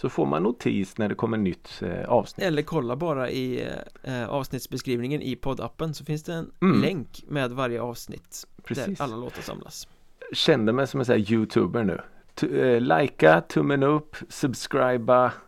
Så 0.00 0.08
får 0.08 0.26
man 0.26 0.42
notis 0.42 0.98
när 0.98 1.08
det 1.08 1.14
kommer 1.14 1.36
nytt 1.38 1.82
eh, 1.82 2.04
avsnitt. 2.08 2.46
Eller 2.46 2.62
kolla 2.62 2.96
bara 2.96 3.30
i 3.30 3.68
eh, 4.02 4.28
avsnittsbeskrivningen 4.28 5.22
i 5.22 5.36
poddappen 5.36 5.94
så 5.94 6.04
finns 6.04 6.22
det 6.22 6.34
en 6.34 6.50
Mm. 6.62 6.80
länk 6.80 7.24
med 7.28 7.50
varje 7.50 7.80
avsnitt 7.82 8.46
Precis. 8.64 8.98
där 8.98 9.04
alla 9.04 9.16
låtar 9.16 9.42
samlas. 9.42 9.88
Kände 10.32 10.72
mig 10.72 10.86
som 10.86 11.00
en 11.00 11.06
sån 11.06 11.12
här 11.20 11.32
youtuber 11.32 11.84
nu. 11.84 12.00
T- 12.34 12.60
eh, 12.74 12.80
likea, 12.80 13.40
tummen 13.40 13.82
upp, 13.82 14.16
subscriba. 14.28 15.32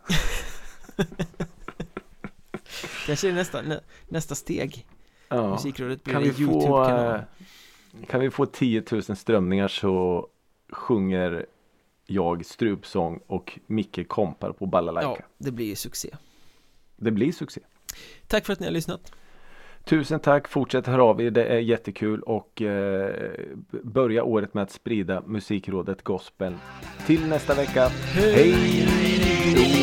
Kanske 3.05 3.29
är 3.29 3.33
nästa, 3.33 3.61
nä, 3.61 3.79
nästa 4.07 4.35
steg. 4.35 4.85
Ja. 5.29 5.49
Musikrådet 5.49 6.03
blir 6.03 6.13
Kan 6.13 6.23
en 6.23 6.29
vi, 6.29 6.33
få, 6.33 6.41
YouTube-kanal. 6.51 7.15
eh, 7.15 7.21
kan 8.07 8.19
vi 8.21 8.29
få 8.29 8.45
10 8.45 8.83
000 8.91 9.01
strömningar 9.03 9.67
så 9.67 10.27
sjunger 10.71 11.45
jag 12.07 12.45
strupsång 12.45 13.19
och 13.27 13.59
Micke 13.67 14.07
kompar 14.07 14.51
på 14.51 14.65
balalaika. 14.65 15.09
Ja, 15.09 15.25
det 15.37 15.51
blir 15.51 15.75
succé. 15.75 16.09
Det 16.95 17.11
blir 17.11 17.31
succé. 17.31 17.61
Tack 18.27 18.45
för 18.45 18.53
att 18.53 18.59
ni 18.59 18.65
har 18.65 18.73
lyssnat. 18.73 19.11
Tusen 19.83 20.19
tack, 20.19 20.47
fortsätt 20.47 20.87
höra 20.87 21.03
av 21.03 21.21
er, 21.21 21.31
det 21.31 21.45
är 21.45 21.59
jättekul 21.59 22.21
och 22.21 22.61
eh, 22.61 23.11
börja 23.83 24.23
året 24.23 24.53
med 24.53 24.63
att 24.63 24.71
sprida 24.71 25.21
musikrådet 25.21 26.03
gospel. 26.03 26.57
Till 27.05 27.27
nästa 27.27 27.55
vecka, 27.55 27.87
hej! 27.87 29.76